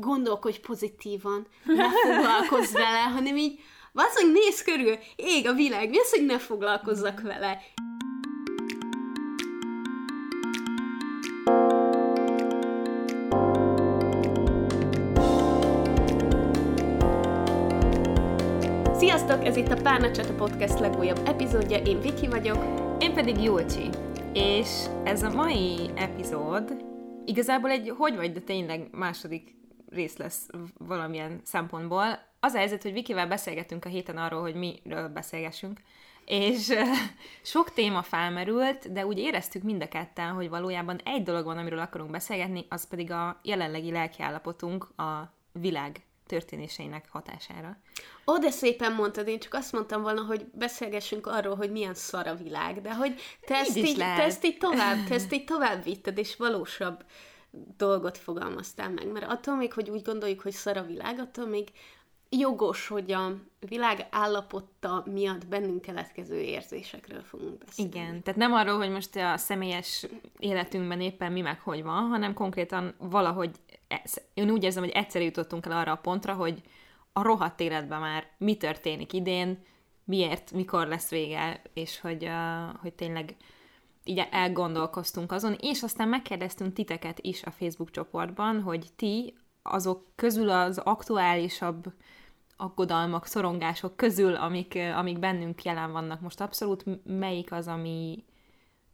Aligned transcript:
gondolkodj 0.00 0.58
pozitívan, 0.58 1.46
ne 1.64 1.88
foglalkozz 1.90 2.72
vele, 2.72 3.02
hanem 3.02 3.36
így, 3.36 3.60
hogy 4.14 4.32
néz 4.32 4.62
körül, 4.62 4.96
ég 5.16 5.48
a 5.48 5.52
világ, 5.52 5.88
mi 5.88 5.98
az, 5.98 6.10
hogy 6.10 6.24
ne 6.24 6.38
foglalkozzak 6.38 7.20
vele? 7.20 7.60
Sziasztok, 18.98 19.44
ez 19.44 19.56
itt 19.56 19.68
a 19.68 19.82
Párna 19.82 20.10
Csata 20.10 20.34
Podcast 20.34 20.78
legújabb 20.78 21.20
epizódja, 21.26 21.76
én 21.76 22.00
Viki 22.00 22.28
vagyok. 22.28 22.64
Én 22.98 23.14
pedig 23.14 23.42
Julcsi. 23.42 23.88
És 24.32 24.68
ez 25.04 25.22
a 25.22 25.30
mai 25.30 25.90
epizód 25.94 26.84
igazából 27.24 27.70
egy 27.70 27.94
hogy 27.96 28.16
vagy, 28.16 28.32
de 28.32 28.40
tényleg 28.40 28.88
második 28.92 29.57
rész 29.90 30.16
lesz 30.16 30.46
valamilyen 30.78 31.40
szempontból. 31.44 32.26
Az 32.40 32.52
a 32.54 32.58
helyzet, 32.58 32.82
hogy 32.82 32.92
Vikivel 32.92 33.26
beszélgettünk 33.26 33.84
a 33.84 33.88
héten 33.88 34.16
arról, 34.16 34.40
hogy 34.40 34.54
miről 34.54 35.08
beszélgessünk, 35.08 35.80
és 36.24 36.72
sok 37.42 37.72
téma 37.72 38.02
felmerült, 38.02 38.92
de 38.92 39.06
úgy 39.06 39.18
éreztük 39.18 39.62
mind 39.62 39.82
a 39.82 39.88
ketten, 39.88 40.32
hogy 40.32 40.48
valójában 40.48 41.00
egy 41.04 41.22
dolog 41.22 41.44
van, 41.44 41.58
amiről 41.58 41.78
akarunk 41.78 42.10
beszélgetni, 42.10 42.66
az 42.68 42.88
pedig 42.88 43.10
a 43.10 43.40
jelenlegi 43.42 43.90
lelkiállapotunk 43.90 44.84
a 44.96 45.32
világ 45.52 46.02
történéseinek 46.26 47.08
hatására. 47.10 47.76
Ó, 48.26 48.38
de 48.38 48.50
szépen 48.50 48.92
mondtad, 48.92 49.28
én 49.28 49.38
csak 49.38 49.54
azt 49.54 49.72
mondtam 49.72 50.02
volna, 50.02 50.22
hogy 50.22 50.46
beszélgessünk 50.52 51.26
arról, 51.26 51.56
hogy 51.56 51.70
milyen 51.70 51.94
szar 51.94 52.26
a 52.26 52.34
világ, 52.34 52.80
de 52.80 52.94
hogy 52.94 53.20
te 53.46 53.54
ezt, 53.54 53.76
így, 53.76 53.96
te 53.96 54.22
ezt 54.22 54.44
így 54.44 54.58
tovább, 54.58 55.04
te 55.08 55.14
ezt 55.14 55.32
így 55.32 55.44
tovább 55.44 55.84
vitted, 55.84 56.18
és 56.18 56.36
valósabb 56.36 57.04
dolgot 57.76 58.18
fogalmaztál 58.18 58.90
meg. 58.90 59.12
Mert 59.12 59.30
attól 59.30 59.56
még, 59.56 59.72
hogy 59.72 59.90
úgy 59.90 60.02
gondoljuk, 60.02 60.40
hogy 60.40 60.52
szar 60.52 60.76
a 60.76 60.82
világ, 60.82 61.18
attól 61.18 61.46
még 61.46 61.68
jogos, 62.30 62.88
hogy 62.88 63.12
a 63.12 63.34
világ 63.68 64.06
állapotta 64.10 65.04
miatt 65.12 65.46
bennünk 65.46 65.80
keletkező 65.80 66.40
érzésekről 66.40 67.22
fogunk 67.22 67.58
beszélni. 67.58 67.90
Igen, 67.90 68.22
tehát 68.22 68.40
nem 68.40 68.52
arról, 68.52 68.76
hogy 68.76 68.90
most 68.90 69.16
a 69.16 69.36
személyes 69.36 70.06
életünkben 70.38 71.00
éppen 71.00 71.32
mi 71.32 71.40
meg 71.40 71.60
hogy 71.60 71.82
van, 71.82 72.08
hanem 72.08 72.34
konkrétan 72.34 72.94
valahogy, 72.98 73.50
én 74.34 74.50
úgy 74.50 74.64
érzem, 74.64 74.82
hogy 74.82 74.92
egyszer 74.92 75.22
jutottunk 75.22 75.66
el 75.66 75.72
arra 75.72 75.92
a 75.92 75.96
pontra, 75.96 76.34
hogy 76.34 76.62
a 77.12 77.22
rohadt 77.22 77.60
életben 77.60 78.00
már 78.00 78.26
mi 78.38 78.56
történik 78.56 79.12
idén, 79.12 79.64
miért, 80.04 80.52
mikor 80.52 80.86
lesz 80.86 81.10
vége, 81.10 81.62
és 81.72 82.00
hogy, 82.00 82.24
uh, 82.24 82.80
hogy 82.80 82.92
tényleg 82.92 83.36
így 84.08 84.26
elgondolkoztunk 84.30 85.32
azon, 85.32 85.56
és 85.60 85.82
aztán 85.82 86.08
megkérdeztünk 86.08 86.72
titeket 86.72 87.18
is 87.20 87.42
a 87.42 87.50
Facebook 87.50 87.90
csoportban, 87.90 88.62
hogy 88.62 88.86
ti 88.96 89.34
azok 89.62 90.06
közül 90.14 90.50
az 90.50 90.78
aktuálisabb 90.78 91.92
aggodalmak, 92.56 93.26
szorongások 93.26 93.96
közül, 93.96 94.34
amik, 94.34 94.78
amik 94.96 95.18
bennünk 95.18 95.62
jelen 95.62 95.92
vannak 95.92 96.20
most 96.20 96.40
abszolút, 96.40 96.84
melyik 97.04 97.52
az, 97.52 97.68
ami 97.68 98.24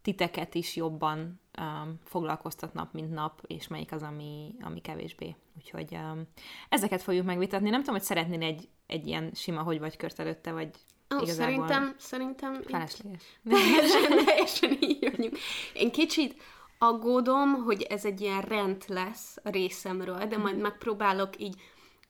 titeket 0.01 0.55
is 0.55 0.75
jobban 0.75 1.39
um, 1.59 1.99
foglalkoztat 2.03 2.73
nap, 2.73 2.93
mint 2.93 3.13
nap, 3.13 3.41
és 3.47 3.67
melyik 3.67 3.91
az, 3.91 4.01
ami, 4.01 4.55
ami 4.61 4.81
kevésbé. 4.81 5.35
Úgyhogy 5.57 5.87
um, 5.91 6.27
ezeket 6.69 7.01
fogjuk 7.01 7.25
megvitatni. 7.25 7.69
Nem 7.69 7.79
tudom, 7.79 7.95
hogy 7.95 8.03
szeretnél 8.03 8.41
egy, 8.41 8.69
egy 8.85 9.07
ilyen 9.07 9.31
sima 9.33 9.61
hogy 9.61 9.79
vagy 9.79 9.97
kört 9.97 10.19
előtte, 10.19 10.51
vagy 10.51 10.69
Ó, 11.13 11.25
szerintem, 11.25 11.95
szerintem 11.97 12.61
felesleges. 12.61 13.23
Teljesen, 13.49 14.25
teljesen 14.25 14.77
így 14.79 15.09
vagyunk. 15.11 15.37
Én 15.73 15.91
kicsit 15.91 16.41
aggódom, 16.77 17.53
hogy 17.53 17.81
ez 17.81 18.05
egy 18.05 18.21
ilyen 18.21 18.41
rend 18.41 18.83
lesz 18.87 19.37
a 19.43 19.49
részemről, 19.49 20.25
de 20.25 20.37
majd 20.37 20.53
mhm. 20.53 20.63
megpróbálok 20.63 21.39
így 21.39 21.55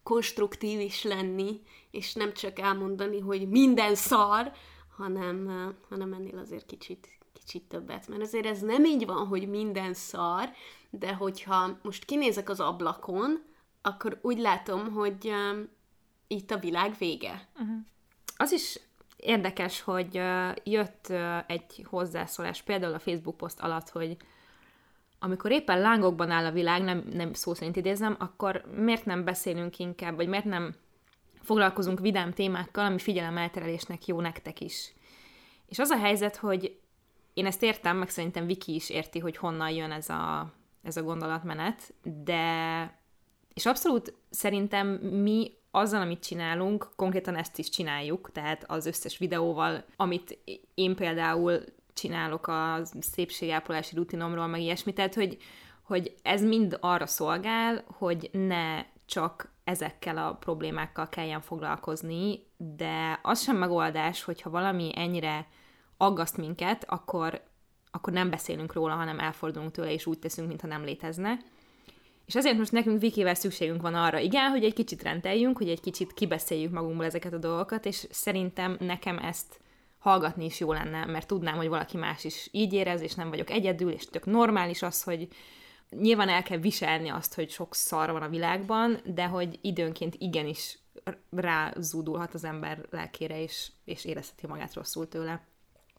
konstruktív 0.03 0.79
is 0.79 1.03
lenni, 1.03 1.61
és 1.91 2.13
nem 2.13 2.33
csak 2.33 2.59
elmondani, 2.59 3.19
hogy 3.19 3.49
minden 3.49 3.95
szar, 3.95 4.51
hanem, 4.97 5.47
hanem 5.89 6.13
ennél 6.13 6.37
azért 6.37 6.65
kicsit, 6.65 7.07
kicsit 7.33 7.63
többet. 7.63 8.07
Mert 8.07 8.21
azért 8.21 8.45
ez 8.45 8.59
nem 8.59 8.85
így 8.85 9.05
van, 9.05 9.27
hogy 9.27 9.49
minden 9.49 9.93
szar, 9.93 10.49
de 10.89 11.13
hogyha 11.13 11.77
most 11.81 12.05
kinézek 12.05 12.49
az 12.49 12.59
ablakon, 12.59 13.43
akkor 13.81 14.19
úgy 14.21 14.39
látom, 14.39 14.91
hogy 14.91 15.27
um, 15.27 15.69
itt 16.27 16.51
a 16.51 16.57
világ 16.57 16.95
vége. 16.97 17.47
Uh-huh. 17.53 17.77
Az 18.35 18.51
is 18.51 18.79
érdekes, 19.17 19.81
hogy 19.81 20.21
jött 20.63 21.13
egy 21.47 21.85
hozzászólás 21.89 22.61
például 22.61 22.93
a 22.93 22.99
Facebook 22.99 23.37
poszt 23.37 23.59
alatt, 23.59 23.89
hogy 23.89 24.17
amikor 25.19 25.51
éppen 25.51 25.79
lángokban 25.79 26.31
áll 26.31 26.45
a 26.45 26.51
világ, 26.51 26.83
nem, 26.83 27.03
nem 27.13 27.33
szó 27.33 27.53
szerint 27.53 27.75
idézem, 27.75 28.15
akkor 28.19 28.63
miért 28.75 29.05
nem 29.05 29.23
beszélünk 29.23 29.79
inkább, 29.79 30.15
vagy 30.15 30.27
miért 30.27 30.45
nem 30.45 30.75
foglalkozunk 31.41 31.99
vidám 31.99 32.31
témákkal, 32.31 32.85
ami 32.85 32.99
figyelemelterelésnek 32.99 34.05
jó 34.05 34.21
nektek 34.21 34.61
is. 34.61 34.93
És 35.65 35.79
az 35.79 35.89
a 35.89 35.97
helyzet, 35.97 36.35
hogy 36.35 36.79
én 37.33 37.45
ezt 37.45 37.63
értem, 37.63 37.97
meg 37.97 38.09
szerintem 38.09 38.45
Viki 38.45 38.75
is 38.75 38.89
érti, 38.89 39.19
hogy 39.19 39.37
honnan 39.37 39.69
jön 39.69 39.91
ez 39.91 40.09
a, 40.09 40.53
ez 40.83 40.97
a 40.97 41.03
gondolatmenet, 41.03 41.93
de 42.03 42.43
és 43.53 43.65
abszolút 43.65 44.13
szerintem 44.29 44.87
mi 44.97 45.51
azzal, 45.75 46.01
amit 46.01 46.23
csinálunk, 46.23 46.89
konkrétan 46.95 47.35
ezt 47.35 47.57
is 47.57 47.69
csináljuk, 47.69 48.31
tehát 48.31 48.63
az 48.67 48.85
összes 48.85 49.17
videóval, 49.17 49.85
amit 49.95 50.37
én 50.73 50.95
például 50.95 51.63
csinálok 51.93 52.47
a 52.47 52.81
szépségápolási 52.99 53.95
rutinomról, 53.95 54.47
meg 54.47 54.61
ilyesmi, 54.61 54.93
tehát 54.93 55.13
hogy, 55.13 55.37
hogy 55.81 56.15
ez 56.21 56.43
mind 56.43 56.77
arra 56.81 57.05
szolgál, 57.05 57.83
hogy 57.87 58.29
ne 58.31 58.85
csak 59.05 59.53
ezekkel 59.63 60.17
a 60.17 60.33
problémákkal 60.33 61.09
kelljen 61.09 61.41
foglalkozni, 61.41 62.39
de 62.57 63.19
az 63.21 63.41
sem 63.41 63.57
megoldás, 63.57 64.23
hogyha 64.23 64.49
valami 64.49 64.91
ennyire 64.95 65.47
aggaszt 65.97 66.37
minket, 66.37 66.83
akkor, 66.87 67.43
akkor 67.91 68.13
nem 68.13 68.29
beszélünk 68.29 68.73
róla, 68.73 68.93
hanem 68.93 69.19
elfordulunk 69.19 69.71
tőle, 69.71 69.91
és 69.91 70.05
úgy 70.05 70.19
teszünk, 70.19 70.47
mintha 70.47 70.67
nem 70.67 70.83
létezne. 70.83 71.37
És 72.25 72.35
ezért 72.35 72.57
most 72.57 72.71
nekünk 72.71 72.99
Vikivel 72.99 73.35
szükségünk 73.35 73.81
van 73.81 73.95
arra, 73.95 74.19
igen, 74.19 74.49
hogy 74.49 74.63
egy 74.63 74.73
kicsit 74.73 75.03
rendeljünk, 75.03 75.57
hogy 75.57 75.69
egy 75.69 75.81
kicsit 75.81 76.13
kibeszéljük 76.13 76.71
magunkból 76.71 77.05
ezeket 77.05 77.33
a 77.33 77.37
dolgokat, 77.37 77.85
és 77.85 78.07
szerintem 78.09 78.77
nekem 78.79 79.17
ezt 79.17 79.59
hallgatni 79.97 80.45
is 80.45 80.59
jó 80.59 80.73
lenne, 80.73 81.05
mert 81.05 81.27
tudnám, 81.27 81.55
hogy 81.55 81.67
valaki 81.67 81.97
más 81.97 82.23
is 82.23 82.47
így 82.51 82.73
érez, 82.73 83.01
és 83.01 83.13
nem 83.13 83.29
vagyok 83.29 83.49
egyedül, 83.49 83.91
és 83.91 84.05
tök 84.05 84.25
normális 84.25 84.81
az, 84.81 85.03
hogy 85.03 85.27
nyilván 85.89 86.29
el 86.29 86.43
kell 86.43 86.57
viselni 86.57 87.09
azt, 87.09 87.33
hogy 87.33 87.49
sok 87.49 87.75
szar 87.75 88.11
van 88.11 88.21
a 88.21 88.29
világban, 88.29 88.99
de 89.05 89.25
hogy 89.25 89.59
időnként 89.61 90.15
igenis 90.17 90.79
rázúdulhat 91.29 92.33
az 92.33 92.43
ember 92.43 92.85
lelkére, 92.89 93.41
és, 93.41 93.71
és 93.85 94.05
érezheti 94.05 94.47
magát 94.47 94.73
rosszul 94.73 95.07
tőle. 95.07 95.47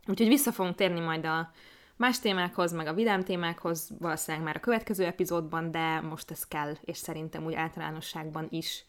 Úgyhogy 0.07 0.29
vissza 0.29 0.53
fogunk 0.53 0.75
térni 0.75 1.01
majd 1.01 1.25
a 1.25 1.51
más 1.97 2.21
témákhoz, 2.21 2.73
meg 2.73 2.87
a 2.87 2.95
vidám 2.95 3.25
témákhoz, 3.25 3.91
valószínűleg 3.99 4.47
már 4.47 4.57
a 4.57 4.61
következő 4.61 5.05
epizódban, 5.05 5.71
de 5.71 6.01
most 6.01 6.31
ez 6.31 6.47
kell, 6.47 6.75
és 6.81 6.97
szerintem 6.97 7.45
úgy 7.45 7.55
általánosságban 7.55 8.47
is 8.51 8.85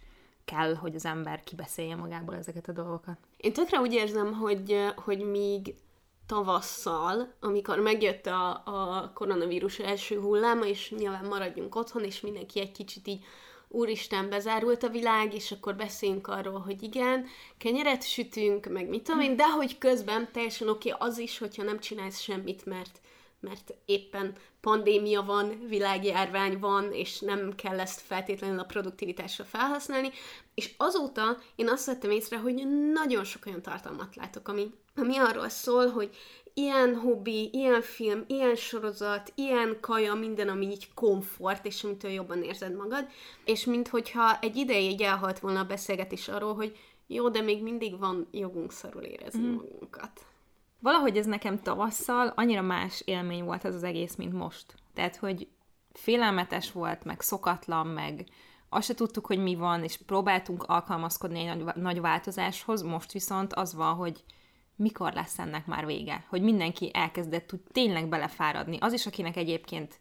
kell, 0.46 0.76
hogy 0.76 0.96
az 0.96 1.06
ember 1.06 1.44
kibeszélje 1.44 1.96
magából 1.96 2.36
ezeket 2.36 2.68
a 2.68 2.72
dolgokat. 2.72 3.18
Én 3.38 3.54
tökre 3.54 3.80
úgy 3.80 3.94
érzem, 3.94 4.34
hogy, 4.34 4.94
hogy 4.96 5.30
míg 5.30 5.76
tavasszal, 6.26 7.34
amikor 7.40 7.80
megjött 7.80 8.26
a, 8.26 8.50
a 8.66 9.12
koronavírus 9.14 9.80
első 9.80 10.20
hulláma, 10.20 10.66
és 10.66 10.94
nyilván 10.98 11.26
maradjunk 11.26 11.76
otthon, 11.76 12.04
és 12.04 12.22
mindenki 12.22 12.60
egy 12.60 12.72
kicsit 12.72 13.08
így 13.08 13.26
úristen, 13.70 14.30
bezárult 14.30 14.84
a 14.84 14.90
világ, 14.90 15.34
és 15.34 15.52
akkor 15.52 15.76
beszéljünk 15.76 16.28
arról, 16.28 16.60
hogy 16.60 16.84
igen, 16.84 17.26
kenyeret 17.58 18.04
sütünk, 18.08 18.66
meg 18.66 18.90
mit 18.90 19.04
tudom 19.04 19.22
én, 19.22 19.36
de 19.36 19.50
hogy 19.50 19.78
közben 19.78 20.30
teljesen 20.32 20.70
oké 20.70 20.92
okay 20.92 21.10
az 21.10 21.18
is, 21.18 21.38
hogyha 21.38 21.64
nem 21.64 21.80
csinálsz 21.80 22.20
semmit, 22.20 22.66
mert 22.66 23.02
mert 23.40 23.74
éppen 23.86 24.36
pandémia 24.62 25.22
van, 25.22 25.68
világjárvány 25.68 26.60
van, 26.60 26.92
és 26.92 27.20
nem 27.20 27.56
kell 27.56 27.80
ezt 27.80 28.02
feltétlenül 28.02 28.60
a 28.60 28.64
produktivitásra 28.64 29.44
felhasználni, 29.44 30.12
és 30.54 30.74
azóta 30.78 31.38
én 31.56 31.70
azt 31.70 31.86
vettem 31.86 32.12
észre, 32.12 32.38
hogy 32.38 32.68
nagyon 32.94 33.24
sok 33.24 33.46
olyan 33.46 33.62
tartalmat 33.62 34.16
látok, 34.16 34.48
ami, 34.48 34.74
ami 34.96 35.18
arról 35.18 35.50
szól, 35.50 35.90
hogy 35.90 36.16
ilyen 36.58 36.96
hobbi, 36.96 37.50
ilyen 37.54 37.82
film, 37.82 38.24
ilyen 38.28 38.56
sorozat, 38.56 39.32
ilyen 39.36 39.78
kaja, 39.82 40.14
minden, 40.14 40.50
ami 40.50 40.66
így 40.66 40.94
komfort, 40.94 41.66
és 41.66 41.84
amitől 41.84 42.12
jobban 42.12 42.44
érzed 42.44 42.76
magad, 42.76 43.08
és 43.46 43.66
minthogyha 43.66 44.40
egy 44.40 44.56
ideig 44.56 45.02
elhalt 45.02 45.40
volna 45.40 45.60
a 45.60 45.66
beszélgetés 45.66 46.28
arról, 46.28 46.56
hogy 46.56 46.78
jó, 47.08 47.30
de 47.30 47.42
még 47.42 47.64
mindig 47.64 48.00
van 48.00 48.28
jogunk 48.32 48.72
szarul 48.72 49.02
érezni 49.02 49.48
mm. 49.48 49.54
magunkat. 49.54 50.26
Valahogy 50.80 51.18
ez 51.18 51.26
nekem 51.26 51.62
tavasszal 51.62 52.34
annyira 52.36 52.62
más 52.62 53.02
élmény 53.06 53.44
volt 53.44 53.66
ez 53.66 53.76
az 53.76 53.84
egész, 53.84 54.16
mint 54.16 54.34
most. 54.34 54.74
Tehát, 54.94 55.16
hogy 55.16 55.48
félelmetes 55.94 56.72
volt, 56.72 57.04
meg 57.04 57.22
szokatlan, 57.22 57.88
meg 57.88 58.26
azt 58.70 58.88
se 58.88 58.94
tudtuk, 58.94 59.26
hogy 59.26 59.40
mi 59.40 59.56
van, 59.56 59.84
és 59.84 59.98
próbáltunk 59.98 60.64
alkalmazkodni 60.64 61.40
egy 61.40 61.64
nagy, 61.64 61.76
nagy 61.76 62.02
változáshoz, 62.02 62.82
most 62.82 63.12
viszont 63.12 63.54
az 63.54 63.74
van, 63.74 63.94
hogy 63.94 64.24
mikor 64.78 65.14
lesz 65.14 65.40
ennek 65.40 65.66
már 65.66 65.86
vége, 65.86 66.26
hogy 66.30 66.42
mindenki 66.42 66.92
elkezdett 66.94 67.48
tud 67.48 67.60
tényleg 67.72 68.08
belefáradni. 68.08 68.78
Az 68.80 68.94
is, 68.94 69.06
akinek 69.06 69.36
egyébként 69.36 69.98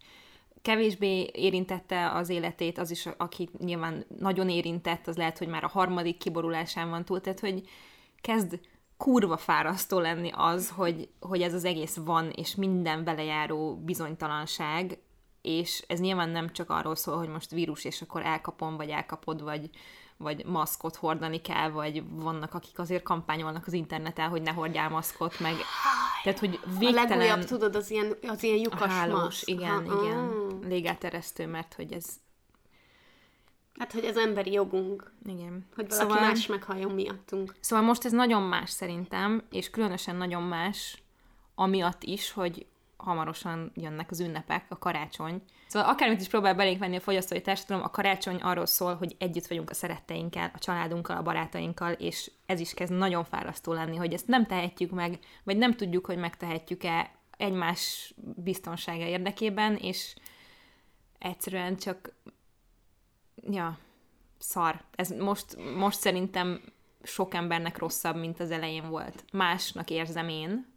kevésbé 0.63 1.31
érintette 1.33 2.11
az 2.11 2.29
életét, 2.29 2.79
az 2.79 2.91
is, 2.91 3.07
aki 3.17 3.49
nyilván 3.59 4.05
nagyon 4.19 4.49
érintett, 4.49 5.07
az 5.07 5.17
lehet, 5.17 5.39
hogy 5.39 5.49
már 5.49 5.65
a 5.65 5.69
harmadik 5.69 6.17
kiborulásán 6.17 6.91
van 6.91 7.05
túl, 7.05 7.21
tehát 7.21 7.41
hogy 7.41 7.69
kezd 8.21 8.61
kurva 8.97 9.37
fárasztó 9.37 9.99
lenni 9.99 10.31
az, 10.35 10.71
hogy, 10.71 11.09
hogy 11.21 11.43
ez 11.43 11.55
az 11.55 11.65
egész 11.65 11.97
van, 12.05 12.31
és 12.31 12.55
minden 12.55 13.05
belejáró 13.05 13.77
bizonytalanság, 13.77 14.99
és 15.43 15.85
ez 15.87 16.01
nyilván 16.01 16.29
nem 16.29 16.53
csak 16.53 16.71
arról 16.71 16.95
szól, 16.95 17.17
hogy 17.17 17.29
most 17.29 17.51
vírus, 17.51 17.85
és 17.85 18.03
akkor 18.03 18.23
elkapom, 18.23 18.77
vagy 18.77 18.89
elkapod, 18.89 19.43
vagy, 19.43 19.71
vagy 20.17 20.45
maszkot 20.45 20.97
hordani 20.97 21.41
kell, 21.41 21.71
vagy 21.71 22.03
vannak, 22.11 22.55
akik 22.55 22.79
azért 22.79 23.03
kampányolnak 23.03 23.67
az 23.67 23.73
interneten, 23.73 24.29
hogy 24.29 24.43
ne 24.43 24.51
hordjál 24.51 24.89
maszkot, 24.89 25.41
meg 25.41 25.55
tehát, 26.23 26.39
hogy 26.39 26.61
végtelen... 26.79 27.13
A 27.13 27.17
legújabb, 27.17 27.45
tudod, 27.45 27.77
az 27.77 27.91
ilyen, 27.91 28.17
az 28.29 28.43
ilyen 28.43 28.57
lyukas 28.57 28.91
hálós, 28.91 29.23
maszk. 29.23 29.49
Igen, 29.49 29.89
ha, 29.89 30.03
igen. 30.03 30.19
Ah. 30.19 30.69
Légáteresztő, 30.69 31.47
mert 31.47 31.75
hogy 31.75 31.93
ez... 31.93 32.07
Hát, 33.79 33.93
hogy 33.93 34.05
ez 34.05 34.17
emberi 34.17 34.53
jogunk. 34.53 35.13
Igen. 35.25 35.67
Hogy 35.75 35.89
valaki 35.89 36.09
szóval, 36.09 36.29
más 36.29 36.47
meghalljon 36.47 36.91
miattunk. 36.91 37.55
Szóval 37.61 37.85
most 37.85 38.05
ez 38.05 38.13
nagyon 38.13 38.43
más 38.43 38.71
szerintem, 38.71 39.43
és 39.51 39.71
különösen 39.71 40.17
nagyon 40.17 40.43
más, 40.43 41.03
amiatt 41.55 42.03
is, 42.03 42.33
hogy 42.33 42.67
hamarosan 42.97 43.73
jönnek 43.75 44.11
az 44.11 44.21
ünnepek, 44.21 44.65
a 44.69 44.79
karácsony. 44.79 45.43
Szóval 45.67 45.89
akármit 45.89 46.21
is 46.21 46.29
próbál 46.29 46.55
belénk 46.55 46.79
venni 46.79 46.97
a 46.97 47.01
fogyasztói 47.01 47.41
társadalom, 47.41 47.85
a 47.85 47.91
karácsony 47.91 48.37
arról 48.37 48.67
szól, 48.67 48.95
hogy 48.95 49.17
együtt 49.19 49.47
vagyunk 49.47 49.71
a 49.71 49.75
szeretteinkkel, 49.75 50.51
a 50.55 50.59
családunkkal, 50.59 51.17
a 51.17 51.23
barátainkkal, 51.23 51.93
és 51.93 52.31
ez 52.47 52.61
is 52.61 52.75
kezd 52.75 52.93
nagyon 52.93 53.25
fárasztó 53.25 53.73
lenni, 53.73 53.97
hogy 53.97 54.13
ezt 54.13 54.27
nem 54.27 54.47
tehetjük 54.47 54.91
meg, 54.91 55.19
vagy 55.45 55.57
nem 55.57 55.75
tudjuk, 55.75 56.07
hogy 56.07 56.17
megtehetjük-e 56.19 57.11
egymás 57.37 58.15
biztonsága 58.37 59.05
érdekében, 59.05 59.77
és 59.77 60.15
egyszerűen 61.19 61.77
csak 61.77 62.15
ja, 63.51 63.79
szar. 64.39 64.81
Ez 64.95 65.11
most, 65.11 65.57
most 65.77 65.99
szerintem 65.99 66.61
sok 67.03 67.35
embernek 67.35 67.79
rosszabb, 67.79 68.17
mint 68.17 68.41
az 68.41 68.51
elején 68.51 68.89
volt. 68.89 69.25
Másnak 69.33 69.91
érzem 69.91 70.29
én, 70.29 70.76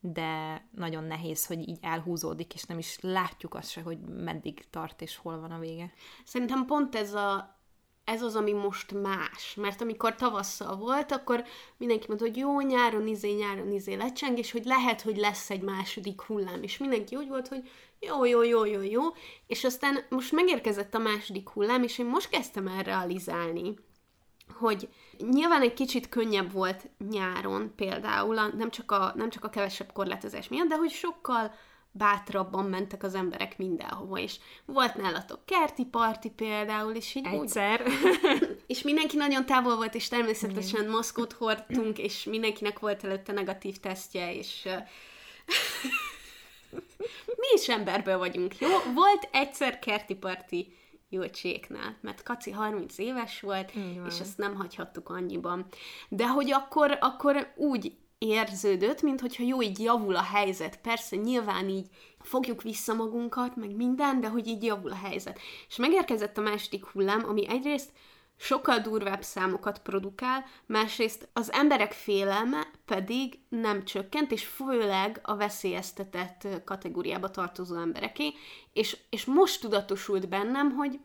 de 0.00 0.64
nagyon 0.70 1.04
nehéz, 1.04 1.46
hogy 1.46 1.68
így 1.68 1.78
elhúzódik, 1.80 2.54
és 2.54 2.62
nem 2.62 2.78
is 2.78 2.98
látjuk 3.00 3.54
azt 3.54 3.70
se, 3.70 3.80
hogy 3.80 3.98
meddig 4.00 4.70
tart, 4.70 5.02
és 5.02 5.16
hol 5.16 5.40
van 5.40 5.50
a 5.50 5.58
vége. 5.58 5.92
Szerintem 6.24 6.64
pont 6.64 6.94
ez 6.94 7.14
a 7.14 7.58
ez 8.04 8.22
az, 8.22 8.36
ami 8.36 8.52
most 8.52 8.92
más. 8.92 9.54
Mert 9.54 9.80
amikor 9.80 10.14
tavasszal 10.14 10.76
volt, 10.76 11.12
akkor 11.12 11.44
mindenki 11.76 12.04
mondta, 12.08 12.26
hogy 12.26 12.36
jó, 12.36 12.60
nyáron 12.60 13.06
izé, 13.06 13.32
nyáron 13.32 13.72
izé 13.72 13.94
lecseng, 13.94 14.38
és 14.38 14.52
hogy 14.52 14.64
lehet, 14.64 15.00
hogy 15.00 15.16
lesz 15.16 15.50
egy 15.50 15.62
második 15.62 16.20
hullám. 16.20 16.62
És 16.62 16.78
mindenki 16.78 17.16
úgy 17.16 17.28
volt, 17.28 17.48
hogy 17.48 17.70
jó, 18.00 18.24
jó, 18.24 18.42
jó, 18.42 18.64
jó, 18.64 18.82
jó. 18.82 19.02
És 19.46 19.64
aztán 19.64 20.04
most 20.08 20.32
megérkezett 20.32 20.94
a 20.94 20.98
második 20.98 21.48
hullám, 21.48 21.82
és 21.82 21.98
én 21.98 22.06
most 22.06 22.28
kezdtem 22.28 22.66
el 22.66 22.82
realizálni, 22.82 23.74
hogy 24.58 24.88
nyilván 25.30 25.62
egy 25.62 25.74
kicsit 25.74 26.08
könnyebb 26.08 26.52
volt 26.52 26.88
nyáron 27.10 27.72
például, 27.76 28.34
nem 28.34 28.70
csak 28.70 28.90
a, 28.92 29.12
nem 29.16 29.30
csak 29.30 29.44
a 29.44 29.48
kevesebb 29.48 29.92
korlátozás 29.92 30.48
miatt, 30.48 30.68
de 30.68 30.76
hogy 30.76 30.90
sokkal 30.90 31.54
bátrabban 31.92 32.64
mentek 32.64 33.02
az 33.02 33.14
emberek 33.14 33.58
mindenhova, 33.58 34.18
és 34.18 34.36
volt 34.64 34.94
nálatok 34.94 35.46
kerti 35.46 35.84
parti 35.84 36.30
például, 36.30 36.94
és 36.94 37.14
így 37.14 37.26
Egyszer. 37.26 37.82
Úgy, 37.86 38.62
és 38.66 38.82
mindenki 38.82 39.16
nagyon 39.16 39.46
távol 39.46 39.76
volt, 39.76 39.94
és 39.94 40.08
természetesen 40.08 40.80
Igen. 40.80 40.92
maszkot 40.92 41.32
hordtunk, 41.32 41.98
és 41.98 42.24
mindenkinek 42.24 42.78
volt 42.78 43.04
előtte 43.04 43.32
negatív 43.32 43.76
tesztje, 43.76 44.34
és 44.34 44.68
mi 47.40 47.46
is 47.54 47.68
emberből 47.68 48.18
vagyunk, 48.18 48.58
jó? 48.58 48.68
Volt 48.94 49.28
egyszer 49.32 49.78
kerti 49.78 50.14
parti 50.14 50.78
Júlcséknál, 51.10 51.96
mert 52.00 52.22
Kaci 52.22 52.50
30 52.50 52.98
éves 52.98 53.40
volt, 53.40 53.74
Igen. 53.74 54.06
és 54.06 54.20
ezt 54.20 54.38
nem 54.38 54.54
hagyhattuk 54.54 55.08
annyiban. 55.08 55.66
De 56.08 56.28
hogy 56.28 56.52
akkor, 56.52 56.98
akkor 57.00 57.52
úgy 57.56 57.92
érződött, 58.18 59.02
mint 59.02 59.20
hogyha 59.20 59.44
jó, 59.44 59.62
így 59.62 59.78
javul 59.78 60.16
a 60.16 60.22
helyzet. 60.22 60.80
Persze, 60.80 61.16
nyilván 61.16 61.68
így 61.68 61.86
fogjuk 62.20 62.62
vissza 62.62 62.94
magunkat, 62.94 63.56
meg 63.56 63.76
minden, 63.76 64.20
de 64.20 64.28
hogy 64.28 64.46
így 64.46 64.62
javul 64.62 64.90
a 64.90 65.00
helyzet. 65.02 65.38
És 65.68 65.76
megérkezett 65.76 66.38
a 66.38 66.40
második 66.40 66.84
hullám, 66.84 67.24
ami 67.28 67.48
egyrészt 67.48 67.90
sokkal 68.40 68.78
durvább 68.78 69.22
számokat 69.22 69.78
produkál, 69.78 70.44
másrészt 70.66 71.28
az 71.32 71.52
emberek 71.52 71.92
félelme 71.92 72.70
pedig 72.84 73.38
nem 73.48 73.84
csökkent, 73.84 74.32
és 74.32 74.46
főleg 74.46 75.20
a 75.22 75.36
veszélyeztetett 75.36 76.48
kategóriába 76.64 77.30
tartozó 77.30 77.76
embereké, 77.76 78.32
és, 78.72 78.96
és 79.10 79.24
most 79.24 79.60
tudatosult 79.60 80.28
bennem, 80.28 80.70
hogy 80.70 81.00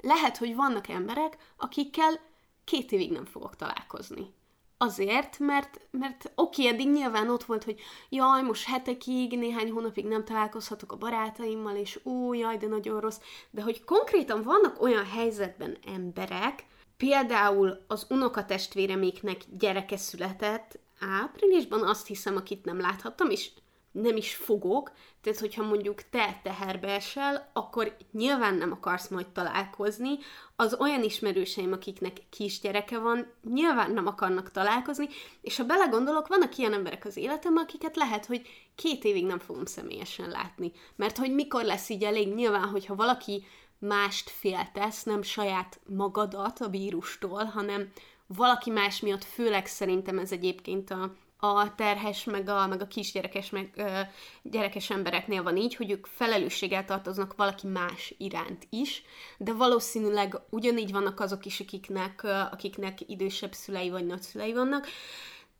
lehet, 0.00 0.36
hogy 0.36 0.54
vannak 0.54 0.88
emberek, 0.88 1.36
akikkel 1.56 2.20
két 2.64 2.92
évig 2.92 3.12
nem 3.12 3.24
fogok 3.24 3.56
találkozni. 3.56 4.34
Azért, 4.80 5.38
mert, 5.38 5.80
mert 5.90 6.32
oké, 6.34 6.62
okay, 6.62 6.74
eddig 6.74 6.92
nyilván 6.92 7.30
ott 7.30 7.44
volt, 7.44 7.64
hogy 7.64 7.80
jaj, 8.08 8.42
most 8.42 8.64
hetekig, 8.64 9.38
néhány 9.38 9.70
hónapig 9.70 10.04
nem 10.04 10.24
találkozhatok 10.24 10.92
a 10.92 10.96
barátaimmal, 10.96 11.76
és 11.76 12.00
ó, 12.04 12.34
jaj, 12.34 12.56
de 12.56 12.66
nagyon 12.66 13.00
rossz. 13.00 13.18
De 13.50 13.62
hogy 13.62 13.84
konkrétan 13.84 14.42
vannak 14.42 14.82
olyan 14.82 15.06
helyzetben 15.06 15.78
emberek, 15.86 16.64
például 16.96 17.84
az 17.86 18.06
unokatestvéreméknek 18.10 19.40
gyereke 19.58 19.96
született 19.96 20.78
áprilisban, 21.00 21.82
azt 21.82 22.06
hiszem, 22.06 22.36
akit 22.36 22.64
nem 22.64 22.80
láthattam, 22.80 23.30
és 23.30 23.50
nem 23.92 24.16
is 24.16 24.34
fogok, 24.34 24.92
tehát 25.20 25.38
hogyha 25.38 25.62
mondjuk 25.62 26.02
te 26.10 26.40
teherbe 26.42 26.88
esel, 26.88 27.50
akkor 27.52 27.96
nyilván 28.12 28.54
nem 28.54 28.72
akarsz 28.72 29.08
majd 29.08 29.26
találkozni, 29.26 30.18
az 30.56 30.76
olyan 30.80 31.02
ismerőseim, 31.02 31.72
akiknek 31.72 32.16
kisgyereke 32.30 32.98
van, 32.98 33.32
nyilván 33.52 33.90
nem 33.90 34.06
akarnak 34.06 34.50
találkozni, 34.50 35.08
és 35.40 35.56
ha 35.56 35.64
belegondolok, 35.64 36.28
vannak 36.28 36.56
ilyen 36.56 36.72
emberek 36.72 37.04
az 37.04 37.16
életemben, 37.16 37.64
akiket 37.64 37.96
lehet, 37.96 38.26
hogy 38.26 38.46
két 38.74 39.04
évig 39.04 39.24
nem 39.24 39.38
fogom 39.38 39.64
személyesen 39.64 40.28
látni. 40.28 40.72
Mert 40.96 41.16
hogy 41.16 41.34
mikor 41.34 41.64
lesz 41.64 41.88
így 41.88 42.04
elég, 42.04 42.34
nyilván, 42.34 42.68
hogyha 42.68 42.94
valaki 42.94 43.44
mást 43.78 44.30
féltesz, 44.30 45.02
nem 45.02 45.22
saját 45.22 45.80
magadat 45.86 46.60
a 46.60 46.68
vírustól, 46.68 47.44
hanem 47.44 47.92
valaki 48.26 48.70
más 48.70 49.00
miatt, 49.00 49.24
főleg 49.24 49.66
szerintem 49.66 50.18
ez 50.18 50.32
egyébként 50.32 50.90
a 50.90 51.12
a 51.40 51.74
terhes, 51.74 52.24
meg 52.24 52.48
a, 52.48 52.66
meg 52.66 52.80
a 52.80 52.86
kisgyerekes, 52.86 53.50
meg 53.50 53.70
ö, 53.76 54.00
gyerekes 54.42 54.90
embereknél 54.90 55.42
van 55.42 55.56
így, 55.56 55.74
hogy 55.74 55.90
ők 55.90 56.06
felelősséggel 56.06 56.84
tartoznak 56.84 57.36
valaki 57.36 57.66
más 57.66 58.14
iránt 58.18 58.66
is, 58.70 59.02
de 59.38 59.52
valószínűleg 59.52 60.40
ugyanígy 60.50 60.92
vannak 60.92 61.20
azok 61.20 61.44
is, 61.44 61.60
akiknek, 61.60 62.22
ö, 62.22 62.30
akiknek 62.30 62.98
idősebb 63.06 63.52
szülei 63.52 63.90
vagy 63.90 64.06
nagyszülei 64.06 64.52
vannak. 64.52 64.86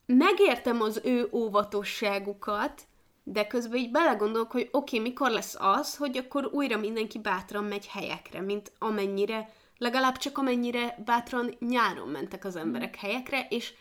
Megértem 0.06 0.80
az 0.80 1.00
ő 1.04 1.28
óvatosságukat, 1.32 2.82
de 3.22 3.46
közben 3.46 3.78
így 3.78 3.90
belegondolok, 3.90 4.50
hogy 4.50 4.68
oké, 4.72 4.96
okay, 4.96 5.08
mikor 5.08 5.30
lesz 5.30 5.56
az, 5.58 5.96
hogy 5.96 6.16
akkor 6.16 6.48
újra 6.52 6.76
mindenki 6.76 7.18
bátran 7.18 7.64
megy 7.64 7.86
helyekre, 7.86 8.40
mint 8.40 8.72
amennyire, 8.78 9.52
legalább 9.78 10.16
csak 10.16 10.38
amennyire 10.38 11.02
bátran 11.04 11.56
nyáron 11.58 12.08
mentek 12.08 12.44
az 12.44 12.56
emberek 12.56 12.96
helyekre, 12.96 13.46
és 13.50 13.74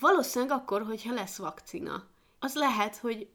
Valószínűleg 0.00 0.58
akkor, 0.58 0.82
hogyha 0.82 1.14
lesz 1.14 1.36
vakcina. 1.36 2.04
Az 2.38 2.54
lehet, 2.54 2.96
hogy 2.96 3.28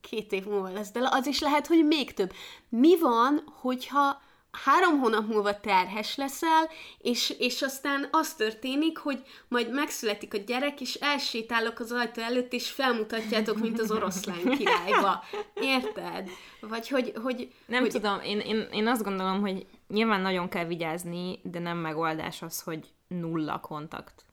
két 0.00 0.32
év 0.32 0.44
múlva 0.44 0.68
lesz, 0.68 0.90
de 0.90 1.08
az 1.10 1.26
is 1.26 1.40
lehet, 1.40 1.66
hogy 1.66 1.86
még 1.86 2.14
több. 2.14 2.32
Mi 2.68 2.98
van, 2.98 3.42
hogyha 3.60 4.20
három 4.64 4.98
hónap 4.98 5.26
múlva 5.26 5.60
terhes 5.60 6.16
leszel, 6.16 6.68
és, 6.98 7.34
és 7.38 7.62
aztán 7.62 8.08
az 8.10 8.34
történik, 8.34 8.98
hogy 8.98 9.22
majd 9.48 9.72
megszületik 9.72 10.34
a 10.34 10.38
gyerek, 10.38 10.80
és 10.80 10.94
elsétálok 10.94 11.78
az 11.78 11.92
ajtó 11.92 12.22
előtt, 12.22 12.52
és 12.52 12.70
felmutatjátok, 12.70 13.58
mint 13.58 13.80
az 13.80 13.90
oroszlán 13.90 14.56
királyba. 14.56 15.24
Érted? 15.54 16.28
Vagy 16.60 16.88
hogy... 16.88 17.12
hogy 17.22 17.52
nem 17.66 17.80
hogy... 17.80 17.90
tudom, 17.90 18.20
én, 18.20 18.40
én, 18.40 18.68
én 18.72 18.86
azt 18.86 19.02
gondolom, 19.02 19.40
hogy 19.40 19.66
nyilván 19.88 20.20
nagyon 20.20 20.48
kell 20.48 20.64
vigyázni, 20.64 21.40
de 21.42 21.58
nem 21.58 21.78
megoldás 21.78 22.42
az, 22.42 22.62
hogy 22.62 22.88
nulla 23.08 23.60
kontakt. 23.60 24.24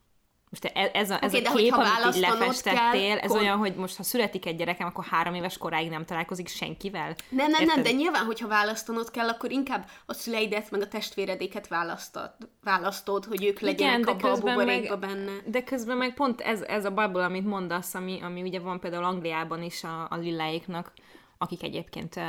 Most 0.54 0.78
e- 0.78 0.92
ez 0.94 1.10
a, 1.10 1.24
ez 1.24 1.34
okay, 1.34 1.46
a 1.46 1.54
kép, 1.54 1.74
amit 1.74 2.16
így 2.16 2.22
lefestettél, 2.22 3.18
ez 3.18 3.30
kon... 3.30 3.40
olyan, 3.40 3.58
hogy 3.58 3.76
most 3.76 3.98
ha 3.98 4.04
születik 4.04 4.46
egy 4.46 4.56
gyerekem, 4.56 4.88
akkor 4.88 5.06
három 5.06 5.34
éves 5.34 5.58
koráig 5.58 5.90
nem 5.90 6.06
találkozik 6.06 6.48
senkivel? 6.48 7.16
Nem, 7.30 7.52
nem, 7.52 7.66
nem, 7.66 7.84
de 7.84 7.92
nyilván, 7.92 8.26
hogyha 8.26 8.48
választanod 8.48 9.12
kell, 9.12 9.28
akkor 9.28 9.52
inkább 9.52 9.90
a 10.06 10.14
szüleidet, 10.14 10.72
meg 10.72 10.82
a 10.82 10.88
testvéredéket 10.88 11.68
választod, 11.68 12.32
választod 12.64 13.26
hogy 13.26 13.46
ők 13.46 13.60
legyenek 13.60 14.00
Igen, 14.00 14.16
abba 14.16 14.32
a 14.32 14.40
buborékba 14.40 14.98
benne. 14.98 15.32
De 15.46 15.64
közben 15.64 15.98
meg 15.98 16.14
pont 16.14 16.42
ez, 16.42 16.62
ez 16.62 16.86
a 16.86 16.92
bubble, 16.92 17.24
amit 17.24 17.46
mondasz, 17.46 17.94
ami, 17.94 18.22
ami 18.22 18.42
ugye 18.42 18.60
van 18.60 18.80
például 18.80 19.04
Angliában 19.04 19.64
is 19.64 19.84
a, 19.84 20.08
a 20.10 20.16
lilláiknak, 20.16 20.94
akik 21.38 21.64
egyébként 21.64 22.20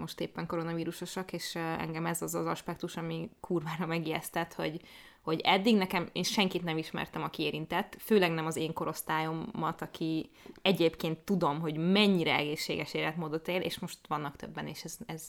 most 0.00 0.20
éppen 0.20 0.46
koronavírusosak, 0.46 1.32
és 1.32 1.54
engem 1.54 2.06
ez 2.06 2.22
az 2.22 2.34
az 2.34 2.46
aspektus, 2.46 2.96
ami 2.96 3.30
kurvára 3.40 3.86
megijesztett, 3.86 4.54
hogy 4.54 4.80
hogy 5.28 5.40
eddig 5.40 5.76
nekem, 5.76 6.08
én 6.12 6.22
senkit 6.22 6.64
nem 6.64 6.78
ismertem, 6.78 7.22
aki 7.22 7.42
érintett, 7.42 7.96
főleg 8.00 8.32
nem 8.32 8.46
az 8.46 8.56
én 8.56 8.72
korosztályomat, 8.72 9.82
aki 9.82 10.30
egyébként 10.62 11.18
tudom, 11.18 11.60
hogy 11.60 11.76
mennyire 11.76 12.34
egészséges 12.34 12.94
életmódot 12.94 13.48
él, 13.48 13.60
és 13.60 13.78
most 13.78 13.98
vannak 14.06 14.36
többen, 14.36 14.66
és 14.66 14.84
ez, 14.84 14.96
ez, 15.06 15.22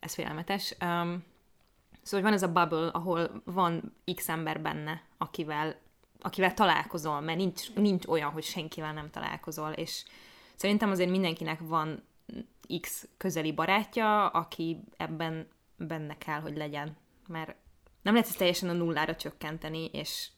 ez 0.00 0.14
félelmetes. 0.14 0.76
Um, 0.80 1.24
szóval 2.02 2.24
van 2.24 2.32
ez 2.32 2.42
a 2.42 2.52
bubble, 2.52 2.86
ahol 2.86 3.42
van 3.44 3.96
x 4.14 4.28
ember 4.28 4.60
benne, 4.60 5.02
akivel, 5.18 5.76
akivel 6.20 6.54
találkozol, 6.54 7.20
mert 7.20 7.38
nincs, 7.38 7.74
nincs 7.74 8.06
olyan, 8.06 8.30
hogy 8.30 8.44
senkivel 8.44 8.92
nem 8.92 9.10
találkozol, 9.10 9.70
és 9.70 10.04
szerintem 10.54 10.90
azért 10.90 11.10
mindenkinek 11.10 11.60
van 11.60 12.02
x 12.80 13.08
közeli 13.16 13.52
barátja, 13.52 14.28
aki 14.28 14.80
ebben 14.96 15.48
benne 15.76 16.18
kell, 16.18 16.40
hogy 16.40 16.56
legyen, 16.56 16.96
mert 17.28 17.56
nem 18.04 18.14
lehet 18.14 18.28
ezt 18.28 18.38
teljesen 18.38 18.68
a 18.68 18.72
nullára 18.72 19.16
csökkenteni, 19.16 19.84
és... 19.92 20.28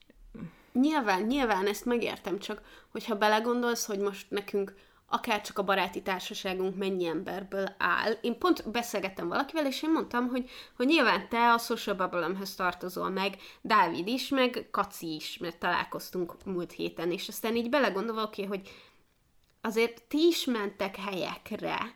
Nyilván, 0.72 1.22
nyilván 1.22 1.66
ezt 1.66 1.84
megértem, 1.84 2.38
csak 2.38 2.62
hogyha 2.88 3.16
belegondolsz, 3.16 3.86
hogy 3.86 3.98
most 3.98 4.30
nekünk 4.30 4.74
akár 5.08 5.40
csak 5.40 5.58
a 5.58 5.64
baráti 5.64 6.02
társaságunk 6.02 6.76
mennyi 6.76 7.06
emberből 7.06 7.74
áll. 7.78 8.12
Én 8.20 8.38
pont 8.38 8.70
beszélgettem 8.70 9.28
valakivel, 9.28 9.66
és 9.66 9.82
én 9.82 9.90
mondtam, 9.90 10.28
hogy, 10.28 10.50
hogy 10.76 10.86
nyilván 10.86 11.28
te 11.28 11.52
a 11.52 11.58
social 11.58 11.96
bubble 11.96 12.30
tartozol 12.56 13.10
meg, 13.10 13.36
Dávid 13.60 14.06
is, 14.06 14.28
meg 14.28 14.68
Kaci 14.70 15.14
is, 15.14 15.38
mert 15.38 15.58
találkoztunk 15.58 16.44
múlt 16.44 16.72
héten, 16.72 17.12
és 17.12 17.28
aztán 17.28 17.56
így 17.56 17.68
belegondolva, 17.68 18.22
oké, 18.22 18.44
okay, 18.44 18.58
hogy 18.58 18.70
azért 19.60 20.02
ti 20.02 20.26
is 20.26 20.44
mentek 20.44 20.96
helyekre, 20.96 21.94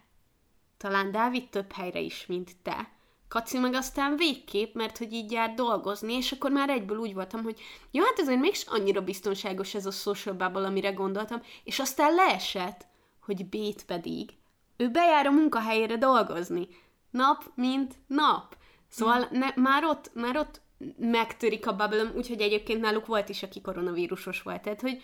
talán 0.76 1.10
Dávid 1.10 1.48
több 1.48 1.72
helyre 1.72 2.00
is, 2.00 2.26
mint 2.26 2.50
te, 2.62 2.88
Kaci 3.30 3.58
meg 3.58 3.74
aztán 3.74 4.16
végképp, 4.16 4.74
mert 4.74 4.98
hogy 4.98 5.12
így 5.12 5.32
jár 5.32 5.54
dolgozni, 5.54 6.12
és 6.12 6.32
akkor 6.32 6.50
már 6.50 6.68
egyből 6.68 6.98
úgy 6.98 7.14
voltam, 7.14 7.42
hogy 7.42 7.60
jó, 7.90 8.04
hát 8.04 8.18
azért 8.18 8.40
mégis 8.40 8.64
annyira 8.66 9.00
biztonságos 9.00 9.74
ez 9.74 9.86
a 9.86 9.90
social 9.90 10.34
bubble, 10.34 10.66
amire 10.66 10.90
gondoltam, 10.90 11.42
és 11.64 11.78
aztán 11.78 12.14
leesett, 12.14 12.86
hogy 13.20 13.48
Bét 13.48 13.84
pedig, 13.84 14.30
ő 14.76 14.88
bejár 14.88 15.26
a 15.26 15.30
munkahelyére 15.30 15.96
dolgozni. 15.96 16.68
Nap, 17.10 17.44
mint 17.54 17.94
nap. 18.06 18.56
Szóval 18.88 19.28
ne, 19.30 19.48
már, 19.56 19.84
ott, 19.84 20.10
már 20.14 20.36
ott 20.36 20.60
megtörik 20.98 21.66
a 21.66 21.76
bubble 21.76 22.12
úgyhogy 22.14 22.40
egyébként 22.40 22.80
náluk 22.80 23.06
volt 23.06 23.28
is, 23.28 23.42
aki 23.42 23.60
koronavírusos 23.60 24.42
volt. 24.42 24.62
Tehát, 24.62 24.80
hogy 24.80 25.02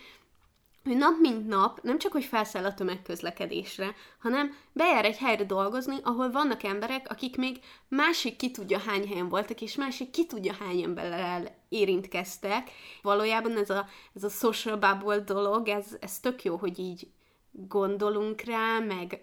hogy 0.86 0.96
nap 0.96 1.18
mint 1.20 1.46
nap 1.46 1.82
nem 1.82 1.98
csak, 1.98 2.12
hogy 2.12 2.24
felszáll 2.24 2.64
a 2.64 2.74
tömegközlekedésre, 2.74 3.94
hanem 4.18 4.54
bejár 4.72 5.04
egy 5.04 5.16
helyre 5.16 5.44
dolgozni, 5.44 5.96
ahol 6.02 6.30
vannak 6.30 6.62
emberek, 6.62 7.06
akik 7.10 7.36
még 7.36 7.60
másik 7.88 8.36
ki 8.36 8.50
tudja 8.50 8.78
hány 8.78 9.08
helyen 9.08 9.28
voltak, 9.28 9.60
és 9.60 9.74
másik 9.74 10.10
ki 10.10 10.26
tudja 10.26 10.54
hány 10.54 10.82
emberrel 10.82 11.56
érintkeztek. 11.68 12.70
Valójában 13.02 13.56
ez 13.56 13.70
a, 13.70 13.86
ez 14.14 14.24
a 14.24 14.28
social 14.28 14.76
bubble 14.76 15.18
dolog, 15.20 15.68
ez, 15.68 15.96
ez 16.00 16.18
tök 16.18 16.44
jó, 16.44 16.56
hogy 16.56 16.78
így 16.78 17.08
gondolunk 17.50 18.40
rá, 18.40 18.78
meg 18.78 19.20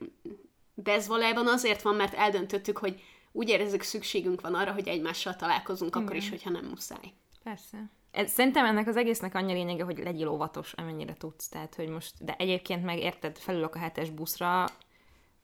de 0.74 0.91
ez 0.91 1.08
valójában 1.08 1.48
azért 1.48 1.82
van, 1.82 1.96
mert 1.96 2.13
eldöntöttük, 2.13 2.77
hogy 2.77 3.01
úgy 3.32 3.50
érezzük 3.50 3.82
szükségünk 3.82 4.41
van 4.41 4.53
arra, 4.53 4.72
hogy 4.72 4.88
egymással 4.88 5.36
találkozunk, 5.36 5.96
Igen. 5.96 6.03
akkor 6.03 6.15
is, 6.15 6.29
hogyha 6.29 6.50
nem 6.50 6.65
muszáj. 6.65 7.13
Persze. 7.43 7.89
Ez, 8.13 8.32
szerintem 8.32 8.65
ennek 8.65 8.88
az 8.88 8.98
egésznek 8.98 9.36
annyi 9.36 9.53
lényege, 9.53 9.84
hogy 9.84 9.98
legyél 9.98 10.27
óvatos, 10.27 10.74
amennyire 10.74 11.13
tudsz. 11.13 11.48
Tehát, 11.48 11.75
hogy 11.75 11.88
most, 11.88 12.13
de 12.20 12.36
egyébként 12.38 12.84
meg 12.84 13.00
érted, 13.00 13.38
felülök 13.38 13.75
a 13.75 13.79
hetes 13.79 14.10
buszra, 14.10 14.65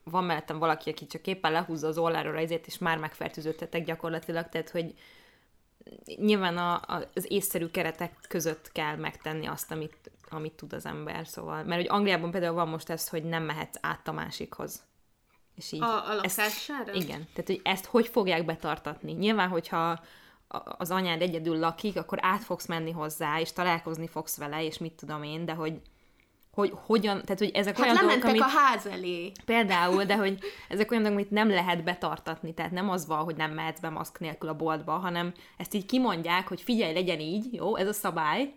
van 0.03 0.23
mellettem 0.23 0.59
valaki, 0.59 0.89
aki 0.89 1.07
csak 1.07 1.27
éppen 1.27 1.51
lehúzza 1.51 1.87
az 1.87 1.97
olláról 1.97 2.37
ezért, 2.37 2.67
és 2.67 2.77
már 2.77 2.97
megfertőzöttetek 2.97 3.85
gyakorlatilag, 3.85 4.49
tehát, 4.49 4.69
hogy 4.69 4.93
nyilván 6.15 6.57
a, 6.57 6.73
a, 6.73 7.09
az 7.15 7.31
észszerű 7.31 7.67
keretek 7.67 8.13
között 8.27 8.71
kell 8.71 8.95
megtenni 8.95 9.45
azt, 9.45 9.71
amit, 9.71 10.11
amit 10.29 10.53
tud 10.53 10.73
az 10.73 10.85
ember, 10.85 11.27
szóval, 11.27 11.63
mert 11.63 11.81
hogy 11.81 11.89
Angliában 11.89 12.31
például 12.31 12.53
van 12.55 12.67
most 12.67 12.89
ez, 12.89 13.09
hogy 13.09 13.23
nem 13.23 13.43
mehetsz 13.43 13.77
át 13.81 14.07
a 14.07 14.11
másikhoz. 14.11 14.83
És 15.55 15.71
így 15.71 15.81
a, 15.81 16.09
a 16.09 16.13
lakására? 16.15 16.91
Ezt, 16.91 17.03
igen, 17.03 17.27
tehát 17.33 17.45
hogy 17.45 17.61
ezt 17.63 17.85
hogy 17.85 18.07
fogják 18.07 18.45
betartatni? 18.45 19.11
Nyilván, 19.11 19.49
hogyha 19.49 19.99
az 20.77 20.91
anyád 20.91 21.21
egyedül 21.21 21.59
lakik, 21.59 21.97
akkor 21.97 22.17
át 22.21 22.43
fogsz 22.43 22.65
menni 22.65 22.91
hozzá, 22.91 23.39
és 23.39 23.53
találkozni 23.53 24.07
fogsz 24.07 24.37
vele, 24.37 24.63
és 24.63 24.77
mit 24.77 24.93
tudom 24.93 25.23
én, 25.23 25.45
de 25.45 25.53
hogy 25.53 25.81
hogy 26.53 26.73
hogyan, 26.85 27.21
tehát 27.21 27.39
hogy 27.39 27.51
ezek 27.53 27.77
hát 27.77 27.85
olyan 27.85 28.05
dolgok, 28.05 28.23
amit... 28.23 28.41
a 28.41 28.47
ház 28.47 28.85
elé. 28.85 29.31
Például, 29.45 30.03
de 30.03 30.15
hogy 30.15 30.39
ezek 30.69 30.91
olyan 30.91 31.03
dolgok, 31.03 31.21
amit 31.21 31.31
nem 31.31 31.49
lehet 31.49 31.83
betartatni, 31.83 32.53
tehát 32.53 32.71
nem 32.71 32.89
az 32.89 33.07
van, 33.07 33.23
hogy 33.23 33.35
nem 33.35 33.51
mehetsz 33.51 33.79
be 33.79 33.89
maszk 33.89 34.19
nélkül 34.19 34.49
a 34.49 34.55
boltba, 34.55 34.91
hanem 34.91 35.33
ezt 35.57 35.73
így 35.73 35.85
kimondják, 35.85 36.47
hogy 36.47 36.61
figyelj, 36.61 36.93
legyen 36.93 37.19
így, 37.19 37.53
jó, 37.53 37.75
ez 37.75 37.87
a 37.87 37.93
szabály, 37.93 38.53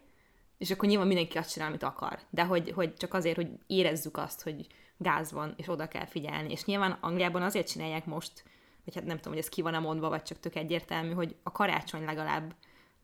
és 0.58 0.70
akkor 0.70 0.88
nyilván 0.88 1.06
mindenki 1.06 1.38
azt 1.38 1.52
csinál, 1.52 1.68
amit 1.68 1.82
akar. 1.82 2.18
De 2.30 2.44
hogy, 2.44 2.72
hogy 2.74 2.94
csak 2.94 3.14
azért, 3.14 3.36
hogy 3.36 3.48
érezzük 3.66 4.16
azt, 4.16 4.42
hogy 4.42 4.66
gáz 4.96 5.32
van, 5.32 5.54
és 5.56 5.68
oda 5.68 5.88
kell 5.88 6.06
figyelni. 6.06 6.50
És 6.50 6.64
nyilván 6.64 6.98
Angliában 7.00 7.42
azért 7.42 7.70
csinálják 7.70 8.06
most, 8.06 8.44
vagy 8.84 8.94
hát 8.94 9.04
nem 9.04 9.16
tudom, 9.16 9.32
hogy 9.32 9.42
ez 9.42 9.48
ki 9.48 9.62
van-e 9.62 9.78
mondva, 9.78 10.08
vagy 10.08 10.22
csak 10.22 10.40
tök 10.40 10.54
egyértelmű, 10.54 11.12
hogy 11.12 11.36
a 11.42 11.52
karácsony 11.52 12.04
legalább 12.04 12.54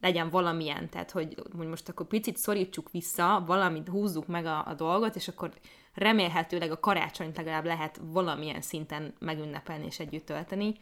legyen 0.01 0.29
valamilyen, 0.29 0.89
tehát 0.89 1.11
hogy, 1.11 1.35
hogy 1.57 1.67
most 1.67 1.89
akkor 1.89 2.07
picit 2.07 2.37
szorítsuk 2.37 2.91
vissza, 2.91 3.43
valamit 3.45 3.87
húzzuk 3.87 4.27
meg 4.27 4.45
a, 4.45 4.67
a 4.67 4.73
dolgot, 4.73 5.15
és 5.15 5.27
akkor 5.27 5.53
remélhetőleg 5.93 6.71
a 6.71 6.79
karácsonyt 6.79 7.37
legalább 7.37 7.65
lehet 7.65 7.99
valamilyen 8.03 8.61
szinten 8.61 9.13
megünnepelni 9.19 9.85
és 9.85 9.99
együtt 9.99 10.25
tölteni, 10.25 10.75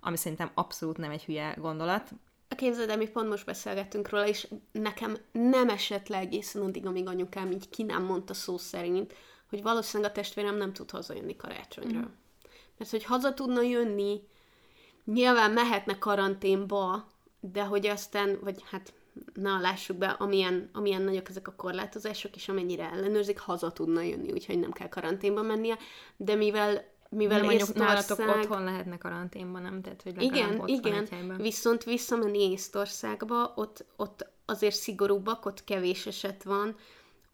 ami 0.00 0.16
szerintem 0.16 0.50
abszolút 0.54 0.96
nem 0.96 1.10
egy 1.10 1.24
hülye 1.24 1.56
gondolat. 1.58 2.10
A 2.48 2.54
képzeld 2.54 2.90
el, 2.90 2.96
mi 2.96 3.08
pont 3.08 3.28
most 3.28 3.46
beszélgettünk 3.46 4.08
róla, 4.08 4.26
és 4.26 4.48
nekem 4.72 5.16
nem 5.32 5.68
esett 5.68 6.08
le 6.08 6.18
egészen 6.18 6.62
addig, 6.62 6.86
amíg 6.86 7.08
anyukám 7.08 7.50
így 7.50 7.68
ki 7.68 7.82
nem 7.82 8.04
mondta 8.04 8.34
szó 8.34 8.58
szerint, 8.58 9.14
hogy 9.48 9.62
valószínűleg 9.62 10.10
a 10.10 10.14
testvérem 10.14 10.56
nem 10.56 10.72
tud 10.72 10.90
hazajönni 10.90 11.36
karácsonyra. 11.36 11.98
Mm. 11.98 12.12
Mert 12.78 12.90
hogy 12.90 13.04
haza 13.04 13.34
tudna 13.34 13.62
jönni, 13.62 14.20
nyilván 15.04 15.50
mehetne 15.50 15.98
karanténba, 15.98 17.08
de 17.40 17.64
hogy 17.64 17.86
aztán, 17.86 18.38
vagy 18.42 18.62
hát 18.70 18.92
na, 19.34 19.58
lássuk 19.60 19.96
be, 19.96 20.06
amilyen, 20.06 20.70
amilyen 20.72 21.02
nagyok 21.02 21.28
ezek 21.28 21.48
a 21.48 21.54
korlátozások, 21.56 22.36
és 22.36 22.48
amennyire 22.48 22.90
ellenőrzik, 22.90 23.38
haza 23.38 23.72
tudna 23.72 24.02
jönni, 24.02 24.32
úgyhogy 24.32 24.58
nem 24.58 24.72
kell 24.72 24.88
karanténba 24.88 25.42
mennie, 25.42 25.78
de 26.16 26.34
mivel 26.34 26.92
mivel 27.08 27.40
nem 27.40 27.50
Észtország... 27.50 27.86
nálatok 27.86 28.18
otthon 28.18 28.64
lehetne 28.64 28.98
karanténban, 28.98 29.62
nem? 29.62 29.82
Tehát, 29.82 30.02
hogy 30.02 30.22
igen, 30.22 30.62
igen, 30.66 31.08
viszont 31.36 31.84
visszamenni 31.84 32.50
Észtországba, 32.50 33.52
ott, 33.56 33.84
ott 33.96 34.26
azért 34.44 34.74
szigorúbbak, 34.74 35.46
ott 35.46 35.64
kevés 35.64 36.06
eset 36.06 36.42
van, 36.42 36.76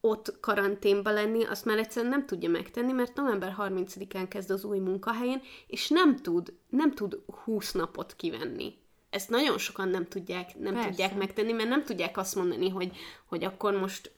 ott 0.01 0.41
karanténba 0.41 1.11
lenni, 1.11 1.45
azt 1.45 1.65
már 1.65 1.79
egyszerűen 1.79 2.13
nem 2.13 2.27
tudja 2.27 2.49
megtenni, 2.49 2.93
mert 2.93 3.17
november 3.17 3.55
30-án 3.59 4.27
kezd 4.29 4.51
az 4.51 4.65
új 4.65 4.79
munkahelyén, 4.79 5.43
és 5.67 5.89
nem 5.89 6.17
tud, 6.17 6.55
nem 6.69 6.95
tud 6.95 7.23
20 7.45 7.73
napot 7.73 8.17
kivenni. 8.17 8.79
Ezt 9.11 9.31
nagyon 9.31 9.59
sokan 9.59 9.89
nem 9.89 10.07
tudják, 10.07 10.59
nem 10.59 10.73
Persze. 10.73 10.89
tudják 10.89 11.17
megtenni, 11.17 11.53
mert 11.53 11.69
nem 11.69 11.85
tudják 11.85 12.17
azt 12.17 12.35
mondani, 12.35 12.69
hogy, 12.69 12.97
hogy 13.27 13.45
akkor 13.45 13.75
most 13.75 14.13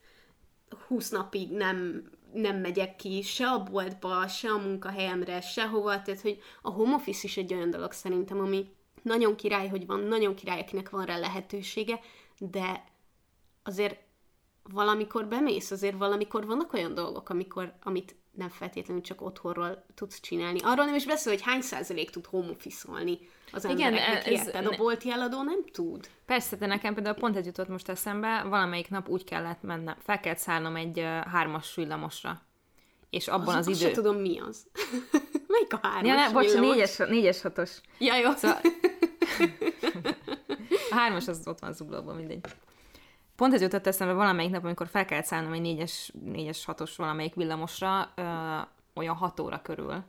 20 0.86 1.10
napig 1.10 1.50
nem, 1.50 2.10
nem 2.32 2.56
megyek 2.56 2.96
ki 2.96 3.22
se 3.22 3.46
a 3.46 3.62
boltba, 3.62 4.28
se 4.28 4.48
a 4.48 4.58
munkahelyemre, 4.58 5.40
sehova, 5.40 6.02
tehát 6.02 6.20
hogy 6.20 6.38
a 6.62 6.70
home 6.70 6.94
office 6.94 7.20
is 7.22 7.36
egy 7.36 7.54
olyan 7.54 7.70
dolog 7.70 7.92
szerintem, 7.92 8.40
ami 8.40 8.68
nagyon 9.02 9.36
király, 9.36 9.68
hogy 9.68 9.86
van, 9.86 10.00
nagyon 10.00 10.34
király, 10.34 10.60
akinek 10.60 10.90
van 10.90 11.04
rá 11.04 11.18
lehetősége, 11.18 12.00
de 12.38 12.84
azért 13.62 13.98
valamikor 14.62 15.26
bemész, 15.26 15.70
azért 15.70 15.98
valamikor 15.98 16.46
vannak 16.46 16.72
olyan 16.72 16.94
dolgok, 16.94 17.28
amikor, 17.28 17.72
amit 17.82 18.16
nem 18.30 18.48
feltétlenül 18.48 19.02
csak 19.02 19.20
otthonról 19.20 19.84
tudsz 19.94 20.20
csinálni. 20.20 20.58
Arról 20.62 20.84
nem 20.84 20.94
is 20.94 21.06
beszél, 21.06 21.32
hogy 21.32 21.42
hány 21.42 21.60
százalék 21.60 22.10
tud 22.10 22.26
home 22.26 22.50
office-olni 22.50 23.18
az 23.52 23.64
Igen, 23.64 23.80
embereknek, 23.80 24.26
ez, 24.26 24.46
érted? 24.46 24.66
A 24.66 24.76
bolti 24.76 25.10
eladó 25.10 25.42
nem 25.42 25.64
tud. 25.72 26.08
Persze, 26.26 26.56
de 26.56 26.66
nekem 26.66 26.94
például 26.94 27.14
pont 27.14 27.36
egy 27.36 27.46
jutott 27.46 27.68
most 27.68 27.88
eszembe, 27.88 28.42
valamelyik 28.42 28.90
nap 28.90 29.08
úgy 29.08 29.24
kellett 29.24 29.62
mennem, 29.62 29.96
fel 29.98 30.20
kellett 30.20 30.38
szállnom 30.38 30.76
egy 30.76 30.98
uh, 30.98 31.04
hármas 31.04 31.74
villamosra. 31.74 32.42
És 33.10 33.28
abban 33.28 33.56
az, 33.56 33.66
az 33.66 33.80
idő... 33.80 33.92
tudom, 33.92 34.16
mi 34.16 34.38
az. 34.38 34.66
Melyik 35.48 35.72
a 35.72 35.78
hármas 35.82 36.08
ja, 36.08 36.14
ne, 36.14 36.30
bocs, 36.32 36.54
négyes, 36.54 36.96
négyes 36.96 37.42
hatos. 37.42 37.80
Ja, 37.98 38.16
jó. 38.16 38.30
Szóval... 38.30 38.60
a 40.90 40.94
hármas 40.94 41.28
az 41.28 41.40
ott 41.44 41.58
van 41.58 41.72
zuglóban, 41.72 42.16
mindegy. 42.16 42.40
Pont 43.42 43.54
ez 43.54 43.60
jutott 43.60 43.86
eszembe 43.86 44.14
valamelyik 44.14 44.50
nap, 44.50 44.64
amikor 44.64 44.88
fel 44.88 45.04
kellett 45.04 45.24
szállnom 45.24 45.52
egy 45.52 45.60
négyes, 45.60 46.12
négyes 46.24 46.64
hatos 46.64 46.96
valamelyik 46.96 47.34
villamosra, 47.34 48.12
ö, 48.14 48.22
olyan 48.94 49.14
hat 49.14 49.40
óra 49.40 49.62
körül. 49.62 50.04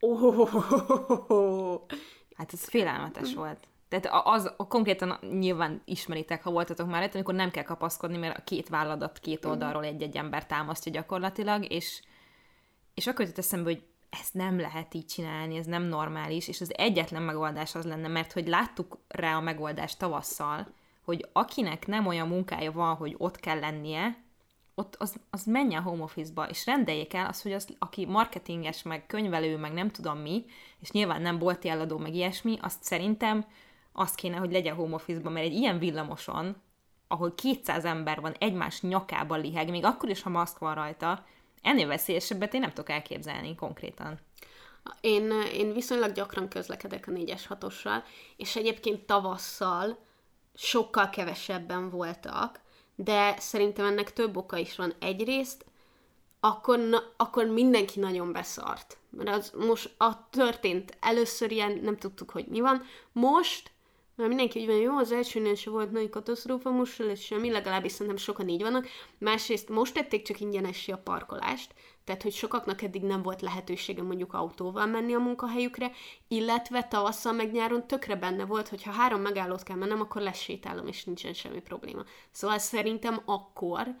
Oh, 0.00 1.80
hát 2.36 2.52
ez 2.52 2.64
félelmetes 2.64 3.34
volt. 3.34 3.68
Tehát 3.88 4.26
az, 4.26 4.52
a, 4.56 4.66
konkrétan 4.66 5.18
nyilván 5.30 5.82
ismeritek, 5.84 6.42
ha 6.42 6.50
voltatok 6.50 6.88
már 6.88 7.02
itt, 7.02 7.14
amikor 7.14 7.34
nem 7.34 7.50
kell 7.50 7.62
kapaszkodni, 7.62 8.16
mert 8.16 8.38
a 8.38 8.44
két 8.44 8.68
válladat 8.68 9.18
két 9.18 9.40
mhm. 9.40 9.50
oldalról 9.50 9.84
egy-egy 9.84 10.16
ember 10.16 10.46
támasztja 10.46 10.92
gyakorlatilag, 10.92 11.72
és, 11.72 12.02
és 12.94 13.06
akkor 13.06 13.20
jutott 13.20 13.38
eszembe, 13.38 13.70
hogy 13.70 13.82
ezt 14.10 14.34
nem 14.34 14.60
lehet 14.60 14.94
így 14.94 15.06
csinálni, 15.06 15.56
ez 15.56 15.66
nem 15.66 15.82
normális, 15.82 16.48
és 16.48 16.60
az 16.60 16.72
egyetlen 16.76 17.22
megoldás 17.22 17.74
az 17.74 17.84
lenne, 17.84 18.08
mert 18.08 18.32
hogy 18.32 18.48
láttuk 18.48 18.98
rá 19.08 19.36
a 19.36 19.40
megoldást 19.40 19.98
tavasszal, 19.98 20.66
hogy 21.04 21.28
akinek 21.32 21.86
nem 21.86 22.06
olyan 22.06 22.28
munkája 22.28 22.72
van, 22.72 22.94
hogy 22.94 23.14
ott 23.18 23.40
kell 23.40 23.58
lennie, 23.58 24.22
ott 24.74 24.96
az, 24.98 25.14
az 25.30 25.44
menjen 25.44 25.82
home 25.82 26.02
office-ba, 26.02 26.48
és 26.48 26.66
rendeljék 26.66 27.14
el 27.14 27.26
azt, 27.26 27.42
hogy 27.42 27.52
az, 27.52 27.68
aki 27.78 28.06
marketinges, 28.06 28.82
meg 28.82 29.06
könyvelő, 29.06 29.56
meg 29.56 29.72
nem 29.72 29.90
tudom 29.90 30.18
mi, 30.18 30.44
és 30.80 30.90
nyilván 30.90 31.22
nem 31.22 31.38
bolti 31.38 31.68
eladó, 31.68 31.98
meg 31.98 32.14
ilyesmi, 32.14 32.58
azt 32.60 32.82
szerintem 32.82 33.46
azt 33.92 34.14
kéne, 34.14 34.36
hogy 34.36 34.52
legyen 34.52 34.74
home 34.74 34.94
office-ba, 34.94 35.30
mert 35.30 35.46
egy 35.46 35.54
ilyen 35.54 35.78
villamoson, 35.78 36.56
ahol 37.08 37.34
200 37.34 37.84
ember 37.84 38.20
van 38.20 38.32
egymás 38.38 38.80
nyakában 38.80 39.40
liheg, 39.40 39.70
még 39.70 39.84
akkor 39.84 40.08
is, 40.08 40.22
ha 40.22 40.30
maszk 40.30 40.58
van 40.58 40.74
rajta, 40.74 41.24
ennél 41.62 41.86
veszélyesebbet 41.86 42.54
én 42.54 42.60
nem 42.60 42.72
tudok 42.72 42.90
elképzelni 42.90 43.54
konkrétan. 43.54 44.18
Én, 45.00 45.32
én 45.52 45.72
viszonylag 45.72 46.12
gyakran 46.12 46.48
közlekedek 46.48 47.08
a 47.08 47.12
4-es 47.12 47.42
6 47.48 47.64
és 48.36 48.56
egyébként 48.56 49.06
tavasszal 49.06 49.98
sokkal 50.54 51.10
kevesebben 51.10 51.90
voltak, 51.90 52.60
de 52.94 53.34
szerintem 53.38 53.86
ennek 53.86 54.12
több 54.12 54.36
oka 54.36 54.56
is 54.56 54.76
van. 54.76 54.94
Egyrészt 55.00 55.64
akkor, 56.40 56.78
na, 56.78 57.02
akkor 57.16 57.46
mindenki 57.46 58.00
nagyon 58.00 58.32
beszart. 58.32 58.98
Mert 59.10 59.28
az 59.28 59.52
most 59.66 59.94
a 59.98 60.28
történt 60.30 60.96
először 61.00 61.50
ilyen, 61.50 61.78
nem 61.82 61.96
tudtuk, 61.96 62.30
hogy 62.30 62.46
mi 62.46 62.60
van. 62.60 62.82
Most 63.12 63.72
mert 64.16 64.28
mindenki 64.28 64.60
úgy 64.60 64.66
van, 64.66 64.76
jó, 64.76 64.96
az 64.96 65.12
elsőnél 65.12 65.54
se 65.54 65.70
volt 65.70 65.90
nagy 65.90 66.10
katasztrófa, 66.10 66.70
most 66.70 66.98
lesz 66.98 67.20
semmi, 67.20 67.50
legalábbis 67.50 67.92
szerintem 67.92 68.16
sokan 68.16 68.48
így 68.48 68.62
vannak. 68.62 68.86
Másrészt 69.18 69.68
most 69.68 69.94
tették 69.94 70.22
csak 70.22 70.40
ingyenesi 70.40 70.92
a 70.92 70.98
parkolást, 70.98 71.74
tehát 72.04 72.22
hogy 72.22 72.32
sokaknak 72.32 72.82
eddig 72.82 73.02
nem 73.02 73.22
volt 73.22 73.40
lehetősége 73.40 74.02
mondjuk 74.02 74.32
autóval 74.32 74.86
menni 74.86 75.14
a 75.14 75.18
munkahelyükre, 75.18 75.90
illetve 76.28 76.82
tavasszal 76.82 77.32
meg 77.32 77.52
nyáron 77.52 77.86
tökre 77.86 78.16
benne 78.16 78.44
volt, 78.44 78.68
hogy 78.68 78.82
ha 78.82 78.90
három 78.90 79.20
megállót 79.20 79.62
kell 79.62 79.76
mennem, 79.76 80.00
akkor 80.00 80.22
lesétálom, 80.22 80.86
és 80.86 81.04
nincsen 81.04 81.32
semmi 81.32 81.60
probléma. 81.60 82.02
Szóval 82.30 82.58
szerintem 82.58 83.22
akkor 83.24 83.94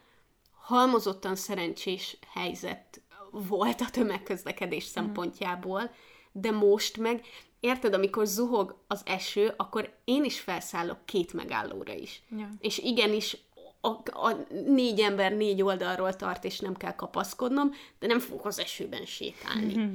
halmozottan 0.60 1.36
szerencsés 1.36 2.18
helyzet 2.32 3.00
volt 3.30 3.80
a 3.80 3.90
tömegközlekedés 3.90 4.84
mhm. 4.84 4.92
szempontjából, 4.92 5.90
de 6.32 6.50
most 6.50 6.96
meg 6.96 7.24
érted, 7.60 7.94
amikor 7.94 8.26
zuhog 8.26 8.76
az 8.86 9.02
eső, 9.04 9.54
akkor 9.56 9.94
én 10.04 10.24
is 10.24 10.40
felszállok 10.40 11.06
két 11.06 11.32
megállóra 11.32 11.92
is. 11.92 12.22
Ja. 12.36 12.48
És 12.58 12.78
igenis 12.78 13.36
a, 13.84 14.28
a 14.28 14.46
négy 14.66 15.00
ember 15.00 15.32
négy 15.32 15.62
oldalról 15.62 16.16
tart, 16.16 16.44
és 16.44 16.58
nem 16.58 16.74
kell 16.74 16.94
kapaszkodnom, 16.94 17.70
de 17.98 18.06
nem 18.06 18.18
fogok 18.18 18.44
az 18.44 18.58
esőben 18.58 19.04
sétálni. 19.04 19.74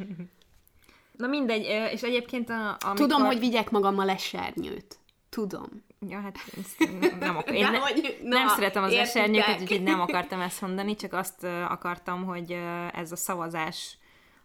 Na 1.18 1.28
mindegy, 1.28 1.92
és 1.94 2.02
egyébként 2.02 2.50
a, 2.50 2.78
amikor... 2.80 2.96
Tudom, 2.96 3.26
hogy 3.26 3.40
vigyek 3.40 3.72
magammal 3.72 4.10
esernyőt. 4.10 4.98
Tudom. 5.30 5.84
Ja, 6.08 6.20
hát 6.20 6.38
nem, 7.20 7.38
akar, 7.38 7.54
én 7.54 7.64
ne, 7.72 7.78
na, 7.78 7.88
nem 8.22 8.48
szeretem 8.48 8.84
az 8.84 8.94
esernyőket, 8.94 9.62
úgyhogy 9.62 9.84
nem 9.84 10.00
akartam 10.02 10.42
ezt 10.42 10.62
mondani, 10.62 10.96
csak 10.96 11.14
azt 11.14 11.44
akartam, 11.44 12.26
hogy 12.26 12.58
ez 12.94 13.12
a 13.12 13.16
szavazás 13.16 13.98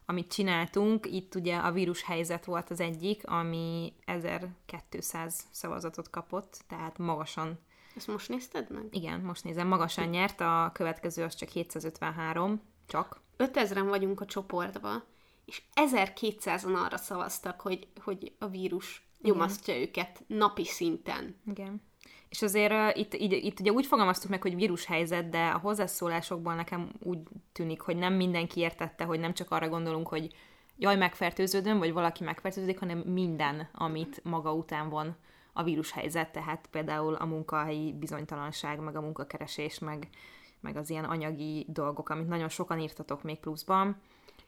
amit 0.06 0.32
csináltunk, 0.32 1.06
itt 1.06 1.34
ugye 1.34 1.56
a 1.56 1.72
vírus 1.72 2.02
helyzet 2.02 2.44
volt 2.44 2.70
az 2.70 2.80
egyik, 2.80 3.26
ami 3.26 3.92
1200 4.04 5.40
szavazatot 5.50 6.10
kapott, 6.10 6.64
tehát 6.68 6.98
magasan. 6.98 7.58
Ezt 7.96 8.06
most 8.06 8.28
nézted 8.28 8.70
meg? 8.70 8.84
Igen, 8.90 9.20
most 9.20 9.44
nézem, 9.44 9.66
magasan 9.66 10.08
nyert, 10.08 10.40
a 10.40 10.70
következő 10.72 11.22
az 11.22 11.34
csak 11.34 11.48
753, 11.48 12.62
csak. 12.86 13.22
5000-en 13.38 13.86
vagyunk 13.88 14.20
a 14.20 14.26
csoportban, 14.26 15.04
és 15.44 15.62
1200-an 15.74 16.84
arra 16.84 16.96
szavaztak, 16.96 17.60
hogy, 17.60 17.88
hogy 18.00 18.32
a 18.38 18.46
vírus 18.46 19.08
nyomasztja 19.22 19.74
Igen. 19.74 19.86
őket 19.86 20.24
napi 20.26 20.64
szinten. 20.64 21.40
Igen. 21.46 21.82
És 22.28 22.42
azért 22.42 22.72
uh, 22.72 22.98
itt, 22.98 23.14
itt, 23.14 23.32
itt 23.32 23.60
ugye 23.60 23.70
úgy 23.70 23.86
fogalmaztuk 23.86 24.30
meg, 24.30 24.42
hogy 24.42 24.54
vírushelyzet, 24.54 25.28
de 25.28 25.46
a 25.46 25.58
hozzászólásokból 25.58 26.54
nekem 26.54 26.92
úgy 27.02 27.18
tűnik, 27.52 27.80
hogy 27.80 27.96
nem 27.96 28.14
mindenki 28.14 28.60
értette, 28.60 29.04
hogy 29.04 29.20
nem 29.20 29.34
csak 29.34 29.50
arra 29.50 29.68
gondolunk, 29.68 30.08
hogy 30.08 30.34
jaj, 30.76 30.96
megfertőződöm, 30.96 31.78
vagy 31.78 31.92
valaki 31.92 32.24
megfertőződik, 32.24 32.78
hanem 32.78 32.98
minden, 32.98 33.68
amit 33.72 34.20
maga 34.24 34.52
után 34.52 34.88
van 34.88 35.16
a 35.56 35.62
vírushelyzet, 35.62 36.32
tehát 36.32 36.66
például 36.70 37.14
a 37.14 37.24
munkahelyi 37.24 37.92
bizonytalanság, 37.92 38.80
meg 38.80 38.96
a 38.96 39.00
munkakeresés, 39.00 39.78
meg, 39.78 40.08
meg 40.60 40.76
az 40.76 40.90
ilyen 40.90 41.04
anyagi 41.04 41.66
dolgok, 41.68 42.08
amit 42.08 42.28
nagyon 42.28 42.48
sokan 42.48 42.80
írtatok 42.80 43.22
még 43.22 43.38
pluszban. 43.38 43.96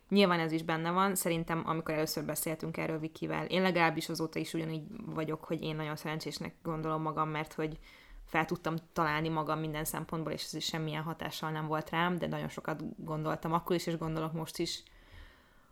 Nyilván 0.08 0.40
ez 0.40 0.52
is 0.52 0.62
benne 0.62 0.90
van, 0.90 1.14
szerintem 1.14 1.62
amikor 1.66 1.94
először 1.94 2.24
beszéltünk 2.24 2.76
erről 2.76 2.98
Vikivel, 2.98 3.46
én 3.46 3.62
legalábbis 3.62 4.08
azóta 4.08 4.38
is 4.38 4.54
ugyanígy 4.54 4.84
vagyok, 5.04 5.44
hogy 5.44 5.62
én 5.62 5.76
nagyon 5.76 5.96
szerencsésnek 5.96 6.54
gondolom 6.62 7.02
magam, 7.02 7.28
mert 7.28 7.52
hogy 7.52 7.78
fel 8.24 8.44
tudtam 8.44 8.74
találni 8.92 9.28
magam 9.28 9.58
minden 9.58 9.84
szempontból, 9.84 10.32
és 10.32 10.44
ez 10.44 10.54
is 10.54 10.64
semmilyen 10.64 11.02
hatással 11.02 11.50
nem 11.50 11.66
volt 11.66 11.90
rám, 11.90 12.18
de 12.18 12.26
nagyon 12.26 12.48
sokat 12.48 13.04
gondoltam 13.04 13.52
akkor 13.52 13.76
is, 13.76 13.86
és 13.86 13.98
gondolok 13.98 14.32
most 14.32 14.58
is 14.58 14.82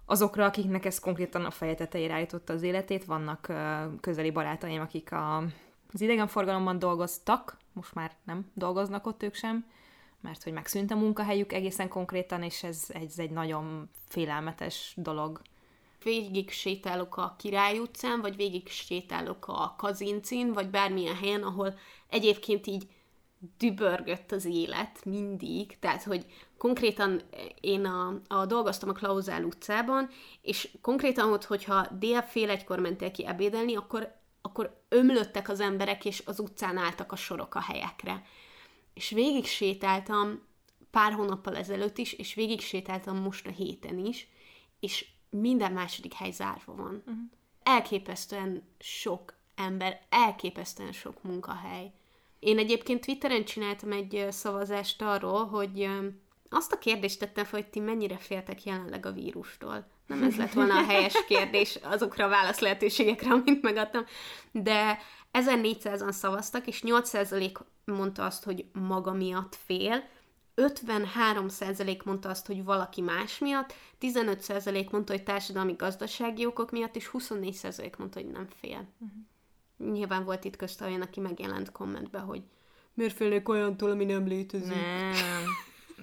azokra, 0.06 0.44
akiknek 0.44 0.84
ez 0.84 0.98
konkrétan 0.98 1.44
a 1.44 1.50
feje 1.50 1.74
tetejére 1.74 2.14
állította 2.14 2.52
az 2.52 2.62
életét. 2.62 3.04
Vannak 3.04 3.52
közeli 4.00 4.30
barátaim, 4.30 4.80
akik 4.80 5.12
a, 5.12 5.36
az 5.92 6.00
idegenforgalomban 6.00 6.78
dolgoztak, 6.78 7.56
most 7.72 7.94
már 7.94 8.12
nem 8.24 8.50
dolgoznak 8.54 9.06
ott 9.06 9.22
ők 9.22 9.34
sem, 9.34 9.66
mert 10.20 10.42
hogy 10.42 10.52
megszűnt 10.52 10.90
a 10.90 10.96
munkahelyük 10.96 11.52
egészen 11.52 11.88
konkrétan, 11.88 12.42
és 12.42 12.62
ez, 12.62 12.84
ez 12.88 13.18
egy 13.18 13.30
nagyon 13.30 13.90
félelmetes 14.08 14.92
dolog. 14.96 15.40
Végig 16.02 16.50
sétálok 16.50 17.16
a 17.16 17.34
Király 17.38 17.78
utcán, 17.78 18.20
vagy 18.20 18.36
végig 18.36 18.68
sétálok 18.68 19.48
a 19.48 19.74
Kazincin, 19.78 20.52
vagy 20.52 20.70
bármilyen 20.70 21.16
helyen, 21.16 21.42
ahol 21.42 21.78
egyébként 22.08 22.66
így 22.66 22.86
dübörgött 23.58 24.32
az 24.32 24.44
élet 24.44 25.04
mindig, 25.04 25.78
tehát 25.78 26.02
hogy 26.02 26.26
konkrétan 26.64 27.20
én 27.60 27.84
a, 27.84 28.20
a 28.28 28.46
dolgoztam 28.46 28.88
a 28.88 28.92
Klauzál 28.92 29.44
utcában, 29.44 30.08
és 30.42 30.68
konkrétan 30.80 31.32
ott, 31.32 31.44
hogyha 31.44 31.86
dél 31.98 32.22
fél 32.22 32.50
egykor 32.50 32.78
mentél 32.78 33.10
ki 33.10 33.26
ebédelni, 33.26 33.76
akkor, 33.76 34.14
akkor 34.42 34.84
ömlöttek 34.88 35.48
az 35.48 35.60
emberek, 35.60 36.04
és 36.04 36.22
az 36.26 36.40
utcán 36.40 36.76
álltak 36.76 37.12
a 37.12 37.16
sorok 37.16 37.54
a 37.54 37.60
helyekre 37.60 38.22
és 38.94 39.10
végig 39.10 39.46
sétáltam 39.46 40.42
pár 40.90 41.12
hónappal 41.12 41.56
ezelőtt 41.56 41.98
is, 41.98 42.12
és 42.12 42.34
végig 42.34 42.60
sétáltam 42.60 43.16
most 43.16 43.46
a 43.46 43.50
héten 43.50 43.98
is, 43.98 44.28
és 44.80 45.06
minden 45.30 45.72
második 45.72 46.12
hely 46.12 46.30
zárva 46.30 46.74
van. 46.74 47.02
Uh-huh. 47.06 47.16
Elképesztően 47.62 48.62
sok 48.78 49.34
ember, 49.54 50.00
elképesztően 50.08 50.92
sok 50.92 51.22
munkahely. 51.22 51.92
Én 52.38 52.58
egyébként 52.58 53.04
Twitteren 53.04 53.44
csináltam 53.44 53.92
egy 53.92 54.26
szavazást 54.30 55.02
arról, 55.02 55.46
hogy 55.46 55.88
azt 56.48 56.72
a 56.72 56.78
kérdést 56.78 57.18
tettem 57.18 57.44
fel, 57.44 57.60
hogy 57.60 57.70
ti 57.70 57.80
mennyire 57.80 58.16
féltek 58.16 58.64
jelenleg 58.64 59.06
a 59.06 59.12
vírustól. 59.12 59.86
Nem 60.06 60.22
ez 60.22 60.36
lett 60.36 60.52
volna 60.52 60.78
a 60.78 60.84
helyes 60.90 61.24
kérdés 61.26 61.78
azokra 61.82 62.24
a 62.24 62.28
válasz 62.28 62.58
lehetőségekre, 62.58 63.30
amit 63.30 63.62
megadtam, 63.62 64.04
de 64.52 64.98
1400-an 65.32 66.12
szavaztak, 66.12 66.66
és 66.66 66.82
8% 66.86 67.52
mondta 67.84 68.24
azt, 68.24 68.44
hogy 68.44 68.64
maga 68.72 69.12
miatt 69.12 69.58
fél, 69.66 70.08
53% 70.56 72.04
mondta 72.04 72.28
azt, 72.28 72.46
hogy 72.46 72.64
valaki 72.64 73.00
más 73.00 73.38
miatt, 73.38 73.74
15% 74.00 74.90
mondta, 74.90 75.12
hogy 75.12 75.22
társadalmi 75.22 75.72
gazdasági 75.72 76.46
okok 76.46 76.70
miatt, 76.70 76.96
és 76.96 77.10
24% 77.12 77.98
mondta, 77.98 78.20
hogy 78.20 78.30
nem 78.30 78.46
fél. 78.60 78.88
Uh-huh. 78.98 79.92
Nyilván 79.92 80.24
volt 80.24 80.44
itt 80.44 80.56
közt 80.56 80.80
olyan, 80.80 81.00
aki 81.00 81.20
megjelent 81.20 81.72
kommentbe, 81.72 82.18
hogy 82.18 82.42
miért 82.94 83.14
félnék 83.14 83.48
olyantól, 83.48 83.90
ami 83.90 84.04
nem 84.04 84.26
létezik. 84.26 84.74
Nem. 84.74 85.12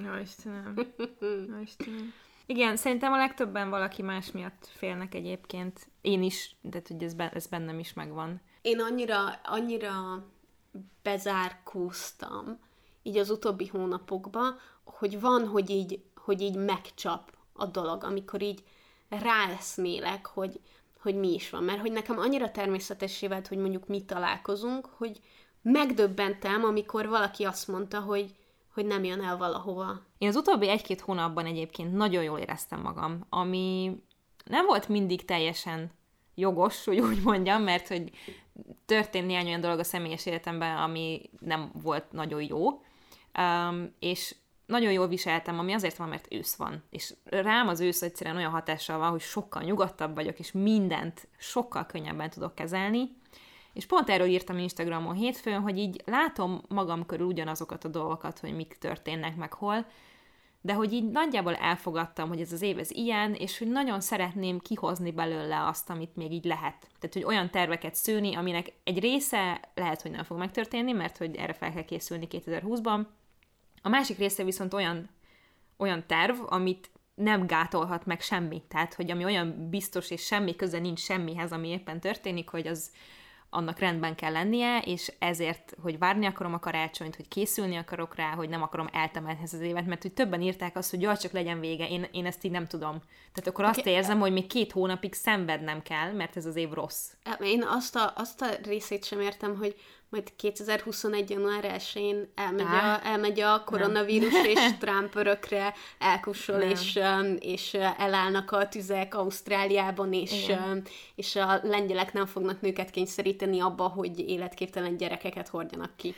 Jó 0.05 0.21
Istenem. 0.21 0.73
Jó 1.51 1.61
Istenem. 1.61 2.13
Igen, 2.45 2.75
szerintem 2.75 3.13
a 3.13 3.17
legtöbben 3.17 3.69
valaki 3.69 4.01
más 4.01 4.31
miatt 4.31 4.69
félnek 4.75 5.15
egyébként. 5.15 5.87
Én 6.01 6.23
is, 6.23 6.55
de 6.61 6.81
hogy 6.87 7.03
ez, 7.03 7.15
ez 7.33 7.47
bennem 7.47 7.79
is 7.79 7.93
megvan. 7.93 8.41
Én 8.61 8.79
annyira, 8.79 9.39
annyira 9.43 10.25
bezárkóztam 11.01 12.59
így 13.03 13.17
az 13.17 13.29
utóbbi 13.29 13.67
hónapokban, 13.67 14.59
hogy 14.83 15.19
van, 15.19 15.47
hogy 15.47 15.69
így, 15.69 16.03
hogy 16.15 16.41
így 16.41 16.55
megcsap 16.55 17.37
a 17.53 17.65
dolog, 17.65 18.03
amikor 18.03 18.41
így 18.41 18.63
ráeszmélek, 19.09 20.25
hogy, 20.25 20.59
hogy 21.01 21.15
mi 21.15 21.33
is 21.33 21.49
van. 21.49 21.63
Mert 21.63 21.79
hogy 21.79 21.91
nekem 21.91 22.17
annyira 22.17 22.51
természetessé 22.51 23.27
vált, 23.27 23.47
hogy 23.47 23.57
mondjuk 23.57 23.87
mi 23.87 24.05
találkozunk, 24.05 24.85
hogy 24.85 25.21
megdöbbentem, 25.61 26.63
amikor 26.63 27.07
valaki 27.07 27.43
azt 27.43 27.67
mondta, 27.67 27.99
hogy, 27.99 28.35
hogy 28.73 28.85
nem 28.85 29.03
jön 29.03 29.21
el 29.21 29.37
valahova. 29.37 30.01
Én 30.17 30.27
az 30.27 30.35
utóbbi 30.35 30.69
egy-két 30.69 31.01
hónapban 31.01 31.45
egyébként 31.45 31.93
nagyon 31.93 32.23
jól 32.23 32.39
éreztem 32.39 32.81
magam, 32.81 33.25
ami 33.29 33.95
nem 34.45 34.65
volt 34.65 34.87
mindig 34.87 35.25
teljesen 35.25 35.91
jogos, 36.35 36.85
hogy 36.85 36.99
úgy 36.99 37.21
mondjam, 37.23 37.63
mert 37.63 37.87
hogy 37.87 38.11
történt 38.85 39.27
néhány 39.27 39.47
olyan 39.47 39.61
dolog 39.61 39.79
a 39.79 39.83
személyes 39.83 40.25
életemben, 40.25 40.77
ami 40.77 41.29
nem 41.39 41.71
volt 41.81 42.11
nagyon 42.11 42.41
jó, 42.41 42.81
um, 43.37 43.93
és 43.99 44.35
nagyon 44.65 44.91
jól 44.91 45.07
viseltem, 45.07 45.59
ami 45.59 45.73
azért 45.73 45.97
van, 45.97 46.09
mert 46.09 46.33
ősz 46.33 46.55
van. 46.55 46.83
És 46.89 47.13
rám 47.23 47.67
az 47.67 47.79
ősz 47.79 48.01
egyszerűen 48.01 48.35
olyan 48.35 48.51
hatással 48.51 48.97
van, 48.97 49.09
hogy 49.09 49.21
sokkal 49.21 49.63
nyugodtabb 49.63 50.15
vagyok, 50.15 50.39
és 50.39 50.51
mindent 50.51 51.27
sokkal 51.37 51.85
könnyebben 51.85 52.29
tudok 52.29 52.55
kezelni, 52.55 53.15
És 53.73 53.85
pont 53.85 54.09
erről 54.09 54.27
írtam 54.27 54.57
Instagramon 54.57 55.15
hétfőn, 55.15 55.61
hogy 55.61 55.77
így 55.77 56.01
látom 56.05 56.61
magam 56.67 57.05
körül 57.05 57.25
ugyanazokat 57.25 57.83
a 57.83 57.87
dolgokat, 57.87 58.39
hogy 58.39 58.55
mik 58.55 58.77
történnek 58.79 59.35
meg 59.35 59.53
hol, 59.53 59.85
de 60.61 60.73
hogy 60.73 60.93
így 60.93 61.09
nagyjából 61.09 61.55
elfogadtam, 61.55 62.27
hogy 62.27 62.41
ez 62.41 62.51
az 62.51 62.61
év 62.61 62.79
ez 62.79 62.91
ilyen, 62.91 63.33
és 63.33 63.57
hogy 63.57 63.67
nagyon 63.67 64.01
szeretném 64.01 64.59
kihozni 64.59 65.11
belőle 65.11 65.65
azt, 65.67 65.89
amit 65.89 66.15
még 66.15 66.31
így 66.31 66.45
lehet. 66.45 66.75
Tehát, 66.99 67.13
hogy 67.13 67.23
olyan 67.23 67.49
terveket 67.49 67.95
szőni, 67.95 68.35
aminek 68.35 68.73
egy 68.83 68.99
része 68.99 69.59
lehet, 69.73 70.01
hogy 70.01 70.11
nem 70.11 70.23
fog 70.23 70.37
megtörténni, 70.37 70.91
mert 70.91 71.17
hogy 71.17 71.35
erre 71.35 71.53
fel 71.53 71.73
kell 71.73 71.85
készülni 71.85 72.27
2020-ban. 72.29 73.05
A 73.81 73.89
másik 73.89 74.17
része 74.17 74.43
viszont 74.43 74.73
olyan, 74.73 75.09
olyan 75.77 76.03
terv, 76.07 76.35
amit 76.45 76.89
nem 77.15 77.47
gátolhat 77.47 78.05
meg 78.05 78.21
semmi. 78.21 78.61
Tehát, 78.67 78.93
hogy 78.93 79.11
ami 79.11 79.23
olyan 79.23 79.69
biztos, 79.69 80.11
és 80.11 80.25
semmi 80.25 80.55
köze 80.55 80.79
nincs 80.79 80.99
semmihez, 80.99 81.51
ami 81.51 81.67
éppen 81.67 81.99
történik, 81.99 82.49
hogy 82.49 82.67
az, 82.67 82.91
annak 83.53 83.79
rendben 83.79 84.15
kell 84.15 84.31
lennie, 84.31 84.79
és 84.79 85.11
ezért, 85.19 85.73
hogy 85.81 85.97
várni 85.97 86.25
akarom 86.25 86.53
a 86.53 86.59
karácsonyt, 86.59 87.15
hogy 87.15 87.27
készülni 87.27 87.75
akarok 87.75 88.15
rá, 88.15 88.29
hogy 88.29 88.49
nem 88.49 88.61
akarom 88.61 88.89
eltemetni 88.91 89.43
ezt 89.43 89.53
az 89.53 89.59
évet, 89.59 89.85
mert 89.85 90.01
hogy 90.01 90.13
többen 90.13 90.41
írták 90.41 90.75
azt, 90.75 90.89
hogy 90.89 91.01
jaj, 91.01 91.17
csak 91.17 91.31
legyen 91.31 91.59
vége, 91.59 91.89
én, 91.89 92.07
én 92.11 92.25
ezt 92.25 92.43
így 92.43 92.51
nem 92.51 92.67
tudom. 92.67 92.99
Tehát 93.33 93.47
akkor 93.47 93.65
azt 93.65 93.79
okay. 93.79 93.93
érzem, 93.93 94.19
hogy 94.19 94.31
még 94.31 94.47
két 94.47 94.71
hónapig 94.71 95.13
szenvednem 95.13 95.81
kell, 95.81 96.11
mert 96.11 96.37
ez 96.37 96.45
az 96.45 96.55
év 96.55 96.71
rossz. 96.71 97.11
Én 97.39 97.63
azt 97.63 97.95
a, 97.95 98.13
azt 98.15 98.41
a 98.41 98.47
részét 98.63 99.05
sem 99.05 99.19
értem, 99.19 99.55
hogy 99.57 99.75
majd 100.11 100.35
2021. 100.35 101.29
január 101.29 101.75
1-én 101.77 102.31
elmegy, 102.35 102.65
a, 102.65 103.05
elmegy 103.05 103.39
a 103.39 103.63
koronavírus, 103.63 104.33
nem. 104.33 104.45
és 104.53 104.59
Trump 104.79 105.15
örökre 105.15 105.73
elkussol, 105.99 106.59
és, 106.59 106.99
és 107.39 107.73
elállnak 107.97 108.51
a 108.51 108.67
tüzek 108.67 109.15
Ausztráliában, 109.15 110.13
és, 110.13 110.51
és 111.15 111.35
a 111.35 111.59
lengyelek 111.63 112.13
nem 112.13 112.25
fognak 112.25 112.61
nőket 112.61 112.89
kényszeríteni 112.89 113.59
abba, 113.59 113.87
hogy 113.87 114.19
életképtelen 114.19 114.97
gyerekeket 114.97 115.47
hordjanak 115.47 115.91
ki. 115.95 116.15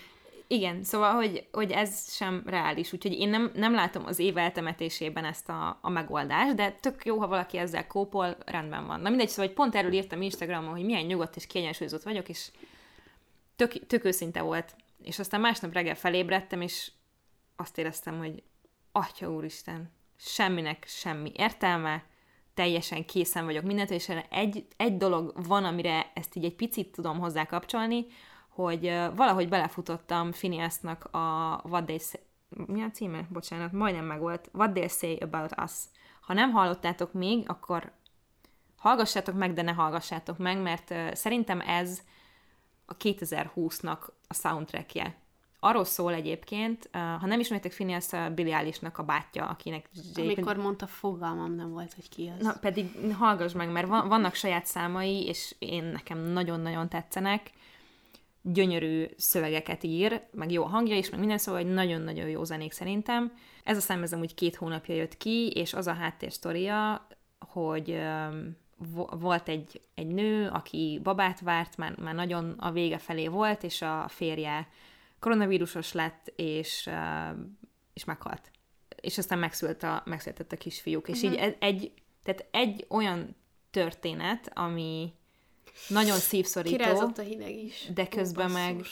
Igen, 0.47 0.83
szóval, 0.83 1.13
hogy, 1.13 1.47
hogy 1.51 1.71
ez 1.71 2.13
sem 2.13 2.43
reális, 2.45 2.93
úgyhogy 2.93 3.13
én 3.13 3.29
nem, 3.29 3.51
nem 3.55 3.73
látom 3.73 4.05
az 4.05 4.19
év 4.19 4.37
eltemetésében 4.37 5.25
ezt 5.25 5.49
a, 5.49 5.79
a 5.81 5.89
megoldást, 5.89 6.55
de 6.55 6.71
tök 6.71 7.05
jó, 7.05 7.19
ha 7.19 7.27
valaki 7.27 7.57
ezzel 7.57 7.87
kópol, 7.87 8.37
rendben 8.45 8.87
van. 8.87 8.99
Na 8.99 9.09
mindegy, 9.09 9.29
szóval 9.29 9.45
hogy 9.45 9.55
pont 9.55 9.75
erről 9.75 9.93
írtam 9.93 10.21
Instagramon, 10.21 10.71
hogy 10.71 10.85
milyen 10.85 11.05
nyugodt 11.05 11.35
és 11.35 11.47
kiegyensúlyozott 11.47 12.03
vagyok, 12.03 12.29
és 12.29 12.49
tök, 13.55 13.87
tök 13.87 14.03
őszinte 14.03 14.41
volt. 14.41 14.75
És 15.03 15.19
aztán 15.19 15.41
másnap 15.41 15.73
reggel 15.73 15.95
felébredtem, 15.95 16.61
és 16.61 16.91
azt 17.55 17.77
éreztem, 17.77 18.17
hogy 18.17 18.43
Atya 18.91 19.31
úristen, 19.31 19.91
semminek 20.15 20.85
semmi 20.87 21.31
értelme, 21.35 22.03
teljesen 22.53 23.05
készen 23.05 23.45
vagyok 23.45 23.63
mindent, 23.63 23.89
és 23.89 24.09
egy, 24.29 24.67
egy 24.77 24.97
dolog 24.97 25.45
van, 25.47 25.65
amire 25.65 26.11
ezt 26.13 26.35
így 26.35 26.45
egy 26.45 26.55
picit 26.55 26.91
tudom 26.91 27.19
hozzá 27.19 27.45
kapcsolni, 27.45 28.05
hogy 28.49 28.81
valahogy 29.15 29.49
belefutottam 29.49 30.31
Phineasnak 30.31 31.03
a 31.11 31.59
What 31.63 31.85
They 31.85 31.99
Say, 31.99 32.21
mi 32.65 32.81
a 32.81 32.91
címe? 32.91 33.27
Bocsánat, 33.29 33.71
majdnem 33.71 34.05
meg 34.05 34.19
volt. 34.19 34.49
What 34.53 34.73
They 34.73 34.87
Say 34.87 35.17
About 35.21 35.61
Us. 35.63 35.71
Ha 36.21 36.33
nem 36.33 36.51
hallottátok 36.51 37.13
még, 37.13 37.49
akkor 37.49 37.91
hallgassátok 38.75 39.35
meg, 39.35 39.53
de 39.53 39.61
ne 39.61 39.71
hallgassátok 39.71 40.37
meg, 40.37 40.61
mert 40.61 41.15
szerintem 41.15 41.61
ez 41.61 42.01
a 42.93 43.03
2020-nak 43.03 43.99
a 44.27 44.33
soundtrackje. 44.33 45.15
Arról 45.59 45.83
szól 45.83 46.13
egyébként, 46.13 46.89
ha 46.91 47.25
nem 47.25 47.39
ismertek 47.39 47.73
Phineas 47.73 48.05
Billy 48.35 48.53
Eilish-nak 48.53 48.97
a 48.97 49.03
bátyja, 49.03 49.45
akinek... 49.45 49.89
Amikor 50.15 50.57
mondta, 50.57 50.87
fogalmam 50.87 51.55
nem 51.55 51.71
volt, 51.71 51.93
hogy 51.93 52.09
ki 52.09 52.31
az. 52.37 52.43
Na, 52.43 52.55
pedig 52.61 53.13
hallgass 53.17 53.53
meg, 53.53 53.71
mert 53.71 53.87
vannak 53.87 54.33
saját 54.33 54.65
számai, 54.65 55.25
és 55.25 55.55
én 55.59 55.83
nekem 55.83 56.19
nagyon-nagyon 56.19 56.89
tetszenek. 56.89 57.51
Gyönyörű 58.41 59.05
szövegeket 59.17 59.83
ír, 59.83 60.21
meg 60.31 60.51
jó 60.51 60.63
hangja 60.63 60.97
is, 60.97 61.09
meg 61.09 61.19
minden 61.19 61.37
szóval, 61.37 61.61
hogy 61.61 61.73
nagyon-nagyon 61.73 62.29
jó 62.29 62.43
zenék 62.43 62.71
szerintem. 62.71 63.31
Ez 63.63 63.77
a 63.77 63.81
szám 63.81 64.03
ez 64.03 64.13
amúgy 64.13 64.33
két 64.33 64.55
hónapja 64.55 64.95
jött 64.95 65.17
ki, 65.17 65.51
és 65.55 65.73
az 65.73 65.87
a 65.87 65.93
háttérsztoria, 65.93 67.07
hogy 67.39 67.99
volt 69.11 69.49
egy, 69.49 69.81
egy 69.95 70.07
nő, 70.07 70.47
aki 70.47 70.99
babát 71.03 71.39
várt, 71.39 71.77
már, 71.77 71.97
már 71.97 72.15
nagyon 72.15 72.49
a 72.49 72.71
vége 72.71 72.97
felé 72.97 73.27
volt, 73.27 73.63
és 73.63 73.81
a 73.81 74.05
férje 74.07 74.67
koronavírusos 75.19 75.91
lett, 75.91 76.33
és, 76.35 76.89
és 77.93 78.03
meghalt. 78.05 78.51
És 79.01 79.17
aztán 79.17 79.39
megszült 79.39 79.83
a, 79.83 80.03
megszületett 80.05 80.51
a 80.51 80.57
kisfiúk. 80.57 81.07
És 81.07 81.21
uh-huh. 81.21 81.31
így 81.31 81.39
mhm. 81.39 81.55
egy, 81.59 81.91
tehát 82.23 82.45
egy 82.51 82.85
olyan 82.89 83.35
történet, 83.71 84.51
ami 84.53 85.13
nagyon 85.87 86.17
szívszorító, 86.17 86.75
Kirázott 86.75 87.17
a 87.17 87.21
hideg 87.21 87.55
is. 87.55 87.87
de 87.93 88.07
közben 88.07 88.49
Ó, 88.49 88.53
meg 88.53 88.85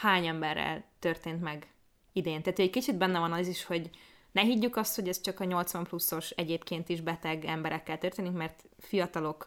hány 0.00 0.26
emberrel 0.26 0.84
történt 0.98 1.42
meg 1.42 1.66
idén. 2.12 2.42
Tehát 2.42 2.58
egy 2.58 2.70
kicsit 2.70 2.96
benne 2.96 3.18
van 3.18 3.32
az 3.32 3.46
is, 3.46 3.64
hogy 3.64 3.90
ne 4.32 4.42
higgyük 4.42 4.76
azt, 4.76 4.94
hogy 4.94 5.08
ez 5.08 5.20
csak 5.20 5.40
a 5.40 5.44
80 5.44 5.84
pluszos 5.84 6.30
egyébként 6.30 6.88
is 6.88 7.00
beteg 7.00 7.44
emberekkel 7.44 7.98
történik, 7.98 8.32
mert 8.32 8.64
fiatalok 8.78 9.46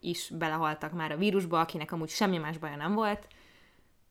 is 0.00 0.30
belehaltak 0.38 0.92
már 0.92 1.12
a 1.12 1.16
vírusba, 1.16 1.60
akinek 1.60 1.92
amúgy 1.92 2.08
semmi 2.08 2.38
más 2.38 2.58
baja 2.58 2.76
nem 2.76 2.94
volt, 2.94 3.26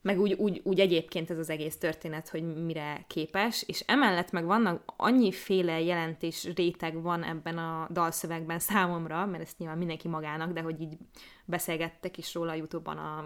meg 0.02 0.20
úgy, 0.20 0.34
úgy, 0.34 0.62
úgy 0.64 0.80
egyébként 0.80 1.30
ez 1.30 1.38
az 1.38 1.50
egész 1.50 1.78
történet, 1.78 2.30
hogy 2.30 2.64
mire 2.66 3.06
képes, 3.08 3.64
és 3.68 3.80
emellett 3.80 4.32
meg 4.32 4.46
vannak 4.46 4.84
annyiféle 4.96 5.82
jelentés 5.82 6.48
réteg 6.56 7.02
van 7.02 7.24
ebben 7.24 7.58
a 7.58 7.88
dalszövegben 7.92 8.60
számomra, 8.60 9.26
mert 9.26 9.44
ezt 9.44 9.58
nyilván 9.58 9.78
mindenki 9.78 10.08
magának, 10.08 10.52
de 10.52 10.62
hogy 10.62 10.82
így 10.82 10.98
beszélgettek 11.46 12.18
is 12.18 12.34
róla 12.34 12.52
a 12.52 12.56
Youtube-ban 12.56 12.98
a 12.98 13.26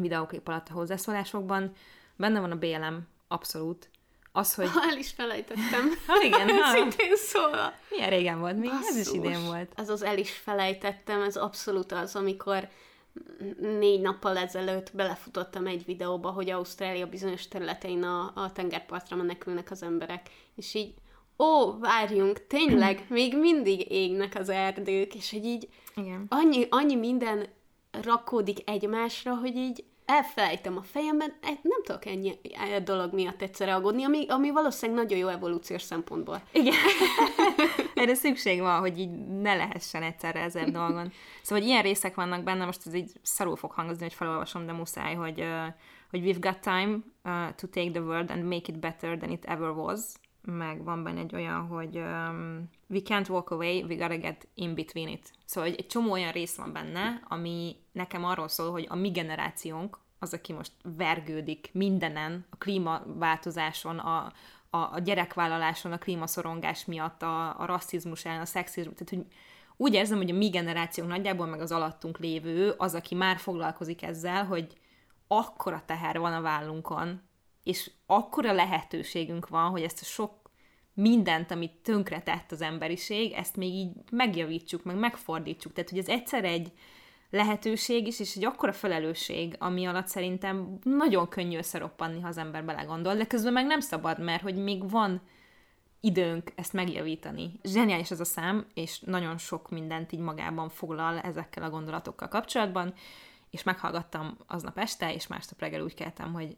videóklip 0.00 0.48
alatt 0.48 0.68
a 0.68 0.72
hozzászólásokban, 0.72 1.72
benne 2.16 2.40
van 2.40 2.50
a 2.50 2.58
BLM, 2.58 3.06
abszolút, 3.28 3.90
az, 4.32 4.54
hogy... 4.54 4.68
El 4.90 4.96
is 4.98 5.10
felejtettem. 5.10 5.90
ha, 6.06 6.22
igen. 6.22 6.48
Ha. 6.60 6.72
Szintén 6.72 7.16
szóval. 7.16 7.74
Milyen 7.90 8.10
régen 8.10 8.40
volt 8.40 8.58
még? 8.58 8.70
Basszus. 8.70 8.88
Ez 8.88 8.96
is 9.06 9.12
idén 9.12 9.44
volt. 9.44 9.72
Ez 9.74 9.88
az 9.88 10.02
el 10.02 10.18
is 10.18 10.30
felejtettem, 10.30 11.22
ez 11.22 11.36
abszolút 11.36 11.92
az, 11.92 12.16
amikor 12.16 12.68
négy 13.60 14.00
nappal 14.00 14.36
ezelőtt 14.36 14.90
belefutottam 14.94 15.66
egy 15.66 15.84
videóba, 15.84 16.30
hogy 16.30 16.50
Ausztrália 16.50 17.06
bizonyos 17.06 17.48
területein 17.48 18.02
a, 18.02 18.32
a 18.34 18.52
tengerpartra 18.52 19.16
menekülnek 19.16 19.70
az 19.70 19.82
emberek, 19.82 20.30
és 20.54 20.74
így, 20.74 20.94
ó, 21.38 21.78
várjunk, 21.78 22.46
tényleg, 22.46 23.04
még 23.08 23.38
mindig 23.38 23.92
égnek 23.92 24.34
az 24.34 24.48
erdők, 24.48 25.14
és 25.14 25.30
hogy 25.30 25.44
így 25.44 25.68
Igen. 25.96 26.26
Annyi, 26.28 26.66
annyi 26.70 26.94
minden 26.94 27.46
rakódik 27.90 28.70
egymásra, 28.70 29.34
hogy 29.34 29.56
így 29.56 29.84
elfelejtem 30.04 30.76
a 30.76 30.82
fejemben, 30.82 31.34
nem 31.62 31.82
tudok 31.82 32.06
ennyi 32.06 32.38
e 32.72 32.80
dolog 32.80 33.12
miatt 33.12 33.42
egyszerre 33.42 33.74
aggódni, 33.74 34.04
ami, 34.04 34.26
ami 34.28 34.50
valószínűleg 34.50 35.02
nagyon 35.02 35.18
jó 35.18 35.28
evolúciós 35.28 35.82
szempontból. 35.82 36.42
Igen. 36.52 36.74
Erre 37.94 38.14
szükség 38.14 38.60
van, 38.60 38.80
hogy 38.80 38.98
így 38.98 39.10
ne 39.26 39.54
lehessen 39.54 40.02
egyszerre 40.02 40.40
ezer 40.40 40.70
dolgon. 40.70 41.12
Szóval, 41.42 41.62
hogy 41.62 41.72
ilyen 41.72 41.82
részek 41.82 42.14
vannak 42.14 42.42
benne, 42.42 42.64
most 42.64 42.86
ez 42.86 42.94
így 42.94 43.12
szarul 43.22 43.56
fog 43.56 43.70
hangozni, 43.70 44.02
hogy 44.02 44.14
felolvasom, 44.14 44.66
de 44.66 44.72
muszáj, 44.72 45.14
hogy, 45.14 45.44
hogy 46.10 46.20
we've 46.24 46.40
got 46.40 46.58
time 46.58 46.98
uh, 47.24 47.54
to 47.54 47.66
take 47.66 47.90
the 47.90 48.00
world 48.00 48.30
and 48.30 48.42
make 48.42 48.72
it 48.72 48.78
better 48.78 49.18
than 49.18 49.30
it 49.30 49.44
ever 49.44 49.70
was 49.70 50.00
meg 50.44 50.84
van 50.84 51.02
benne 51.02 51.20
egy 51.20 51.34
olyan, 51.34 51.66
hogy 51.66 51.96
um, 51.96 52.68
we 52.88 53.00
can't 53.02 53.30
walk 53.30 53.50
away, 53.50 53.82
we 53.82 53.94
gotta 53.94 54.16
get 54.16 54.48
in 54.54 54.74
between 54.74 55.08
it. 55.08 55.30
Szóval 55.44 55.70
egy, 55.70 55.86
csomó 55.86 56.12
olyan 56.12 56.32
rész 56.32 56.56
van 56.56 56.72
benne, 56.72 57.22
ami 57.28 57.76
nekem 57.92 58.24
arról 58.24 58.48
szól, 58.48 58.70
hogy 58.70 58.86
a 58.88 58.96
mi 58.96 59.10
generációnk, 59.10 59.98
az, 60.18 60.32
aki 60.32 60.52
most 60.52 60.72
vergődik 60.96 61.70
mindenen, 61.72 62.46
a 62.50 62.56
klímaváltozáson, 62.56 63.98
a, 63.98 64.32
a, 64.70 64.76
a 64.76 64.98
gyerekvállaláson, 65.04 65.92
a 65.92 65.98
klímaszorongás 65.98 66.84
miatt, 66.84 67.22
a, 67.22 67.60
a 67.60 67.64
rasszizmus 67.64 68.24
ellen, 68.24 68.40
a 68.40 68.44
szexizmus, 68.44 68.94
tehát 68.94 69.14
hogy 69.14 69.34
úgy 69.76 69.94
érzem, 69.94 70.16
hogy 70.16 70.30
a 70.30 70.34
mi 70.34 70.48
generációnk 70.48 71.10
nagyjából, 71.10 71.46
meg 71.46 71.60
az 71.60 71.72
alattunk 71.72 72.18
lévő, 72.18 72.74
az, 72.76 72.94
aki 72.94 73.14
már 73.14 73.36
foglalkozik 73.36 74.02
ezzel, 74.02 74.44
hogy 74.44 74.80
akkora 75.26 75.82
teher 75.86 76.18
van 76.18 76.32
a 76.32 76.40
vállunkon, 76.40 77.20
és 77.62 77.90
akkora 78.06 78.52
lehetőségünk 78.52 79.48
van, 79.48 79.70
hogy 79.70 79.82
ezt 79.82 80.00
a 80.00 80.04
sok 80.04 80.50
mindent, 80.94 81.50
amit 81.50 81.72
tönkre 81.82 82.22
tett 82.22 82.52
az 82.52 82.60
emberiség, 82.60 83.32
ezt 83.32 83.56
még 83.56 83.72
így 83.72 83.92
megjavítsuk, 84.10 84.84
meg 84.84 84.96
megfordítsuk. 84.96 85.72
Tehát, 85.72 85.90
hogy 85.90 85.98
ez 85.98 86.08
egyszer 86.08 86.44
egy 86.44 86.72
lehetőség 87.30 88.06
is, 88.06 88.20
és 88.20 88.36
egy 88.36 88.44
akkora 88.44 88.72
felelősség, 88.72 89.56
ami 89.58 89.86
alatt 89.86 90.06
szerintem 90.06 90.78
nagyon 90.82 91.28
könnyű 91.28 91.56
összeroppanni, 91.56 92.20
ha 92.20 92.28
az 92.28 92.38
ember 92.38 92.64
belegondol, 92.64 93.14
de 93.14 93.26
közben 93.26 93.52
meg 93.52 93.66
nem 93.66 93.80
szabad, 93.80 94.20
mert 94.20 94.42
hogy 94.42 94.56
még 94.56 94.90
van 94.90 95.20
időnk 96.00 96.52
ezt 96.54 96.72
megjavítani. 96.72 97.60
Zseniális 97.62 98.10
ez 98.10 98.20
a 98.20 98.24
szám, 98.24 98.66
és 98.74 99.00
nagyon 99.00 99.38
sok 99.38 99.70
mindent 99.70 100.12
így 100.12 100.20
magában 100.20 100.68
foglal 100.68 101.18
ezekkel 101.18 101.62
a 101.62 101.70
gondolatokkal 101.70 102.28
kapcsolatban, 102.28 102.94
és 103.50 103.62
meghallgattam 103.62 104.36
aznap 104.46 104.78
este, 104.78 105.14
és 105.14 105.26
másnap 105.26 105.60
reggel 105.60 105.82
úgy 105.82 105.94
keltem, 105.94 106.32
hogy 106.32 106.56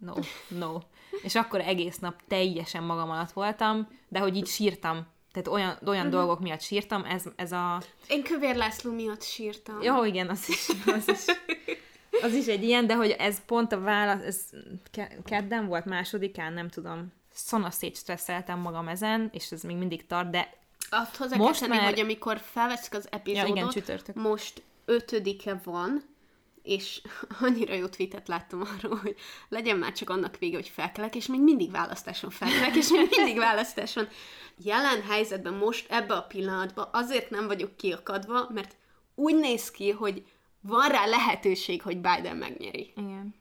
no, 0.00 0.14
no. 0.48 0.78
És 1.22 1.34
akkor 1.34 1.60
egész 1.60 1.98
nap 1.98 2.20
teljesen 2.28 2.82
magam 2.82 3.10
alatt 3.10 3.32
voltam, 3.32 3.88
de 4.08 4.18
hogy 4.18 4.36
így 4.36 4.46
sírtam 4.46 5.06
Tehát 5.32 5.48
olyan, 5.48 5.78
olyan 5.86 6.06
uh-huh. 6.06 6.20
dolgok 6.20 6.40
miatt 6.40 6.60
sírtam, 6.60 7.04
ez, 7.04 7.24
ez 7.36 7.52
a... 7.52 7.82
Én 8.08 8.22
Kövér 8.22 8.56
László 8.56 8.92
miatt 8.92 9.22
sírtam. 9.22 9.82
Jó, 9.82 10.04
igen, 10.04 10.28
az 10.28 10.48
is, 10.48 10.68
az 10.86 11.08
is, 11.08 11.24
az 12.26 12.34
is 12.34 12.46
egy 12.46 12.62
ilyen, 12.62 12.86
de 12.86 12.94
hogy 12.94 13.10
ez 13.10 13.44
pont 13.44 13.72
a 13.72 13.80
válasz, 13.80 14.22
ez 14.22 14.44
kedden 15.24 15.66
volt, 15.66 15.84
másodikán, 15.84 16.52
nem 16.52 16.68
tudom. 16.68 17.12
Szanaszét 17.32 17.96
stresszeltem 17.96 18.58
magam 18.58 18.88
ezen, 18.88 19.30
és 19.32 19.50
ez 19.50 19.62
még 19.62 19.76
mindig 19.76 20.06
tart, 20.06 20.30
de 20.30 20.58
azt 20.90 21.16
hozzá 21.16 21.36
most 21.36 21.60
kell 21.60 21.68
tenni, 21.68 21.80
már... 21.80 21.90
hogy 21.90 22.00
amikor 22.00 22.38
felveszik 22.38 22.94
az 22.94 23.08
epizódot, 23.10 23.48
ja, 23.48 23.54
igen, 23.54 23.68
csütörtök. 23.68 24.14
most 24.14 24.62
ötödike 24.84 25.60
van, 25.64 26.02
és 26.70 27.02
annyira 27.46 27.74
jó 27.74 27.86
tweetet 27.86 28.28
láttam 28.28 28.60
arról, 28.60 28.96
hogy 28.96 29.16
legyen 29.48 29.76
már 29.76 29.92
csak 29.92 30.10
annak 30.10 30.38
vége, 30.38 30.56
hogy 30.56 30.68
felkelek, 30.68 31.14
és 31.14 31.26
még 31.26 31.40
mindig 31.40 31.70
választáson 31.70 32.30
felkelek, 32.30 32.76
és 32.76 32.88
még 32.88 33.08
mindig 33.16 33.38
választáson. 33.38 34.08
Jelen 34.56 35.02
helyzetben 35.02 35.54
most, 35.54 35.90
ebbe 35.90 36.14
a 36.14 36.22
pillanatban 36.22 36.88
azért 36.92 37.30
nem 37.30 37.46
vagyok 37.46 37.76
kiakadva, 37.76 38.48
mert 38.54 38.76
úgy 39.14 39.34
néz 39.34 39.70
ki, 39.70 39.90
hogy 39.90 40.24
van 40.60 40.88
rá 40.88 41.06
lehetőség, 41.06 41.82
hogy 41.82 41.96
Biden 41.96 42.36
megnyeri. 42.36 42.92
Igen. 42.96 43.34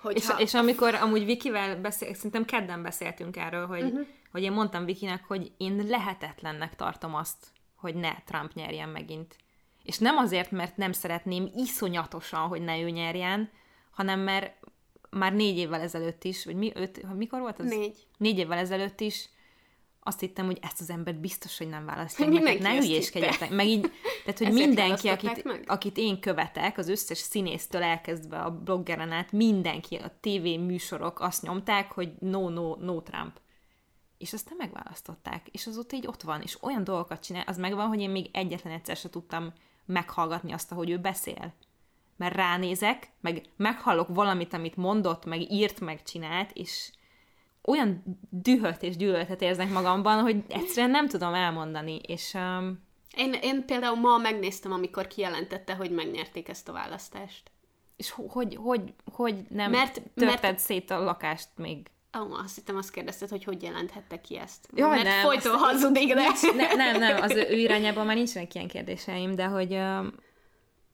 Hogyha... 0.00 0.38
És, 0.38 0.44
és 0.44 0.54
amikor 0.54 0.94
amúgy 0.94 1.24
Vikivel 1.24 1.80
beszél, 1.80 2.14
szerintem 2.14 2.44
kedden 2.44 2.82
beszéltünk 2.82 3.36
erről, 3.36 3.66
hogy, 3.66 3.82
uh-huh. 3.82 4.06
hogy 4.30 4.42
én 4.42 4.52
mondtam 4.52 4.84
Vikinek, 4.84 5.24
hogy 5.24 5.52
én 5.56 5.86
lehetetlennek 5.86 6.76
tartom 6.76 7.14
azt, 7.14 7.46
hogy 7.74 7.94
ne 7.94 8.14
Trump 8.24 8.52
nyerjen 8.52 8.88
megint. 8.88 9.36
És 9.82 9.98
nem 9.98 10.16
azért, 10.16 10.50
mert 10.50 10.76
nem 10.76 10.92
szeretném 10.92 11.50
iszonyatosan, 11.56 12.48
hogy 12.48 12.62
ne 12.62 12.80
ő 12.80 12.90
nyerjen, 12.90 13.50
hanem 13.90 14.20
mert 14.20 14.56
már 15.10 15.32
négy 15.32 15.56
évvel 15.56 15.80
ezelőtt 15.80 16.24
is, 16.24 16.44
vagy 16.44 16.56
mi, 16.56 16.72
öt, 16.74 17.14
mikor 17.16 17.40
volt 17.40 17.58
az? 17.58 17.68
Négy. 17.68 18.06
Négy 18.18 18.38
évvel 18.38 18.58
ezelőtt 18.58 19.00
is 19.00 19.28
azt 20.04 20.20
hittem, 20.20 20.46
hogy 20.46 20.58
ezt 20.60 20.80
az 20.80 20.90
embert 20.90 21.20
biztos, 21.20 21.58
hogy 21.58 21.68
nem 21.68 21.84
választják 21.84 22.28
meg, 22.28 22.60
ne 22.60 22.76
hülyéskedjetek. 22.76 23.50
Meg 23.50 23.66
így, 23.66 23.80
tehát, 24.24 24.38
hogy 24.38 24.46
Ezért 24.52 24.66
mindenki, 24.66 25.08
akit, 25.08 25.62
akit 25.66 25.96
én 25.96 26.20
követek, 26.20 26.78
az 26.78 26.88
összes 26.88 27.18
színésztől 27.18 27.82
elkezdve 27.82 28.38
a 28.38 28.50
bloggeren 28.50 29.10
át, 29.10 29.32
mindenki, 29.32 29.96
a 29.96 30.12
TV 30.20 30.42
műsorok 30.42 31.20
azt 31.20 31.42
nyomták, 31.42 31.92
hogy 31.92 32.12
no, 32.18 32.48
no, 32.48 32.76
no 32.76 33.00
Trump. 33.00 33.40
És 34.18 34.32
aztán 34.32 34.56
megválasztották, 34.58 35.48
és 35.50 35.66
azóta 35.66 35.96
így 35.96 36.06
ott 36.06 36.22
van, 36.22 36.40
és 36.42 36.62
olyan 36.62 36.84
dolgokat 36.84 37.24
csinál, 37.24 37.44
az 37.46 37.58
megvan, 37.58 37.86
hogy 37.86 38.00
én 38.00 38.10
még 38.10 38.28
egyetlen 38.32 38.72
egyszer 38.72 38.96
se 38.96 39.10
tudtam 39.10 39.52
meghallgatni 39.86 40.52
azt, 40.52 40.72
ahogy 40.72 40.90
ő 40.90 40.98
beszél. 40.98 41.54
Mert 42.16 42.34
ránézek, 42.34 43.10
meg 43.20 43.42
meghallok 43.56 44.08
valamit, 44.08 44.52
amit 44.52 44.76
mondott, 44.76 45.24
meg 45.24 45.52
írt, 45.52 45.80
meg 45.80 46.02
csinált, 46.02 46.50
és 46.52 46.90
olyan 47.62 48.18
dühöt 48.30 48.82
és 48.82 48.96
gyűlöletet 48.96 49.42
érzek 49.42 49.70
magamban, 49.70 50.20
hogy 50.20 50.42
egyszerűen 50.48 50.90
nem 50.90 51.08
tudom 51.08 51.34
elmondani, 51.34 51.96
és... 51.96 52.34
Um... 52.34 52.90
Én, 53.16 53.32
én 53.32 53.64
például 53.64 53.96
ma 53.96 54.18
megnéztem, 54.18 54.72
amikor 54.72 55.06
kijelentette, 55.06 55.74
hogy 55.74 55.90
megnyerték 55.90 56.48
ezt 56.48 56.68
a 56.68 56.72
választást. 56.72 57.50
És 57.96 58.10
hogy, 58.10 58.54
hogy, 58.54 58.94
hogy 59.12 59.44
nem 59.48 59.70
mert, 59.70 60.02
törted 60.14 60.42
mert... 60.42 60.58
szét 60.58 60.90
a 60.90 61.02
lakást 61.02 61.48
még? 61.56 61.90
Ó, 62.18 62.22
oh, 62.22 62.38
azt 62.44 62.54
hittem 62.54 62.76
azt 62.76 62.90
kérdezted, 62.90 63.28
hogy 63.28 63.44
hogy 63.44 63.62
jelentette 63.62 64.20
ki 64.20 64.38
ezt. 64.38 64.68
Jó, 64.74 64.88
mert 64.88 65.02
nem, 65.02 65.22
folyton 65.22 65.56
hazudik, 65.58 66.14
de... 66.14 66.22
Ne, 66.56 66.74
nem, 66.74 66.98
nem, 66.98 67.22
az 67.22 67.34
ő 67.34 67.56
irányában 67.56 68.06
már 68.06 68.16
nincsenek 68.16 68.54
ilyen 68.54 68.68
kérdéseim, 68.68 69.34
de 69.34 69.44
hogy... 69.44 69.68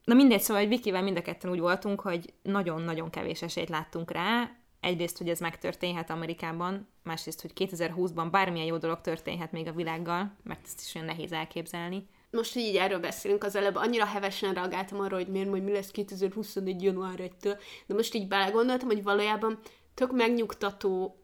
Na 0.04 0.14
mindegy, 0.14 0.40
szóval, 0.40 0.62
hogy 0.62 0.70
Vikivel 0.70 1.02
mind 1.02 1.16
a 1.16 1.22
ketten 1.22 1.50
úgy 1.50 1.60
voltunk, 1.60 2.00
hogy 2.00 2.32
nagyon-nagyon 2.42 3.10
kevés 3.10 3.42
esélyt 3.42 3.68
láttunk 3.68 4.10
rá, 4.10 4.50
egyrészt, 4.80 5.18
hogy 5.18 5.28
ez 5.28 5.40
megtörténhet 5.40 6.10
Amerikában, 6.10 6.88
másrészt, 7.02 7.40
hogy 7.40 7.52
2020-ban 7.54 8.28
bármilyen 8.30 8.66
jó 8.66 8.76
dolog 8.76 9.00
történhet 9.00 9.52
még 9.52 9.66
a 9.66 9.72
világgal, 9.72 10.36
mert 10.42 10.60
ezt 10.64 10.80
is 10.80 10.94
olyan 10.94 11.06
nehéz 11.06 11.32
elképzelni. 11.32 12.08
Most, 12.30 12.52
hogy 12.52 12.62
így 12.62 12.76
erről 12.76 12.98
beszélünk, 12.98 13.44
az 13.44 13.56
előbb 13.56 13.74
annyira 13.74 14.04
hevesen 14.04 14.54
reagáltam 14.54 15.00
arra, 15.00 15.16
hogy 15.16 15.26
miért 15.28 15.50
majd 15.50 15.62
mi 15.62 15.72
lesz 15.72 15.90
2021. 15.90 16.82
január 16.82 17.18
1-től, 17.18 17.60
de 17.86 17.94
most 17.94 18.14
így 18.14 18.28
belegondoltam, 18.28 18.88
hogy 18.88 19.02
valójában 19.02 19.58
tök 19.98 20.12
megnyugtató 20.12 21.18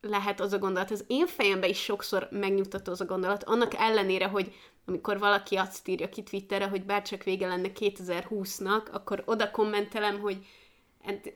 lehet 0.00 0.40
az 0.40 0.52
a 0.52 0.58
gondolat. 0.58 0.90
Az 0.90 1.04
én 1.06 1.26
fejemben 1.26 1.70
is 1.70 1.82
sokszor 1.82 2.28
megnyugtató 2.30 2.92
az 2.92 3.00
a 3.00 3.04
gondolat, 3.04 3.44
annak 3.44 3.74
ellenére, 3.74 4.26
hogy 4.26 4.52
amikor 4.86 5.18
valaki 5.18 5.56
azt 5.56 5.88
írja 5.88 6.08
ki 6.08 6.22
Twitterre, 6.22 6.66
hogy 6.66 6.84
bárcsak 6.84 7.22
vége 7.22 7.46
lenne 7.46 7.68
2020-nak, 7.80 8.90
akkor 8.92 9.22
oda 9.26 9.50
kommentelem, 9.50 10.20
hogy 10.20 10.46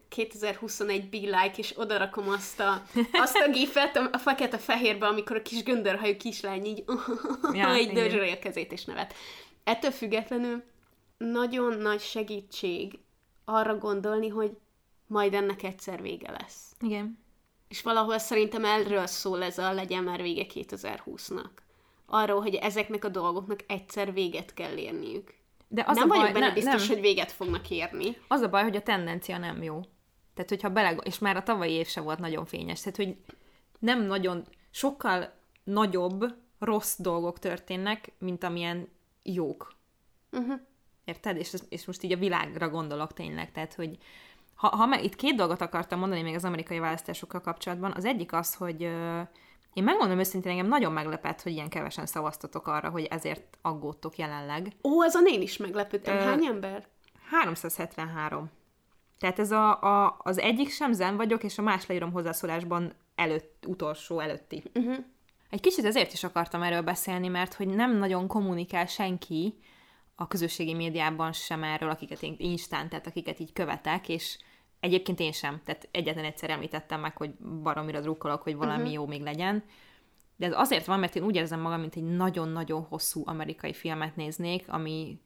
2021 0.09 1.09
be 1.09 1.19
like, 1.19 1.55
és 1.57 1.73
odarakom 1.77 2.29
azt 2.29 2.61
a, 2.61 2.83
azt 3.23 3.37
a 3.37 3.51
gifet 3.51 3.97
a, 3.97 4.09
a 4.13 4.19
fekete-fehérbe, 4.19 5.07
amikor 5.07 5.37
a 5.37 5.43
kis 5.43 5.63
göndörhajú 5.63 6.17
kislány 6.17 6.65
így, 6.65 6.85
ja, 7.53 7.77
így 7.77 7.93
dörzsölje 7.93 8.33
a 8.33 8.39
kezét 8.39 8.73
és 8.73 8.85
nevet. 8.85 9.15
Ettől 9.65 9.91
függetlenül 9.91 10.63
nagyon 11.19 11.79
nagy 11.79 12.01
segítség 12.01 12.99
arra 13.45 13.79
gondolni, 13.79 14.29
hogy 14.29 14.57
majd 15.09 15.35
ennek 15.35 15.63
egyszer 15.63 16.03
vége 16.03 16.31
lesz. 16.31 16.73
Igen. 16.81 17.19
És 17.69 17.83
valahol 17.83 18.19
szerintem 18.19 18.65
erről 18.65 19.07
szól 19.07 19.43
ez 19.43 19.59
a 19.59 19.73
legyen 19.73 20.05
már 20.05 20.23
vége 20.23 20.45
2020-nak. 20.55 21.51
Arról, 22.07 22.41
hogy 22.41 22.55
ezeknek 22.55 23.05
a 23.05 23.09
dolgoknak 23.09 23.65
egyszer 23.67 24.13
véget 24.13 24.55
kell 24.55 24.77
érniük. 24.77 25.35
De 25.69 25.85
az 25.87 25.97
nem 25.97 26.05
a 26.05 26.09
baj, 26.09 26.19
vagyok 26.19 26.33
benne 26.35 26.47
ne, 26.47 26.53
biztos, 26.53 26.87
nem. 26.87 26.89
hogy 26.89 27.01
véget 27.01 27.33
fognak 27.33 27.71
érni. 27.71 28.17
Az 28.29 28.41
a 28.41 28.49
baj, 28.49 28.63
hogy 28.63 28.77
a 28.77 28.83
tendencia 28.83 29.39
nem 29.39 29.63
jó. 29.63 29.81
Tehát, 30.35 30.51
hogyha 30.51 30.71
bele... 30.71 30.91
És 30.91 31.19
már 31.19 31.37
a 31.37 31.43
tavalyi 31.43 31.73
év 31.73 31.87
se 31.87 32.01
volt 32.01 32.19
nagyon 32.19 32.45
fényes. 32.45 32.81
Tehát, 32.81 32.97
hogy 32.97 33.17
nem 33.79 34.03
nagyon... 34.03 34.45
Sokkal 34.71 35.33
nagyobb 35.65 36.25
rossz 36.59 36.97
dolgok 36.99 37.39
történnek, 37.39 38.13
mint 38.19 38.45
amilyen 38.45 38.89
jók. 39.23 39.73
Uh-huh. 40.33 40.61
Érted? 41.05 41.37
És, 41.37 41.55
és 41.69 41.85
most 41.85 42.03
így 42.03 42.13
a 42.13 42.17
világra 42.17 42.69
gondolok 42.69 43.13
tényleg. 43.13 43.53
Tehát, 43.53 43.75
hogy 43.75 43.99
ha, 44.59 44.77
ha 44.77 44.87
meg, 44.87 45.05
itt 45.05 45.17
két 45.17 45.37
dolgot 45.37 45.61
akartam 45.61 45.99
mondani 45.99 46.23
még 46.23 46.35
az 46.35 46.45
amerikai 46.45 46.79
választásokkal 46.79 47.41
kapcsolatban. 47.41 47.93
Az 47.97 48.05
egyik 48.05 48.33
az, 48.33 48.55
hogy 48.55 48.81
én 49.73 49.85
megmondom 49.85 50.19
őszintén, 50.19 50.51
engem 50.51 50.67
nagyon 50.67 50.93
meglepett, 50.93 51.43
hogy 51.43 51.53
ilyen 51.53 51.69
kevesen 51.69 52.07
szavaztatok 52.07 52.67
arra, 52.67 52.89
hogy 52.91 53.05
ezért 53.05 53.59
aggódtok 53.63 54.17
jelenleg. 54.17 54.73
Ó, 54.83 55.01
az 55.01 55.15
a 55.15 55.21
én 55.25 55.43
is 55.43 55.57
meglepődtem. 55.57 56.17
Ö, 56.17 56.21
Hány 56.21 56.45
ember? 56.45 56.87
373. 57.31 58.51
Tehát 59.19 59.39
ez 59.39 59.51
a, 59.51 59.83
a, 59.83 60.17
az 60.19 60.39
egyik 60.39 60.71
sem 60.71 60.93
zen 60.93 61.17
vagyok, 61.17 61.45
és 61.45 61.59
a 61.59 61.63
más 61.63 61.87
leírom 61.87 62.13
hozzászólásban 62.13 62.93
előtt, 63.15 63.65
utolsó 63.67 64.21
előtti. 64.21 64.63
Uh-huh. 64.75 64.97
Egy 65.51 65.61
kicsit 65.61 65.85
ezért 65.85 66.13
is 66.13 66.25
akartam 66.25 66.63
erről 66.63 66.83
beszélni, 66.83 67.29
mert 67.29 67.55
hogy 67.55 67.67
nem 67.67 67.97
nagyon 67.97 68.27
kommunikál 68.27 68.87
senki 68.87 69.59
a 70.21 70.27
közösségi 70.27 70.75
médiában 70.75 71.33
sem 71.33 71.63
erről, 71.63 71.91
akiket 71.91 72.23
én 72.23 72.35
instán, 72.39 72.89
tehát 72.89 73.07
akiket 73.07 73.41
így 73.41 73.53
követek, 73.53 74.09
és 74.09 74.39
Egyébként 74.81 75.21
én 75.21 75.33
sem, 75.33 75.61
tehát 75.65 75.89
egyetlen 75.91 76.25
egyszer 76.25 76.51
említettem 76.51 77.01
meg, 77.01 77.17
hogy 77.17 77.31
baromira 77.63 78.01
drukkolok, 78.01 78.43
hogy 78.43 78.57
valami 78.57 78.79
uh-huh. 78.79 78.93
jó 78.93 79.07
még 79.07 79.23
legyen. 79.23 79.63
De 80.37 80.47
ez 80.47 80.53
azért 80.57 80.87
van, 80.87 80.99
mert 80.99 81.17
én 81.17 81.23
úgy 81.23 81.37
érzem 81.37 81.61
magam, 81.61 81.81
mint 81.81 81.97
egy 81.97 82.03
nagyon-nagyon 82.03 82.83
hosszú 82.83 83.23
amerikai 83.25 83.73
filmet 83.73 84.17
néznék, 84.17 84.69
ami, 84.69 85.21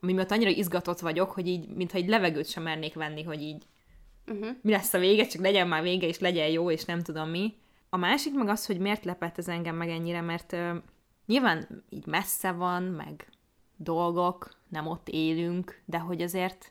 ami 0.00 0.12
miatt 0.12 0.30
annyira 0.30 0.50
izgatott 0.50 0.98
vagyok, 0.98 1.30
hogy 1.30 1.46
így, 1.46 1.68
mintha 1.68 1.98
egy 1.98 2.08
levegőt 2.08 2.48
sem 2.48 2.62
mernék 2.62 2.94
venni, 2.94 3.22
hogy 3.22 3.42
így 3.42 3.64
uh-huh. 4.26 4.48
mi 4.62 4.70
lesz 4.70 4.94
a 4.94 4.98
vége, 4.98 5.26
csak 5.26 5.42
legyen 5.42 5.68
már 5.68 5.82
vége, 5.82 6.06
és 6.06 6.18
legyen 6.18 6.48
jó, 6.48 6.70
és 6.70 6.84
nem 6.84 7.02
tudom 7.02 7.28
mi. 7.28 7.54
A 7.88 7.96
másik 7.96 8.34
meg 8.34 8.48
az, 8.48 8.66
hogy 8.66 8.78
miért 8.78 9.04
lepett 9.04 9.38
ez 9.38 9.48
engem 9.48 9.76
meg 9.76 9.88
ennyire, 9.88 10.20
mert 10.20 10.52
uh, 10.52 10.76
nyilván 11.26 11.84
így 11.88 12.06
messze 12.06 12.52
van, 12.52 12.82
meg 12.82 13.28
dolgok, 13.78 14.56
nem 14.68 14.86
ott 14.86 15.08
élünk, 15.08 15.82
de 15.84 15.98
hogy 15.98 16.22
azért 16.22 16.68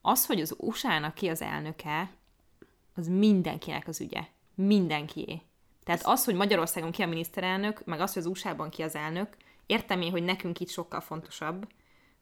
az, 0.00 0.26
hogy 0.26 0.40
az 0.40 0.54
USA-nak 0.58 1.14
ki 1.14 1.28
az 1.28 1.42
elnöke, 1.42 2.10
az 2.94 3.08
mindenkinek 3.08 3.88
az 3.88 4.00
ügye. 4.00 4.24
Mindenkié. 4.54 5.42
Tehát 5.84 6.06
az, 6.06 6.24
hogy 6.24 6.34
Magyarországon 6.34 6.90
ki 6.90 7.02
a 7.02 7.06
miniszterelnök, 7.06 7.84
meg 7.84 8.00
az, 8.00 8.12
hogy 8.12 8.22
az 8.22 8.28
USA-ban 8.28 8.70
ki 8.70 8.82
az 8.82 8.94
elnök, 8.94 9.36
értem 9.66 10.00
én, 10.00 10.10
hogy 10.10 10.22
nekünk 10.22 10.60
itt 10.60 10.68
sokkal 10.68 11.00
fontosabb, 11.00 11.66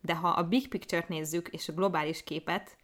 de 0.00 0.14
ha 0.14 0.28
a 0.28 0.48
big 0.48 0.68
picture-t 0.68 1.08
nézzük, 1.08 1.48
és 1.48 1.68
a 1.68 1.72
globális 1.72 2.24
képet, 2.24 2.76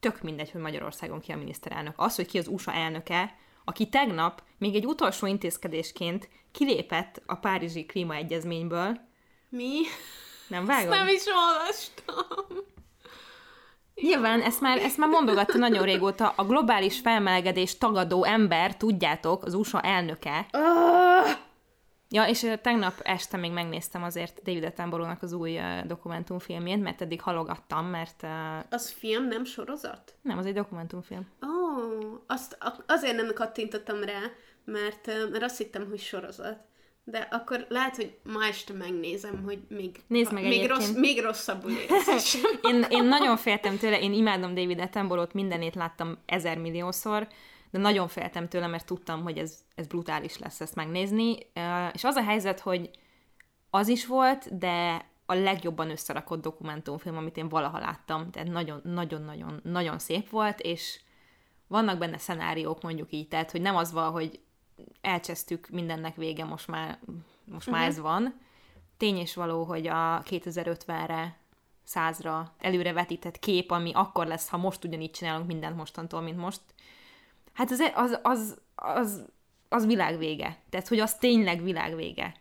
tök 0.00 0.22
mindegy, 0.22 0.50
hogy 0.50 0.60
Magyarországon 0.60 1.20
ki 1.20 1.32
a 1.32 1.36
miniszterelnök. 1.36 1.94
Az, 1.96 2.16
hogy 2.16 2.26
ki 2.26 2.38
az 2.38 2.48
USA 2.48 2.72
elnöke, 2.72 3.36
aki 3.64 3.88
tegnap 3.88 4.42
még 4.58 4.74
egy 4.74 4.86
utolsó 4.86 5.26
intézkedésként 5.26 6.28
kilépett 6.52 7.22
a 7.26 7.34
Párizsi 7.34 7.86
klímaegyezményből. 7.86 9.00
Mi? 9.48 9.72
Nem 10.50 10.64
vágom? 10.66 10.92
Ezt 10.92 11.00
nem 11.00 11.14
is 11.14 11.22
olvastam. 11.26 12.64
Nyilván 13.94 14.40
ezt 14.40 14.60
már, 14.60 14.78
ezt 14.78 14.96
már 14.96 15.08
mondogatta 15.08 15.58
nagyon 15.58 15.84
régóta. 15.84 16.32
A 16.36 16.44
globális 16.44 16.98
felmelegedés 16.98 17.78
tagadó 17.78 18.24
ember, 18.24 18.76
tudjátok, 18.76 19.44
az 19.44 19.54
USA 19.54 19.80
elnöke. 19.80 20.46
Ah! 20.50 21.30
Ja, 22.12 22.24
és 22.24 22.52
tegnap 22.62 23.00
este 23.02 23.36
még 23.36 23.52
megnéztem 23.52 24.02
azért 24.02 24.42
David 24.42 24.64
Attenborough-nak 24.64 25.22
az 25.22 25.32
új 25.32 25.58
uh, 25.58 25.86
dokumentumfilmjét, 25.86 26.82
mert 26.82 27.02
eddig 27.02 27.20
halogattam, 27.20 27.86
mert... 27.86 28.22
Uh, 28.22 28.30
az 28.70 28.90
film, 28.90 29.26
nem 29.26 29.44
sorozat? 29.44 30.14
Nem, 30.22 30.38
az 30.38 30.46
egy 30.46 30.54
dokumentumfilm. 30.54 31.28
Ó, 31.42 31.46
oh, 31.46 32.20
azt 32.26 32.58
azért 32.86 33.16
nem 33.16 33.32
kattintottam 33.34 34.02
rá, 34.04 34.20
mert, 34.64 35.06
mert 35.06 35.42
azt 35.42 35.58
hittem, 35.58 35.88
hogy 35.88 36.00
sorozat. 36.00 36.58
De 37.04 37.28
akkor 37.30 37.66
lehet, 37.68 37.96
hogy 37.96 38.18
ma 38.22 38.44
este 38.44 38.72
megnézem, 38.72 39.42
hogy 39.44 39.58
még, 39.68 40.00
Nézd 40.06 40.32
meg 40.32 40.42
még, 40.42 40.68
rossz, 40.68 40.90
még 40.90 41.22
rosszabbul 41.22 41.70
érzésem. 41.70 42.50
Én, 42.72 42.86
én 42.88 43.04
nagyon 43.04 43.36
féltem 43.36 43.76
tőle, 43.76 44.00
én 44.00 44.12
imádom 44.12 44.54
David 44.54 44.80
Attenborough-t, 44.80 45.34
mindenét 45.34 45.74
láttam 45.74 46.18
ezer 46.26 46.58
milliószor, 46.58 47.28
de 47.70 47.78
nagyon 47.78 48.08
féltem 48.08 48.48
tőle, 48.48 48.66
mert 48.66 48.86
tudtam, 48.86 49.22
hogy 49.22 49.38
ez, 49.38 49.58
ez 49.74 49.86
brutális 49.86 50.38
lesz 50.38 50.60
ezt 50.60 50.74
megnézni. 50.74 51.36
És 51.92 52.04
az 52.04 52.14
a 52.14 52.22
helyzet, 52.22 52.60
hogy 52.60 52.90
az 53.70 53.88
is 53.88 54.06
volt, 54.06 54.58
de 54.58 55.08
a 55.26 55.34
legjobban 55.34 55.90
összerakott 55.90 56.42
dokumentumfilm, 56.42 57.16
amit 57.16 57.36
én 57.36 57.48
valaha 57.48 57.78
láttam. 57.78 58.30
Tehát 58.30 58.48
nagyon-nagyon-nagyon 58.48 59.60
nagyon 59.62 59.98
szép 59.98 60.30
volt, 60.30 60.60
és 60.60 61.00
vannak 61.66 61.98
benne 61.98 62.18
szenáriók, 62.18 62.82
mondjuk 62.82 63.12
így, 63.12 63.28
tehát, 63.28 63.50
hogy 63.50 63.60
nem 63.60 63.76
az 63.76 63.92
van, 63.92 64.10
hogy 64.10 64.40
elcsesztük, 65.00 65.68
mindennek 65.68 66.16
vége, 66.16 66.44
most 66.44 66.66
már, 66.66 66.98
most 67.44 67.70
már 67.70 67.86
ez 67.86 67.98
van. 67.98 68.40
Tény 68.96 69.16
és 69.16 69.34
való, 69.34 69.64
hogy 69.64 69.86
a 69.86 70.22
2050-re, 70.22 71.36
100-ra 71.88 72.40
előre 72.58 72.92
vetített 72.92 73.38
kép, 73.38 73.70
ami 73.70 73.92
akkor 73.94 74.26
lesz, 74.26 74.48
ha 74.48 74.56
most 74.56 74.84
ugyanígy 74.84 75.10
csinálunk 75.10 75.46
mindent 75.46 75.76
mostantól, 75.76 76.20
mint 76.20 76.36
most, 76.36 76.60
hát 77.52 77.70
az, 77.70 77.82
az, 77.94 78.18
az, 78.22 78.58
az, 78.74 79.24
az 79.68 79.86
világvége. 79.86 80.58
Tehát, 80.70 80.88
hogy 80.88 80.98
az 80.98 81.14
tényleg 81.14 81.62
világvége. 81.62 82.34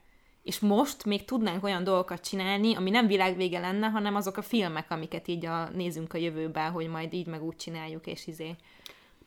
És 0.44 0.60
most 0.60 1.06
még 1.06 1.26
tudnánk 1.26 1.64
olyan 1.64 1.84
dolgokat 1.84 2.28
csinálni, 2.28 2.76
ami 2.76 2.90
nem 2.90 3.08
világvége 3.08 3.60
lenne, 3.60 3.88
hanem 3.88 4.16
azok 4.16 4.38
a 4.38 4.42
filmek, 4.42 4.92
amiket 4.92 5.28
így 5.28 5.46
a, 5.46 5.70
nézünk 5.70 6.14
a 6.14 6.18
jövőben, 6.18 6.72
hogy 6.72 6.88
majd 6.88 7.14
így 7.14 7.28
meg 7.28 7.44
úgy 7.44 7.56
csináljuk, 7.56 8.08
és 8.08 8.28
izé. 8.28 8.56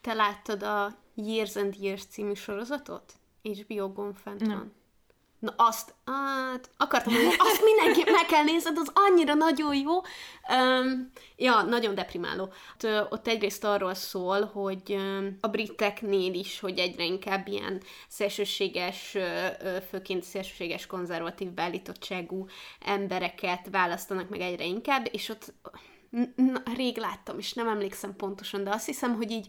Te 0.02 0.12
láttad 0.12 0.62
a 0.62 0.98
Years 1.14 1.56
and 1.56 1.74
Years 1.80 2.04
című 2.06 2.34
sorozatot? 2.34 3.12
HBO-gon 3.42 4.14
fent 4.14 4.40
Nem. 4.40 4.50
van. 4.50 4.72
Na 5.38 5.54
azt, 5.56 5.94
hát, 6.04 6.70
akartam 6.76 7.12
mondani, 7.12 7.36
azt 7.38 7.62
mindenképp 7.64 8.14
meg 8.14 8.26
kell 8.26 8.42
nézned, 8.42 8.78
az 8.78 8.90
annyira 8.94 9.34
nagyon 9.34 9.74
jó. 9.74 9.94
Um, 9.96 11.12
ja, 11.36 11.62
nagyon 11.62 11.94
deprimáló. 11.94 12.52
Ott, 12.74 13.12
ott 13.12 13.26
egyrészt 13.26 13.64
arról 13.64 13.94
szól, 13.94 14.44
hogy 14.44 14.96
a 15.40 15.48
briteknél 15.48 16.34
is, 16.34 16.60
hogy 16.60 16.78
egyre 16.78 17.04
inkább 17.04 17.48
ilyen 17.48 17.82
szélsőséges, 18.08 19.16
főként 19.88 20.22
szélsőséges 20.22 20.86
konzervatív 20.86 21.50
beállítottságú 21.50 22.46
embereket 22.80 23.68
választanak 23.70 24.28
meg 24.28 24.40
egyre 24.40 24.64
inkább, 24.64 25.08
és 25.12 25.28
ott 25.28 25.54
n- 26.10 26.32
n- 26.36 26.62
rég 26.76 26.96
láttam, 26.96 27.38
és 27.38 27.52
nem 27.52 27.68
emlékszem 27.68 28.16
pontosan, 28.16 28.64
de 28.64 28.70
azt 28.70 28.86
hiszem, 28.86 29.14
hogy 29.16 29.30
így 29.30 29.46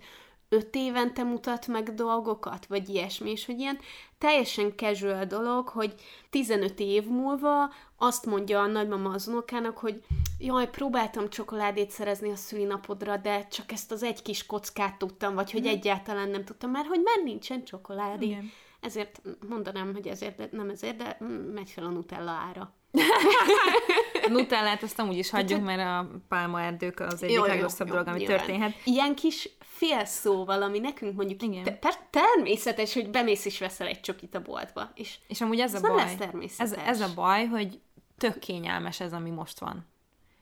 öt 0.53 0.75
évente 0.75 1.23
mutat 1.23 1.67
meg 1.67 1.93
dolgokat, 1.93 2.65
vagy 2.65 2.89
ilyesmi, 2.89 3.31
és 3.31 3.45
hogy 3.45 3.59
ilyen 3.59 3.79
teljesen 4.17 4.73
casual 4.75 5.25
dolog, 5.25 5.67
hogy 5.67 5.93
15 6.29 6.79
év 6.79 7.05
múlva 7.05 7.73
azt 7.97 8.25
mondja 8.25 8.59
a 8.59 8.67
nagymama 8.67 9.09
az 9.09 9.27
unokának, 9.27 9.77
hogy 9.77 10.03
jaj, 10.39 10.69
próbáltam 10.69 11.29
csokoládét 11.29 11.89
szerezni 11.89 12.31
a 12.31 12.35
szülinapodra, 12.35 13.17
de 13.17 13.47
csak 13.47 13.71
ezt 13.71 13.91
az 13.91 14.03
egy 14.03 14.21
kis 14.21 14.45
kockát 14.45 14.97
tudtam, 14.97 15.35
vagy 15.35 15.51
hogy 15.51 15.65
egyáltalán 15.65 16.29
nem 16.29 16.43
tudtam, 16.43 16.71
mert 16.71 16.87
hogy 16.87 17.01
már 17.03 17.23
nincsen 17.23 17.63
csokoládé. 17.63 18.25
Igen. 18.25 18.51
Ezért 18.81 19.21
mondanám, 19.47 19.93
hogy 19.93 20.07
ezért, 20.07 20.51
nem 20.51 20.69
ezért, 20.69 20.97
de 20.97 21.17
megy 21.53 21.69
fel 21.69 21.85
a 21.85 21.89
Nutella 21.89 22.31
ára. 22.31 22.73
A 22.93 24.29
Nutellát 24.29 24.83
azt 24.83 24.99
amúgy 24.99 25.17
is 25.17 25.29
hagyjuk, 25.29 25.63
mert 25.63 25.79
a 25.79 26.09
pálmaerdők 26.27 26.99
az 26.99 27.23
egyik 27.23 27.35
Jó, 27.35 27.43
legrosszabb 27.45 27.87
jó, 27.87 27.93
dolog, 27.93 28.07
ami 28.07 28.17
nyilván. 28.17 28.37
történhet. 28.37 28.73
Ilyen 28.83 29.15
kis 29.15 29.49
félszóval, 29.59 30.61
ami 30.61 30.79
nekünk 30.79 31.15
mondjuk 31.15 31.41
Igen. 31.41 31.63
te, 31.63 31.71
per- 31.71 32.07
természetes, 32.09 32.93
hogy 32.93 33.09
bemész 33.09 33.45
és 33.45 33.59
veszel 33.59 33.87
egy 33.87 34.01
csokit 34.01 34.35
a 34.35 34.41
boltba, 34.41 34.91
és 34.95 35.15
És 35.27 35.41
amúgy 35.41 35.59
ez 35.59 35.73
Ez 35.73 35.83
a 35.83 35.95
nem 35.95 36.17
baj. 36.17 36.49
Ez, 36.57 36.71
ez 36.71 37.01
a 37.01 37.13
baj, 37.15 37.45
hogy 37.45 37.79
tök 38.17 38.39
kényelmes 38.39 38.99
ez, 38.99 39.13
ami 39.13 39.29
most 39.29 39.59
van. 39.59 39.87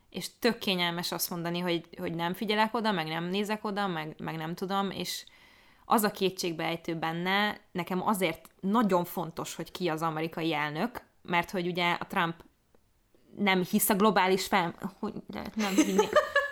És 0.10 0.28
tök 0.40 0.58
kényelmes 0.58 1.12
azt 1.12 1.30
mondani, 1.30 1.60
hogy, 1.60 1.88
hogy 1.98 2.14
nem 2.16 2.34
figyelek 2.34 2.74
oda, 2.74 2.92
meg 2.92 3.08
nem 3.08 3.24
nézek 3.24 3.66
oda, 3.66 3.88
meg, 3.88 4.16
meg 4.18 4.36
nem 4.36 4.56
tudom, 4.56 4.90
és 4.90 5.24
az 5.86 6.04
a 6.04 6.12
kétségbejtő 6.12 6.96
benne, 6.96 7.60
nekem 7.72 8.08
azért 8.08 8.50
nagyon 8.60 9.06
fontos, 9.06 9.56
hogy 9.56 9.72
ki 9.72 9.88
az 9.88 10.02
amerikai 10.02 10.54
elnök, 10.54 11.02
mert 11.22 11.52
hogy 11.52 11.68
ugye 11.68 11.92
a 11.92 12.06
Trump 12.08 12.36
nem 13.38 13.64
hisz 13.64 13.90
a 13.90 13.96
globális 13.96 14.48
fel... 14.48 14.76
Hogy 15.00 15.14
nem 15.56 15.74
hinni? 15.76 16.06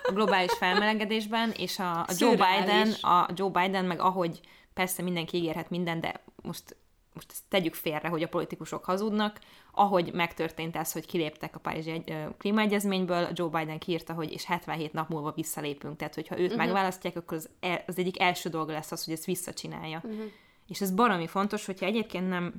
A 0.04 0.12
globális 0.12 0.54
felmelegedésben, 0.54 1.52
és 1.52 1.80
a, 1.80 2.00
a 2.00 2.08
Joe. 2.18 2.32
Biden, 2.32 2.92
a 3.02 3.30
Joe 3.34 3.50
Biden, 3.50 3.86
meg 3.86 4.00
ahogy 4.00 4.40
persze 4.74 5.02
mindenki 5.02 5.38
ígérhet 5.38 5.70
minden, 5.70 6.00
de 6.00 6.24
most, 6.42 6.76
most 7.14 7.32
ezt 7.32 7.44
tegyük 7.50 7.74
félre, 7.74 8.08
hogy 8.08 8.24
a 8.24 8.28
politikusok 8.28 8.86
hazudnak, 8.86 9.40
ahogy 9.72 10.14
megtörtént 10.14 10.76
ez, 10.76 10.92
hogy 10.92 11.06
kiléptek 11.06 11.56
a 11.56 11.60
Párizsi 11.60 12.04
klímaegyezményből, 12.38 13.30
Joe 13.34 13.50
Biden 13.50 13.80
kiírta, 13.80 14.14
hogy 14.14 14.32
és 14.32 14.46
77 14.46 14.94
nap 14.94 15.10
múlva 15.10 15.32
visszalépünk. 15.32 15.98
Tehát, 15.98 16.16
hogyha 16.16 16.40
őt 16.40 16.52
uh-huh. 16.52 16.58
megválasztják, 16.58 17.16
akkor 17.16 17.38
az, 17.38 17.50
el, 17.60 17.84
az 17.88 17.98
egyik 17.98 18.20
első 18.20 18.50
dolga 18.50 18.72
lesz 18.72 18.92
az, 18.92 19.06
hogy 19.06 19.14
ezt 19.14 19.26
visszacsinálja. 19.26 20.02
Uh-huh. 20.04 20.24
És 20.68 20.82
ez 20.82 20.92
baromi 20.92 21.28
fontos, 21.28 21.66
hogyha 21.66 21.86
egyébként 21.86 22.30
nem, 22.30 22.54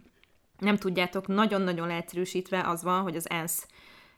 nem 0.60 0.76
tudjátok, 0.76 1.26
nagyon-nagyon 1.26 1.86
leegyszerűsítve 1.86 2.68
az 2.68 2.82
van, 2.82 3.02
hogy 3.02 3.16
az 3.16 3.30
ENSZ 3.30 3.66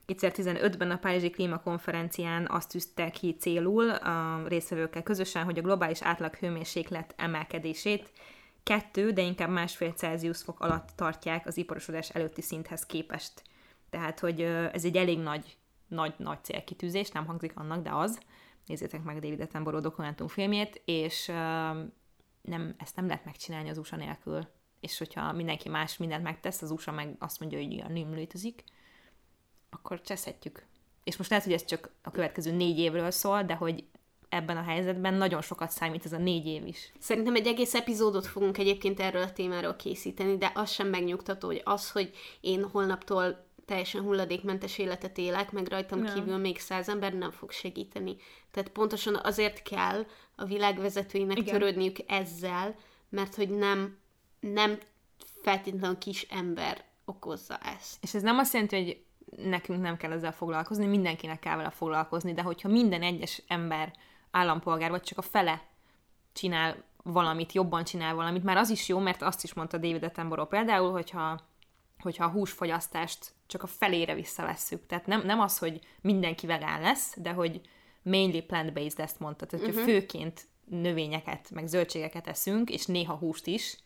2015-ben 0.06 0.90
a 0.90 0.96
Párizsi 0.96 1.30
Klímakonferencián 1.30 2.46
azt 2.50 2.68
tűzte 2.68 3.10
ki 3.10 3.36
célul 3.40 3.90
a 3.90 4.42
részvevőkkel 4.48 5.02
közösen, 5.02 5.44
hogy 5.44 5.58
a 5.58 5.62
globális 5.62 6.02
átlag 6.02 6.34
hőmérséklet 6.34 7.14
emelkedését 7.16 8.12
kettő, 8.62 9.10
de 9.10 9.22
inkább 9.22 9.50
másfél 9.50 9.92
Celsius 9.92 10.42
fok 10.42 10.60
alatt 10.60 10.88
tartják 10.96 11.46
az 11.46 11.56
iparosodás 11.56 12.08
előtti 12.08 12.42
szinthez 12.42 12.86
képest. 12.86 13.42
Tehát, 13.90 14.20
hogy 14.20 14.40
ez 14.72 14.84
egy 14.84 14.96
elég 14.96 15.18
nagy, 15.18 15.56
nagy, 15.88 16.14
nagy 16.16 16.44
célkitűzés, 16.44 17.10
nem 17.10 17.26
hangzik 17.26 17.52
annak, 17.58 17.82
de 17.82 17.90
az. 17.90 18.20
Nézzétek 18.66 19.02
meg 19.02 19.18
David 19.18 19.40
Attenborough 19.40 19.84
dokumentumfilmjét, 19.84 20.82
és 20.84 21.26
nem, 22.40 22.74
ezt 22.78 22.96
nem 22.96 23.06
lehet 23.06 23.24
megcsinálni 23.24 23.68
az 23.68 23.78
USA 23.78 23.96
nélkül. 23.96 24.48
És 24.82 24.98
hogyha 24.98 25.32
mindenki 25.32 25.68
más 25.68 25.96
mindent 25.96 26.22
megtesz, 26.22 26.62
az 26.62 26.70
USA 26.70 26.92
meg 26.92 27.16
azt 27.18 27.40
mondja, 27.40 27.58
hogy 27.58 27.72
ilyen 27.72 27.92
nem 27.92 28.14
létezik, 28.14 28.64
akkor 29.70 30.00
cseszhetjük. 30.00 30.66
És 31.04 31.16
most 31.16 31.30
lehet, 31.30 31.44
hogy 31.44 31.54
ez 31.54 31.64
csak 31.64 31.90
a 32.02 32.10
következő 32.10 32.52
négy 32.52 32.78
évről 32.78 33.10
szól, 33.10 33.42
de 33.42 33.54
hogy 33.54 33.84
ebben 34.28 34.56
a 34.56 34.62
helyzetben 34.62 35.14
nagyon 35.14 35.42
sokat 35.42 35.70
számít 35.70 36.04
ez 36.04 36.12
a 36.12 36.18
négy 36.18 36.46
év 36.46 36.66
is. 36.66 36.92
Szerintem 36.98 37.34
egy 37.34 37.46
egész 37.46 37.74
epizódot 37.74 38.26
fogunk 38.26 38.58
egyébként 38.58 39.00
erről 39.00 39.22
a 39.22 39.32
témáról 39.32 39.76
készíteni, 39.76 40.36
de 40.36 40.52
az 40.54 40.70
sem 40.70 40.88
megnyugtató, 40.88 41.46
hogy 41.46 41.60
az, 41.64 41.90
hogy 41.90 42.10
én 42.40 42.64
holnaptól 42.64 43.46
teljesen 43.64 44.02
hulladékmentes 44.02 44.78
életet 44.78 45.18
élek, 45.18 45.52
meg 45.52 45.68
rajtam 45.68 45.98
Nem. 45.98 46.14
kívül 46.14 46.36
még 46.36 46.58
száz 46.58 46.88
ember 46.88 47.12
nem 47.12 47.30
fog 47.30 47.50
segíteni. 47.50 48.16
Tehát 48.50 48.70
pontosan 48.70 49.20
azért 49.22 49.62
kell 49.62 50.06
a 50.36 50.44
világvezetőinek. 50.44 51.38
Igen. 51.38 51.58
törődniük 51.58 51.96
ezzel, 52.06 52.74
mert 53.08 53.34
hogy 53.34 53.50
nem, 53.50 53.98
nem 54.42 54.78
feltétlenül 55.42 55.98
kis 55.98 56.22
ember 56.22 56.84
okozza 57.04 57.58
ezt. 57.58 58.02
És 58.02 58.14
ez 58.14 58.22
nem 58.22 58.38
azt 58.38 58.52
jelenti, 58.52 58.76
hogy 58.76 59.04
nekünk 59.44 59.82
nem 59.82 59.96
kell 59.96 60.12
ezzel 60.12 60.32
foglalkozni, 60.32 60.86
mindenkinek 60.86 61.38
kell 61.38 61.56
vele 61.56 61.70
foglalkozni, 61.70 62.32
de 62.32 62.42
hogyha 62.42 62.68
minden 62.68 63.02
egyes 63.02 63.42
ember, 63.46 63.92
állampolgár, 64.30 64.90
vagy 64.90 65.02
csak 65.02 65.18
a 65.18 65.22
fele 65.22 65.62
csinál 66.32 66.84
valamit, 67.02 67.52
jobban 67.52 67.84
csinál 67.84 68.14
valamit, 68.14 68.42
már 68.42 68.56
az 68.56 68.70
is 68.70 68.88
jó, 68.88 68.98
mert 68.98 69.22
azt 69.22 69.44
is 69.44 69.54
mondta 69.54 69.78
David 69.78 70.02
Attenborough 70.02 70.50
például, 70.50 70.90
hogyha, 70.90 71.40
hogyha 71.98 72.24
a 72.24 72.30
húsfogyasztást 72.30 73.32
csak 73.46 73.62
a 73.62 73.66
felére 73.66 74.14
visszavesszük. 74.14 74.86
Tehát 74.86 75.06
nem, 75.06 75.22
nem 75.24 75.40
az, 75.40 75.58
hogy 75.58 75.80
mindenki 76.00 76.46
vegán 76.46 76.80
lesz, 76.80 77.14
de 77.16 77.32
hogy 77.32 77.60
mainly 78.02 78.40
plant-based 78.40 79.00
ezt 79.00 79.20
mondta. 79.20 79.46
Tehát, 79.46 79.66
hogyha 79.66 79.82
főként 79.82 80.46
növényeket, 80.64 81.50
meg 81.50 81.66
zöldségeket 81.66 82.26
eszünk, 82.26 82.70
és 82.70 82.86
néha 82.86 83.14
húst 83.14 83.46
is, 83.46 83.78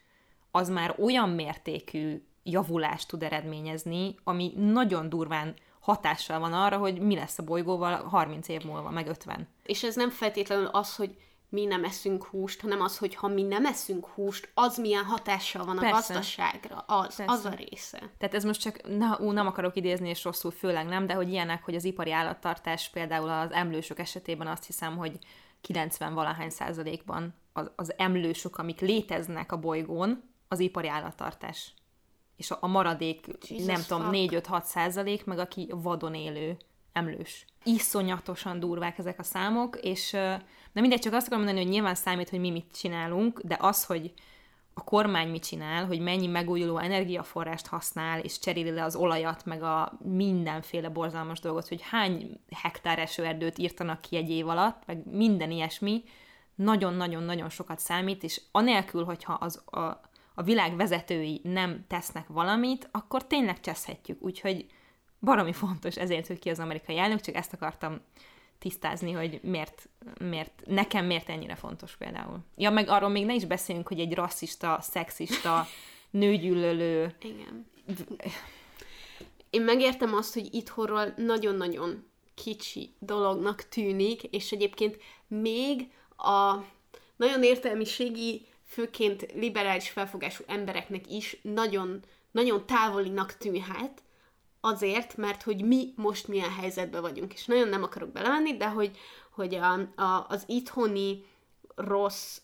az 0.57 0.69
már 0.69 0.95
olyan 0.99 1.29
mértékű 1.29 2.23
javulást 2.43 3.09
tud 3.09 3.23
eredményezni, 3.23 4.15
ami 4.25 4.53
nagyon 4.57 5.09
durván 5.09 5.55
hatással 5.81 6.39
van 6.39 6.53
arra, 6.53 6.77
hogy 6.77 6.99
mi 7.01 7.15
lesz 7.15 7.39
a 7.39 7.43
bolygóval 7.43 8.03
30 8.03 8.49
év 8.49 8.65
múlva, 8.65 8.91
meg 8.91 9.07
50. 9.07 9.49
És 9.63 9.83
ez 9.83 9.95
nem 9.95 10.11
feltétlenül 10.11 10.67
az, 10.67 10.97
hogy 10.97 11.17
mi 11.49 11.65
nem 11.65 11.85
eszünk 11.85 12.25
húst, 12.25 12.61
hanem 12.61 12.81
az, 12.81 12.99
hogy 12.99 13.15
ha 13.15 13.29
mi 13.29 13.43
nem 13.43 13.67
eszünk 13.67 14.07
húst, 14.07 14.51
az 14.55 14.77
milyen 14.77 15.05
hatással 15.05 15.65
van 15.65 15.77
Persze. 15.77 15.95
a 15.95 15.97
gazdaságra. 15.97 16.85
Az, 16.87 17.17
Persze. 17.17 17.33
az 17.33 17.45
a 17.45 17.55
része. 17.55 17.99
Tehát 18.19 18.35
ez 18.35 18.45
most 18.45 18.61
csak, 18.61 18.97
na, 18.97 19.19
ú, 19.21 19.31
nem 19.31 19.47
akarok 19.47 19.77
idézni, 19.77 20.09
és 20.09 20.25
rosszul 20.25 20.51
főleg 20.51 20.87
nem, 20.87 21.07
de 21.07 21.15
hogy 21.15 21.29
ilyenek, 21.29 21.65
hogy 21.65 21.75
az 21.75 21.85
ipari 21.85 22.13
állattartás 22.13 22.91
például 22.91 23.29
az 23.29 23.53
emlősök 23.53 23.99
esetében 23.99 24.47
azt 24.47 24.67
hiszem, 24.67 24.97
hogy 24.97 25.19
90 25.61 26.15
valahány 26.15 26.51
százalékban 26.51 27.35
az, 27.53 27.71
az 27.77 27.93
emlősök, 27.97 28.57
amik 28.57 28.81
léteznek 28.81 29.53
a 29.53 29.59
bolygón, 29.59 30.23
az 30.49 30.61
ipari 30.61 30.89
állattartás. 30.89 31.75
És 32.37 32.51
a, 32.51 32.59
a 32.61 32.67
maradék, 32.67 33.27
Jesus 33.49 33.67
nem 33.67 33.83
tudom, 33.89 34.13
fuck. 34.13 34.47
4-5-6 34.49 34.63
százalék, 34.63 35.25
meg 35.25 35.39
aki 35.39 35.69
vadon 35.75 36.15
élő 36.15 36.57
emlős. 36.93 37.47
Iszonyatosan 37.65 38.61
durvák 38.61 38.99
ezek 38.99 39.19
a 39.19 39.23
számok, 39.23 39.79
és 39.83 40.11
de 40.73 40.81
mindegy, 40.81 41.01
csak 41.01 41.13
azt 41.13 41.27
akarom 41.27 41.45
mondani, 41.45 41.65
hogy 41.65 41.75
nyilván 41.75 41.95
számít, 41.95 42.29
hogy 42.29 42.41
mi 42.41 42.51
mit 42.51 42.77
csinálunk, 42.79 43.41
de 43.41 43.57
az, 43.61 43.85
hogy 43.85 44.13
a 44.75 44.85
kormány 44.85 45.29
mit 45.29 45.45
csinál, 45.47 45.87
hogy 45.87 46.01
mennyi 46.01 46.27
megújuló 46.27 46.79
energiaforrást 46.79 47.67
használ, 47.67 48.21
és 48.21 48.39
cseréli 48.39 48.71
le 48.71 48.85
az 48.85 48.97
olajat, 48.97 49.45
meg 49.45 49.63
a 49.63 49.99
mindenféle 50.03 50.89
borzalmas 50.89 51.41
dolgot, 51.41 51.69
hogy 51.69 51.83
hány 51.83 52.41
hektár 52.51 52.99
esőerdőt 52.99 53.59
írtanak 53.59 54.01
ki 54.01 54.17
egy 54.17 54.31
év 54.31 54.49
alatt, 54.49 54.83
meg 54.87 55.07
minden 55.11 55.51
ilyesmi, 55.51 56.05
nagyon-nagyon-nagyon 56.55 57.49
sokat 57.49 57.79
számít, 57.79 58.23
és 58.23 58.41
anélkül, 58.53 59.05
hogyha 59.05 59.33
az, 59.33 59.63
a, 59.67 60.01
a 60.39 60.43
világ 60.43 60.77
vezetői 60.77 61.41
nem 61.45 61.85
tesznek 61.89 62.27
valamit, 62.29 62.89
akkor 62.93 63.27
tényleg 63.27 63.61
cseszhetjük. 63.61 64.23
Úgyhogy 64.23 64.67
baromi 65.21 65.53
fontos 65.53 65.97
ezért, 65.97 66.27
hogy 66.27 66.39
ki 66.39 66.51
az 66.51 66.59
amerikai 66.59 66.99
elnök, 66.99 67.21
csak 67.21 67.35
ezt 67.35 67.53
akartam 67.53 68.01
tisztázni, 68.59 69.13
hogy 69.13 69.41
miért, 69.43 69.89
miért, 70.21 70.63
nekem 70.67 71.07
miért 71.07 71.29
ennyire 71.29 71.55
fontos 71.55 71.97
például. 71.97 72.39
Ja, 72.57 72.71
meg 72.71 72.89
arról 72.89 73.09
még 73.09 73.25
ne 73.25 73.35
is 73.35 73.45
beszéljünk, 73.45 73.89
hogy 73.89 74.01
egy 74.01 74.15
rasszista, 74.15 74.79
szexista, 74.81 75.67
nőgyűlölő... 76.11 77.15
Igen. 77.21 77.67
Én 79.51 79.63
megértem 79.63 80.15
azt, 80.15 80.35
hogy 80.35 80.55
itthonról 80.55 81.15
nagyon-nagyon 81.17 82.07
kicsi 82.35 82.95
dolognak 82.99 83.69
tűnik, 83.69 84.23
és 84.23 84.53
egyébként 84.53 84.99
még 85.29 85.91
a 86.17 86.57
nagyon 87.17 87.43
értelmiségi, 87.43 88.47
főként 88.67 89.33
liberális 89.33 89.91
felfogású 89.91 90.45
embereknek 90.47 91.11
is 91.11 91.39
nagyon, 91.43 92.01
nagyon 92.31 92.67
távolinak 92.67 93.37
tűnhet, 93.37 94.03
azért, 94.61 95.17
mert 95.17 95.43
hogy 95.43 95.65
mi 95.65 95.93
most 95.97 96.29
milyen 96.29 96.53
helyzetben 96.53 97.01
vagyunk, 97.01 97.33
és 97.33 97.45
nagyon 97.45 97.69
nem 97.69 97.83
akarok 97.83 98.13
belemenni, 98.13 98.57
de 98.57 98.69
hogy, 98.69 98.99
hogy 99.31 99.55
a, 99.55 99.73
a, 100.03 100.27
az 100.29 100.45
itthoni 100.47 101.25
rossz, 101.75 102.41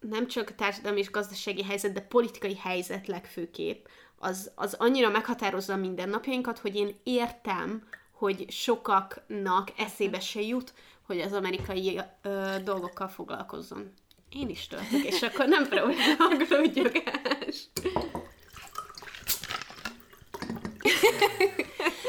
nem 0.00 0.26
csak 0.26 0.54
társadalmi 0.54 0.98
és 0.98 1.10
gazdasági 1.10 1.62
helyzet, 1.62 1.92
de 1.92 2.00
politikai 2.00 2.56
helyzet 2.56 3.06
legfőképp, 3.06 3.86
az, 4.18 4.50
az 4.54 4.74
annyira 4.74 5.08
meghatározza 5.08 5.72
a 5.72 5.76
mindennapjainkat, 5.76 6.58
hogy 6.58 6.76
én 6.76 6.96
értem, 7.02 7.88
hogy 8.12 8.50
sokaknak 8.50 9.72
eszébe 9.76 10.20
se 10.20 10.40
jut, 10.40 10.74
hogy 11.02 11.20
az 11.20 11.32
amerikai 11.32 12.00
ö, 12.22 12.56
dolgokkal 12.64 13.08
foglalkozzon. 13.08 13.92
Én 14.32 14.48
is 14.48 14.66
töltök, 14.66 15.04
és 15.04 15.22
akkor 15.22 15.48
nem 15.48 15.68
probléma 15.68 16.14
a 16.18 16.36
glódgyogás. 16.36 17.68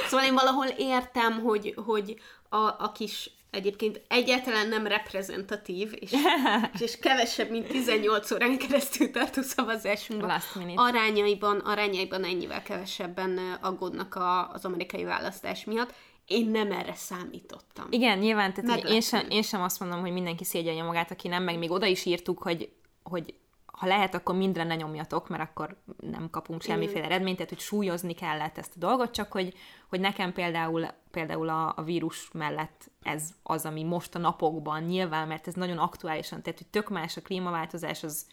szóval 0.07 0.25
én 0.25 0.33
valahol 0.33 0.67
értem, 0.77 1.39
hogy, 1.39 1.73
hogy 1.85 2.19
a, 2.49 2.57
a 2.57 2.91
kis 2.93 3.31
egyébként 3.51 4.01
egyáltalán 4.07 4.67
nem 4.67 4.87
reprezentatív, 4.87 5.93
és, 5.99 6.11
és 6.85 6.99
kevesebb, 6.99 7.49
mint 7.49 7.67
18 7.67 8.31
órán 8.31 8.57
keresztül 8.57 9.11
tartó 9.11 9.41
szavazásunkban 9.41 10.41
arányaiban, 10.75 11.59
arányaiban 11.59 12.23
ennyivel 12.23 12.63
kevesebben 12.63 13.57
aggódnak 13.61 14.15
a, 14.15 14.51
az 14.51 14.65
amerikai 14.65 15.03
választás 15.03 15.63
miatt. 15.63 15.93
Én 16.29 16.49
nem 16.49 16.71
erre 16.71 16.95
számítottam. 16.95 17.87
Igen, 17.89 18.17
nyilván, 18.17 18.53
tehát 18.53 18.83
én 18.83 19.01
sem, 19.01 19.29
én 19.29 19.41
sem 19.41 19.61
azt 19.61 19.79
mondom, 19.79 19.99
hogy 19.99 20.11
mindenki 20.11 20.43
szégyelje 20.43 20.83
magát, 20.83 21.11
aki 21.11 21.27
nem, 21.27 21.43
meg 21.43 21.57
még 21.57 21.71
oda 21.71 21.85
is 21.85 22.05
írtuk, 22.05 22.41
hogy, 22.41 22.71
hogy 23.03 23.33
ha 23.65 23.87
lehet, 23.87 24.13
akkor 24.13 24.35
mindre 24.35 24.63
ne 24.63 24.75
nyomjatok, 24.75 25.29
mert 25.29 25.43
akkor 25.43 25.77
nem 25.99 26.29
kapunk 26.29 26.61
semmiféle 26.61 27.05
eredményt, 27.05 27.35
tehát 27.35 27.51
hogy 27.51 27.59
súlyozni 27.59 28.13
kellett 28.13 28.57
ezt 28.57 28.75
a 28.75 28.79
dolgot, 28.79 29.11
csak 29.11 29.31
hogy, 29.31 29.53
hogy 29.89 29.99
nekem 29.99 30.33
például, 30.33 30.87
például 31.11 31.49
a, 31.49 31.73
a 31.75 31.83
vírus 31.83 32.29
mellett 32.33 32.91
ez 33.03 33.29
az, 33.43 33.65
ami 33.65 33.83
most 33.83 34.15
a 34.15 34.19
napokban 34.19 34.83
nyilván, 34.83 35.27
mert 35.27 35.47
ez 35.47 35.53
nagyon 35.53 35.77
aktuálisan, 35.77 36.41
tehát 36.41 36.59
hogy 36.59 36.67
tök 36.67 36.89
más 36.89 37.17
a 37.17 37.21
klímaváltozás, 37.21 38.03
az 38.03 38.27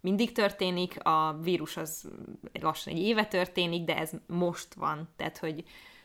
mindig 0.00 0.32
történik, 0.32 1.04
a 1.04 1.38
vírus 1.42 1.76
az 1.76 2.08
lassan 2.60 2.92
egy 2.92 3.00
éve 3.00 3.26
történik, 3.26 3.84
de 3.84 3.96
ez 3.96 4.10
most 4.26 4.74
van, 4.74 5.08
tehát 5.16 5.38
hogy, 5.38 5.64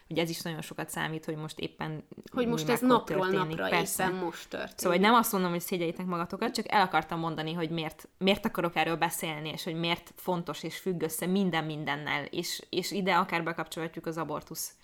hogy 0.09 0.19
ez 0.19 0.29
is 0.29 0.41
nagyon 0.41 0.61
sokat 0.61 0.89
számít, 0.89 1.25
hogy 1.25 1.35
most 1.35 1.59
éppen 1.59 2.03
Hogy 2.31 2.47
most 2.47 2.69
ez 2.69 2.81
napról 2.81 3.19
történik. 3.29 3.57
napra 3.57 3.69
Persze. 3.69 4.03
éppen 4.03 4.15
most 4.15 4.49
történik. 4.49 4.77
Szóval 4.77 4.97
hogy 4.97 5.05
nem 5.05 5.13
azt 5.13 5.31
mondom, 5.31 5.51
hogy 5.51 5.61
szégyeljétek 5.61 6.05
magatokat, 6.05 6.53
csak 6.53 6.71
el 6.71 6.81
akartam 6.81 7.19
mondani, 7.19 7.53
hogy 7.53 7.69
miért, 7.69 8.07
miért 8.17 8.45
akarok 8.45 8.75
erről 8.75 8.95
beszélni, 8.95 9.49
és 9.49 9.63
hogy 9.63 9.75
miért 9.75 10.13
fontos 10.15 10.63
és 10.63 10.77
függ 10.77 11.01
össze 11.01 11.25
minden 11.25 11.63
mindennel, 11.63 12.25
és, 12.25 12.61
és 12.69 12.91
ide 12.91 13.15
akár 13.15 13.43
bekapcsolhatjuk 13.43 14.05
az 14.05 14.17
abortusz 14.17 14.75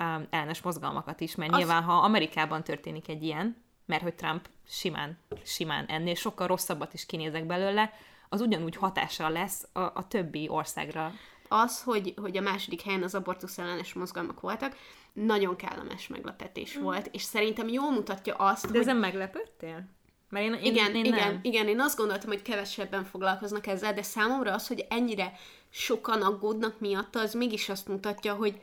um, 0.00 0.26
ellenes 0.30 0.62
mozgalmakat 0.62 1.20
is, 1.20 1.34
mert 1.34 1.52
az... 1.52 1.58
nyilván, 1.58 1.82
ha 1.82 1.92
Amerikában 1.92 2.64
történik 2.64 3.08
egy 3.08 3.22
ilyen, 3.22 3.56
mert 3.86 4.02
hogy 4.02 4.14
Trump 4.14 4.48
simán, 4.68 5.18
simán 5.42 5.84
ennél 5.86 6.14
sokkal 6.14 6.46
rosszabbat 6.46 6.94
is 6.94 7.06
kinézek 7.06 7.46
belőle, 7.46 7.92
az 8.28 8.40
ugyanúgy 8.40 8.76
hatással 8.76 9.30
lesz 9.30 9.68
a, 9.72 9.80
a 9.80 10.06
többi 10.08 10.48
országra 10.48 11.12
az, 11.48 11.82
hogy, 11.82 12.14
hogy 12.16 12.36
a 12.36 12.40
második 12.40 12.82
helyen 12.82 13.02
az 13.02 13.14
abortusz 13.14 13.58
ellenes 13.58 13.92
mozgalmak 13.92 14.40
voltak, 14.40 14.76
nagyon 15.12 15.56
kellemes 15.56 16.08
meglepetés 16.08 16.78
mm. 16.78 16.82
volt, 16.82 17.08
és 17.12 17.22
szerintem 17.22 17.68
jól 17.68 17.90
mutatja 17.90 18.34
azt, 18.34 18.64
De 18.64 18.70
hogy... 18.70 18.80
ezen 18.80 18.96
meglepődtél? 18.96 19.94
Mert 20.28 20.44
én, 20.44 20.52
én, 20.52 20.72
igen, 20.72 20.94
én 20.94 21.04
igen, 21.04 21.28
nem. 21.28 21.38
igen, 21.42 21.68
én 21.68 21.80
azt 21.80 21.96
gondoltam, 21.96 22.28
hogy 22.28 22.42
kevesebben 22.42 23.04
foglalkoznak 23.04 23.66
ezzel, 23.66 23.94
de 23.94 24.02
számomra 24.02 24.52
az, 24.52 24.66
hogy 24.66 24.86
ennyire 24.88 25.32
sokan 25.70 26.22
aggódnak 26.22 26.80
miatta, 26.80 27.20
az 27.20 27.34
mégis 27.34 27.68
azt 27.68 27.88
mutatja, 27.88 28.34
hogy 28.34 28.60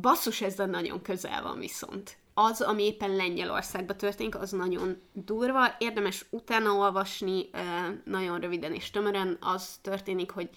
basszus, 0.00 0.40
ezzel 0.40 0.66
nagyon 0.66 1.02
közel 1.02 1.42
van 1.42 1.58
viszont. 1.58 2.16
Az, 2.34 2.60
ami 2.60 2.82
éppen 2.82 3.16
Lengyelországban 3.16 3.96
történik, 3.96 4.36
az 4.36 4.50
nagyon 4.50 5.02
durva. 5.12 5.74
Érdemes 5.78 6.24
utána 6.30 6.72
olvasni, 6.72 7.50
nagyon 8.04 8.40
röviden 8.40 8.74
és 8.74 8.90
tömören. 8.90 9.36
Az 9.40 9.78
történik, 9.82 10.30
hogy 10.30 10.50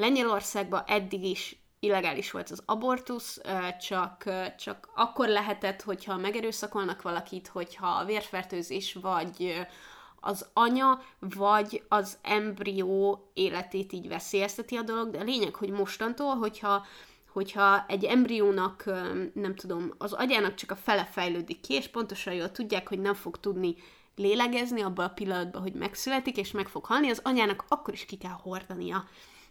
Lengyelországban 0.00 0.82
eddig 0.86 1.24
is 1.24 1.56
illegális 1.80 2.30
volt 2.30 2.50
az 2.50 2.62
abortusz, 2.66 3.40
csak, 3.80 4.24
csak 4.58 4.88
akkor 4.94 5.28
lehetett, 5.28 5.82
hogyha 5.82 6.16
megerőszakolnak 6.16 7.02
valakit, 7.02 7.48
hogyha 7.48 7.86
a 7.86 8.04
vérfertőzés 8.04 8.94
vagy 8.94 9.66
az 10.20 10.48
anya, 10.52 11.02
vagy 11.18 11.82
az 11.88 12.18
embrió 12.22 13.30
életét 13.34 13.92
így 13.92 14.08
veszélyezteti 14.08 14.76
a 14.76 14.82
dolog, 14.82 15.10
de 15.10 15.18
a 15.18 15.24
lényeg, 15.24 15.54
hogy 15.54 15.70
mostantól, 15.70 16.34
hogyha 16.34 16.86
hogyha 17.32 17.84
egy 17.88 18.04
embriónak, 18.04 18.84
nem 19.34 19.54
tudom, 19.54 19.94
az 19.98 20.12
agyának 20.12 20.54
csak 20.54 20.70
a 20.70 20.76
fele 20.76 21.04
fejlődik 21.04 21.60
ki, 21.60 21.74
és 21.74 21.88
pontosan 21.88 22.32
jól 22.32 22.50
tudják, 22.50 22.88
hogy 22.88 22.98
nem 23.00 23.14
fog 23.14 23.40
tudni 23.40 23.74
lélegezni 24.16 24.82
abban 24.82 25.04
a 25.04 25.12
pillanatban, 25.12 25.62
hogy 25.62 25.72
megszületik, 25.72 26.36
és 26.36 26.50
meg 26.50 26.68
fog 26.68 26.84
halni, 26.84 27.10
az 27.10 27.20
anyának 27.24 27.64
akkor 27.68 27.94
is 27.94 28.04
ki 28.04 28.16
kell 28.16 28.38
hordania. 28.42 29.04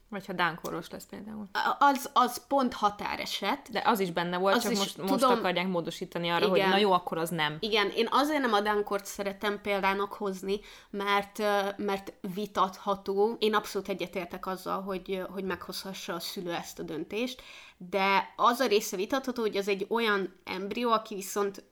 Vagy 0.09 0.25
ha 0.25 0.33
dánkoros 0.33 0.89
lesz 0.89 1.05
például. 1.05 1.49
Az, 1.79 2.09
az 2.13 2.47
pont 2.47 2.73
határeset. 2.73 3.71
De 3.71 3.81
az 3.85 3.99
is 3.99 4.11
benne 4.11 4.37
volt, 4.37 4.55
az 4.55 4.63
csak 4.63 4.73
most, 4.75 4.95
tudom, 4.95 5.09
most 5.09 5.23
akarják 5.23 5.67
módosítani 5.67 6.29
arra, 6.29 6.45
igen, 6.45 6.49
hogy 6.49 6.69
na 6.69 6.77
jó, 6.77 6.91
akkor 6.91 7.17
az 7.17 7.29
nem. 7.29 7.57
Igen, 7.59 7.89
én 7.89 8.07
azért 8.11 8.41
nem 8.41 8.53
a 8.53 8.61
dánkort 8.61 9.05
szeretem 9.05 9.61
példának 9.61 10.13
hozni, 10.13 10.59
mert, 10.89 11.37
mert 11.77 12.13
vitatható. 12.33 13.35
Én 13.39 13.55
abszolút 13.55 13.89
egyetértek 13.89 14.45
azzal, 14.45 14.81
hogy, 14.81 15.23
hogy 15.29 15.43
meghozhassa 15.43 16.13
a 16.13 16.19
szülő 16.19 16.53
ezt 16.53 16.79
a 16.79 16.83
döntést, 16.83 17.41
de 17.77 18.33
az 18.35 18.59
a 18.59 18.67
része 18.67 18.95
vitatható, 18.95 19.41
hogy 19.41 19.57
az 19.57 19.67
egy 19.67 19.85
olyan 19.89 20.39
embrió, 20.43 20.91
aki 20.91 21.15
viszont 21.15 21.63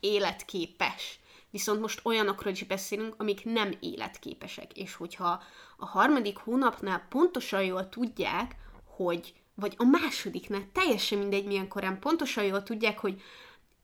életképes 0.00 1.20
viszont 1.52 1.80
most 1.80 2.00
olyanokról 2.04 2.52
is 2.52 2.64
beszélünk, 2.64 3.14
amik 3.18 3.44
nem 3.44 3.76
életképesek, 3.80 4.72
és 4.72 4.94
hogyha 4.94 5.42
a 5.76 5.86
harmadik 5.86 6.36
hónapnál 6.36 7.06
pontosan 7.08 7.64
jól 7.64 7.88
tudják, 7.88 8.56
hogy, 8.84 9.34
vagy 9.54 9.74
a 9.76 9.84
másodiknál, 9.84 10.68
teljesen 10.72 11.18
mindegy 11.18 11.46
milyen 11.46 11.68
korán, 11.68 11.98
pontosan 11.98 12.44
jól 12.44 12.62
tudják, 12.62 12.98
hogy 12.98 13.22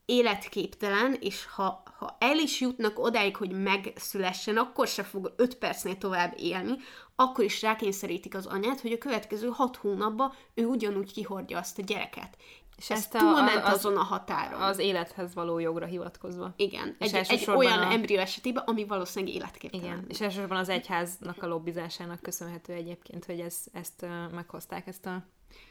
életképtelen, 0.05 1.17
és 1.21 1.47
ha, 1.47 1.83
ha 1.99 2.17
el 2.21 2.39
is 2.39 2.61
jutnak 2.61 2.99
odáig, 2.99 3.37
hogy 3.37 3.51
megszülessen, 3.51 4.57
akkor 4.57 4.87
se 4.87 5.03
fog 5.03 5.33
5 5.37 5.55
percnél 5.55 5.99
tovább 5.99 6.35
élni, 6.37 6.73
akkor 7.17 7.45
is 7.45 7.63
rákényszerítik 7.63 8.35
az 8.35 8.47
anyát, 8.47 8.81
hogy 8.81 8.93
a 8.93 8.99
következő 8.99 9.49
6 9.49 9.77
hónapban 9.77 10.33
ő 10.55 10.65
ugyanúgy 10.65 11.13
kihordja 11.13 11.59
azt 11.59 11.79
a 11.79 11.83
gyereket. 11.83 12.37
És 12.79 12.91
ezt 12.91 13.15
a, 13.15 13.19
túlment 13.19 13.65
az, 13.65 13.73
azon 13.73 13.97
a 13.97 14.03
határon. 14.03 14.61
Az 14.61 14.79
élethez 14.79 15.35
való 15.35 15.59
jogra 15.59 15.87
hivatkozva. 15.87 16.53
Igen, 16.57 16.97
és 16.99 17.13
egy, 17.13 17.27
egy 17.31 17.51
olyan 17.51 17.79
a... 17.79 17.91
embrió 17.93 18.19
esetében, 18.19 18.63
ami 18.67 18.85
valószínűleg 18.85 19.35
életképtelen. 19.35 19.87
Igen, 19.87 20.05
és 20.09 20.21
elsősorban 20.21 20.59
az 20.59 20.69
egyháznak 20.69 21.43
a 21.43 21.47
lobbizásának 21.47 22.23
köszönhető 22.23 22.73
egyébként, 22.73 23.25
hogy 23.25 23.41
ez, 23.41 23.57
ezt 23.73 24.07
meghozták, 24.33 24.87
ezt 24.87 25.07
a... 25.07 25.23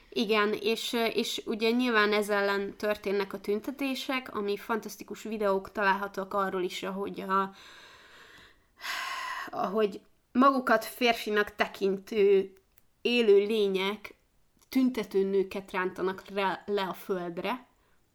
Igen, 0.10 0.54
és, 0.62 0.96
és 1.14 1.42
ugye 1.46 1.70
nyilván 1.70 2.14
ez 2.14 2.30
ellen 2.30 2.78
történnek 2.78 3.34
a 3.34 3.40
tüntetések, 3.40 4.36
ami 4.36 4.58
fantasztikus 4.58 5.24
videók 5.24 5.72
találhatók 5.72 6.34
arról 6.34 6.64
is, 6.64 6.84
ahogy 6.84 7.22
a, 7.22 7.52
ahogy 9.50 10.00
magukat 10.32 10.86
férfinak 10.86 11.56
tekintő 11.56 12.54
élő 13.02 13.38
lények 13.38 14.17
tüntető 14.70 15.24
nőket 15.24 15.72
rántanak 15.72 16.24
le, 16.66 16.88
a 16.90 16.94
földre, 16.94 17.68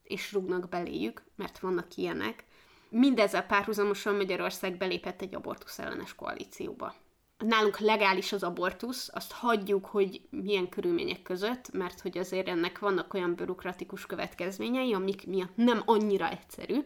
és 0.02 0.32
rúgnak 0.32 0.68
beléjük, 0.68 1.22
mert 1.36 1.58
vannak 1.58 1.96
ilyenek. 1.96 2.44
Mindezzel 2.88 3.46
párhuzamosan 3.46 4.14
Magyarország 4.14 4.76
belépett 4.76 5.22
egy 5.22 5.34
abortusz 5.34 5.78
ellenes 5.78 6.14
koalícióba. 6.14 6.94
nálunk 7.38 7.78
legális 7.78 8.32
az 8.32 8.42
abortusz, 8.42 9.10
azt 9.12 9.32
hagyjuk, 9.32 9.86
hogy 9.86 10.20
milyen 10.30 10.68
körülmények 10.68 11.22
között, 11.22 11.72
mert 11.72 12.00
hogy 12.00 12.18
azért 12.18 12.48
ennek 12.48 12.78
vannak 12.78 13.14
olyan 13.14 13.34
bürokratikus 13.34 14.06
következményei, 14.06 14.92
amik 14.92 15.26
miatt 15.26 15.56
nem 15.56 15.82
annyira 15.84 16.30
egyszerű, 16.30 16.84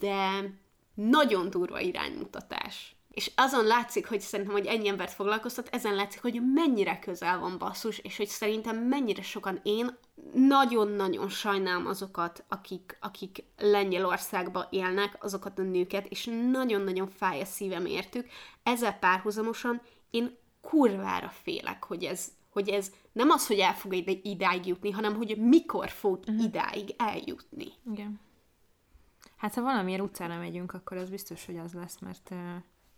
de 0.00 0.50
nagyon 0.94 1.50
durva 1.50 1.80
iránymutatás. 1.80 2.95
És 3.16 3.30
azon 3.36 3.64
látszik, 3.64 4.08
hogy 4.08 4.20
szerintem, 4.20 4.54
hogy 4.54 4.66
ennyi 4.66 4.88
embert 4.88 5.12
foglalkoztat, 5.12 5.68
ezen 5.72 5.94
látszik, 5.94 6.22
hogy 6.22 6.42
mennyire 6.54 6.98
közel 6.98 7.38
van 7.38 7.58
basszus, 7.58 7.98
és 7.98 8.16
hogy 8.16 8.26
szerintem 8.26 8.76
mennyire 8.76 9.22
sokan 9.22 9.60
én 9.62 9.98
nagyon-nagyon 10.34 11.28
sajnálom 11.28 11.86
azokat, 11.86 12.44
akik, 12.48 12.98
akik 13.00 13.44
Lengyelországban 13.58 14.66
élnek, 14.70 15.24
azokat 15.24 15.58
a 15.58 15.62
nőket, 15.62 16.06
és 16.06 16.30
nagyon-nagyon 16.50 17.08
fáj 17.08 17.40
a 17.40 17.44
szívem 17.44 17.86
értük. 17.86 18.26
Ezzel 18.62 18.98
párhuzamosan 18.98 19.80
én 20.10 20.36
kurvára 20.60 21.28
félek, 21.28 21.84
hogy 21.84 22.04
ez, 22.04 22.28
hogy 22.50 22.68
ez 22.68 22.92
nem 23.12 23.30
az, 23.30 23.46
hogy 23.46 23.58
el 23.58 23.74
fog 23.74 23.94
ide, 23.94 24.12
idáig 24.22 24.66
jutni, 24.66 24.90
hanem 24.90 25.14
hogy 25.16 25.36
mikor 25.38 25.88
fog 25.88 26.18
uh-huh. 26.18 26.44
idáig 26.44 26.94
eljutni. 26.96 27.72
Igen. 27.92 28.20
Hát 29.36 29.54
ha 29.54 29.62
valamiért 29.62 30.02
utcára 30.02 30.38
megyünk, 30.38 30.72
akkor 30.72 30.96
az 30.96 31.10
biztos, 31.10 31.46
hogy 31.46 31.58
az 31.58 31.72
lesz, 31.72 31.98
mert... 31.98 32.34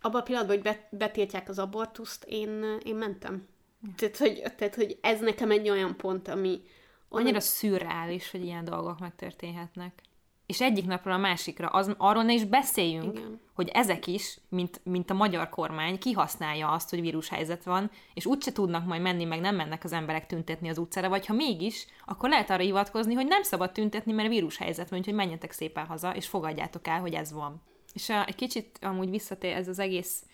Abban 0.01 0.21
a 0.21 0.23
pillanatban, 0.23 0.57
hogy 0.57 0.77
betiltják 0.89 1.49
az 1.49 1.59
abortuszt, 1.59 2.23
én, 2.23 2.77
én 2.83 2.95
mentem. 2.95 3.47
Ja. 3.83 3.93
Tehát, 3.95 4.17
hogy, 4.17 4.43
tehát, 4.55 4.75
hogy 4.75 4.97
ez 5.01 5.19
nekem 5.19 5.51
egy 5.51 5.69
olyan 5.69 5.97
pont, 5.97 6.27
ami... 6.27 6.61
Annyira 7.09 7.39
szürreális, 7.39 8.31
hogy 8.31 8.43
ilyen 8.43 8.65
dolgok 8.65 8.99
megtörténhetnek 8.99 10.01
és 10.49 10.61
egyik 10.61 10.85
napról 10.85 11.13
a 11.13 11.17
másikra 11.17 11.67
az, 11.67 11.95
arról 11.97 12.23
ne 12.23 12.33
is 12.33 12.45
beszéljünk, 12.45 13.17
Igen. 13.17 13.39
hogy 13.53 13.69
ezek 13.73 14.07
is, 14.07 14.39
mint, 14.49 14.81
mint 14.83 15.09
a 15.09 15.13
magyar 15.13 15.49
kormány, 15.49 15.99
kihasználja 15.99 16.71
azt, 16.71 16.89
hogy 16.89 17.01
vírushelyzet 17.01 17.63
van, 17.63 17.91
és 18.13 18.25
úgyse 18.25 18.51
tudnak 18.51 18.85
majd 18.85 19.01
menni, 19.01 19.23
meg 19.23 19.39
nem 19.39 19.55
mennek 19.55 19.83
az 19.83 19.91
emberek 19.91 20.27
tüntetni 20.27 20.69
az 20.69 20.77
utcára, 20.77 21.09
vagy 21.09 21.25
ha 21.25 21.33
mégis, 21.33 21.87
akkor 22.05 22.29
lehet 22.29 22.49
arra 22.49 22.63
hivatkozni, 22.63 23.13
hogy 23.13 23.27
nem 23.27 23.43
szabad 23.43 23.71
tüntetni, 23.71 24.11
mert 24.11 24.29
vírushelyzet 24.29 24.89
van, 24.89 25.01
hogy 25.03 25.13
menjetek 25.13 25.51
szépen 25.51 25.85
haza, 25.85 26.15
és 26.15 26.27
fogadjátok 26.27 26.87
el, 26.87 26.99
hogy 26.99 27.13
ez 27.13 27.31
van. 27.31 27.61
És 27.93 28.09
a, 28.09 28.25
egy 28.25 28.35
kicsit 28.35 28.79
amúgy 28.81 29.09
visszatér 29.09 29.55
ez 29.55 29.67
az 29.67 29.79
egész 29.79 30.25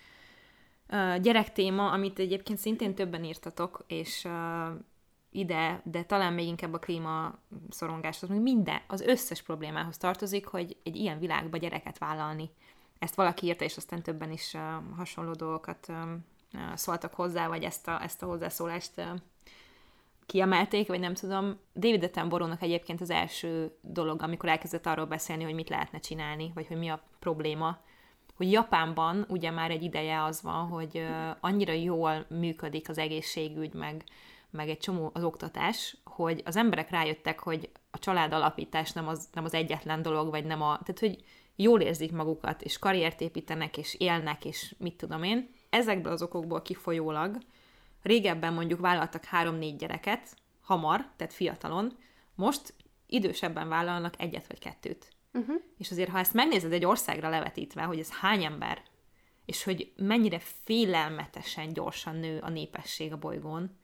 uh, 0.89 1.19
gyerektéma, 1.19 1.91
amit 1.91 2.19
egyébként 2.19 2.59
szintén 2.59 2.95
többen 2.95 3.23
írtatok, 3.23 3.83
és 3.87 4.23
uh, 4.23 4.31
ide, 5.31 5.81
de 5.83 6.03
talán 6.03 6.33
még 6.33 6.47
inkább 6.47 6.73
a 6.73 6.79
klíma 6.79 7.37
szorongáshoz, 7.69 8.29
még 8.29 8.41
minden, 8.41 8.81
az 8.87 9.01
összes 9.01 9.41
problémához 9.41 9.97
tartozik, 9.97 10.45
hogy 10.45 10.77
egy 10.83 10.95
ilyen 10.95 11.19
világba 11.19 11.57
gyereket 11.57 11.97
vállalni. 11.97 12.49
Ezt 12.99 13.15
valaki 13.15 13.45
írta, 13.45 13.63
és 13.63 13.77
aztán 13.77 14.01
többen 14.01 14.31
is 14.31 14.53
uh, 14.53 14.61
hasonló 14.95 15.31
dolgokat 15.31 15.87
uh, 15.89 15.95
szóltak 16.75 17.13
hozzá, 17.13 17.47
vagy 17.47 17.63
ezt 17.63 17.87
a, 17.87 18.03
ezt 18.03 18.23
a 18.23 18.25
hozzászólást 18.25 18.91
uh, 18.97 19.05
kiemelték, 20.25 20.87
vagy 20.87 20.99
nem 20.99 21.13
tudom. 21.13 21.59
David 21.75 22.03
Attenborough-nak 22.03 22.61
egyébként 22.61 23.01
az 23.01 23.09
első 23.09 23.77
dolog, 23.81 24.21
amikor 24.21 24.49
elkezdett 24.49 24.85
arról 24.85 25.05
beszélni, 25.05 25.43
hogy 25.43 25.53
mit 25.53 25.69
lehetne 25.69 25.99
csinálni, 25.99 26.51
vagy 26.53 26.67
hogy 26.67 26.77
mi 26.77 26.89
a 26.89 27.03
probléma, 27.25 27.77
hogy 28.35 28.51
Japánban 28.51 29.25
ugye 29.27 29.51
már 29.51 29.71
egy 29.71 29.83
ideje 29.83 30.23
az 30.23 30.41
van, 30.41 30.67
hogy 30.67 31.05
annyira 31.39 31.73
jól 31.73 32.25
működik 32.29 32.89
az 32.89 32.97
egészségügy, 32.97 33.73
meg 33.73 34.03
meg 34.49 34.69
egy 34.69 34.77
csomó 34.77 35.11
az 35.13 35.23
oktatás, 35.23 35.97
hogy 36.03 36.41
az 36.45 36.55
emberek 36.55 36.89
rájöttek, 36.89 37.39
hogy 37.39 37.69
a 37.91 37.99
család 37.99 38.33
alapítás 38.33 38.91
nem 38.91 39.07
az, 39.07 39.29
nem 39.33 39.43
az 39.43 39.53
egyetlen 39.53 40.01
dolog, 40.01 40.29
vagy 40.29 40.45
nem 40.45 40.61
a... 40.61 40.79
Tehát, 40.83 40.99
hogy 40.99 41.23
jól 41.55 41.81
érzik 41.81 42.11
magukat, 42.11 42.61
és 42.61 42.79
karriert 42.79 43.21
építenek, 43.21 43.77
és 43.77 43.93
élnek, 43.93 44.45
és 44.45 44.75
mit 44.77 44.95
tudom 44.95 45.23
én. 45.23 45.49
Ezekből 45.69 46.11
az 46.11 46.21
okokból 46.21 46.61
kifolyólag 46.61 47.37
régebben 48.01 48.53
mondjuk 48.53 48.79
vállaltak 48.79 49.25
három-négy 49.25 49.75
gyereket, 49.75 50.35
hamar, 50.61 51.09
tehát 51.15 51.33
fiatalon, 51.33 51.97
most 52.35 52.73
idősebben 53.07 53.69
vállalnak 53.69 54.13
egyet 54.17 54.47
vagy 54.47 54.59
kettőt. 54.59 55.14
Uh-huh. 55.35 55.55
És 55.77 55.91
azért, 55.91 56.09
ha 56.09 56.19
ezt 56.19 56.33
megnézed 56.33 56.71
egy 56.71 56.85
országra 56.85 57.29
levetítve, 57.29 57.83
hogy 57.83 57.99
ez 57.99 58.11
hány 58.11 58.43
ember, 58.43 58.81
és 59.45 59.63
hogy 59.63 59.93
mennyire 59.95 60.39
félelmetesen 60.39 61.73
gyorsan 61.73 62.15
nő 62.15 62.39
a 62.39 62.49
népesség 62.49 63.13
a 63.13 63.17
bolygón, 63.17 63.77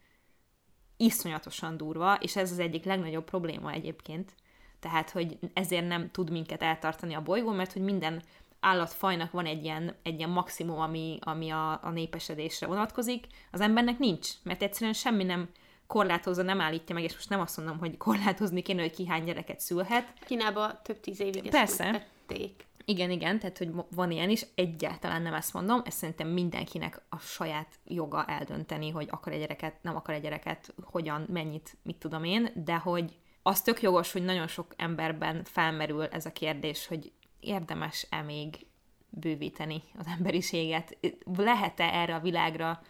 iszonyatosan 0.98 1.78
durva, 1.78 2.16
és 2.16 2.36
ez 2.36 2.52
az 2.52 2.60
egyik 2.60 2.84
legnagyobb 2.84 3.24
probléma 3.24 3.72
egyébként. 3.72 4.34
Tehát, 4.80 5.10
hogy 5.10 5.38
ezért 5.54 5.88
nem 5.88 6.12
tud 6.12 6.32
minket 6.32 6.62
eltartani 6.62 7.14
a 7.14 7.22
bolygó, 7.22 7.52
mert 7.52 7.74
hogy 7.74 7.82
minden 7.82 8.22
állatfajnak 8.60 9.32
van 9.32 9.46
egy 9.46 9.64
ilyen, 9.64 9.96
egy 10.04 10.18
ilyen 10.18 10.30
maximum, 10.30 10.80
ami, 10.80 11.18
ami 11.22 11.50
a, 11.50 11.84
a 11.84 11.90
népesedésre 11.90 12.68
vonatkozik, 12.68 13.28
az 13.52 13.62
embernek 13.62 13.98
nincs, 13.98 14.30
mert 14.44 14.62
egyszerűen 14.62 14.94
semmi 14.94 15.24
nem 15.24 15.50
korlátozza, 15.92 16.42
nem 16.42 16.62
állítja 16.62 16.96
meg, 16.96 17.04
és 17.04 17.14
most 17.14 17.30
nem 17.30 17.40
azt 17.40 17.58
mondom, 17.58 17.78
hogy 17.78 17.98
korlátozni 17.98 18.62
kéne, 18.62 18.82
hogy 18.82 18.92
ki 18.92 19.08
hány 19.08 19.24
gyereket 19.24 19.60
szülhet. 19.60 20.14
Kínában 20.26 20.80
több 20.84 21.00
tíz 21.00 21.20
évig 21.20 21.50
Persze. 21.50 21.84
ezt 21.84 21.92
megtették. 21.92 22.66
Igen, 22.86 23.12
igen, 23.12 23.40
tehát 23.40 23.58
hogy 23.58 23.70
van 23.96 24.12
ilyen 24.12 24.30
is, 24.30 24.46
egyáltalán 24.56 25.22
nem 25.22 25.34
ezt 25.34 25.54
mondom, 25.54 25.82
ez 25.86 25.94
szerintem 25.94 26.28
mindenkinek 26.28 27.02
a 27.10 27.18
saját 27.18 27.80
joga 27.88 28.26
eldönteni, 28.26 28.90
hogy 28.90 29.08
akar 29.12 29.34
egy 29.34 29.40
gyereket, 29.40 29.76
nem 29.82 29.96
akar 29.96 30.16
egy 30.16 30.22
gyereket, 30.22 30.74
hogyan, 30.84 31.26
mennyit, 31.30 31.78
mit 31.84 31.96
tudom 31.96 32.24
én, 32.24 32.52
de 32.56 32.76
hogy 32.76 33.18
az 33.42 33.62
tök 33.62 33.82
jogos, 33.82 34.12
hogy 34.12 34.24
nagyon 34.24 34.48
sok 34.48 34.74
emberben 34.78 35.44
felmerül 35.44 36.04
ez 36.04 36.26
a 36.26 36.32
kérdés, 36.32 36.88
hogy 36.88 37.12
érdemes-e 37.40 38.22
még 38.22 38.66
bővíteni 39.10 39.84
az 39.98 40.06
emberiséget? 40.18 40.98
Lehet-e 41.38 41.84
erre 41.84 42.16
a 42.16 42.20
világra 42.20 42.82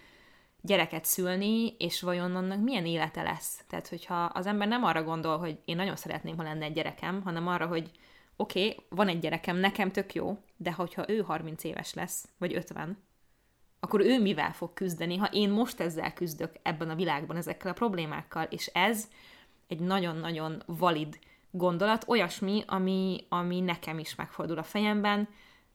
gyereket 0.61 1.05
szülni, 1.05 1.75
és 1.77 2.01
vajon 2.01 2.35
annak 2.35 2.61
milyen 2.61 2.85
élete 2.85 3.21
lesz? 3.21 3.63
Tehát, 3.67 3.87
hogyha 3.87 4.23
az 4.23 4.45
ember 4.45 4.67
nem 4.67 4.83
arra 4.83 5.03
gondol, 5.03 5.37
hogy 5.37 5.59
én 5.65 5.75
nagyon 5.75 5.95
szeretném, 5.95 6.37
ha 6.37 6.43
lenne 6.43 6.65
egy 6.65 6.73
gyerekem, 6.73 7.21
hanem 7.21 7.47
arra, 7.47 7.67
hogy 7.67 7.91
oké, 8.35 8.67
okay, 8.67 8.85
van 8.89 9.07
egy 9.07 9.19
gyerekem, 9.19 9.57
nekem 9.57 9.91
tök 9.91 10.13
jó, 10.13 10.37
de 10.57 10.71
hogyha 10.71 11.09
ő 11.09 11.21
30 11.21 11.63
éves 11.63 11.93
lesz, 11.93 12.27
vagy 12.37 12.53
50, 12.53 12.97
akkor 13.79 13.99
ő 13.99 14.21
mivel 14.21 14.53
fog 14.53 14.73
küzdeni, 14.73 15.17
ha 15.17 15.29
én 15.31 15.49
most 15.49 15.79
ezzel 15.79 16.13
küzdök 16.13 16.51
ebben 16.61 16.89
a 16.89 16.95
világban, 16.95 17.37
ezekkel 17.37 17.71
a 17.71 17.73
problémákkal, 17.73 18.43
és 18.43 18.67
ez 18.67 19.07
egy 19.67 19.79
nagyon-nagyon 19.79 20.63
valid 20.65 21.19
gondolat, 21.51 22.05
olyasmi, 22.07 22.63
ami, 22.67 23.25
ami 23.29 23.59
nekem 23.59 23.99
is 23.99 24.15
megfordul 24.15 24.57
a 24.57 24.63
fejemben, 24.63 25.27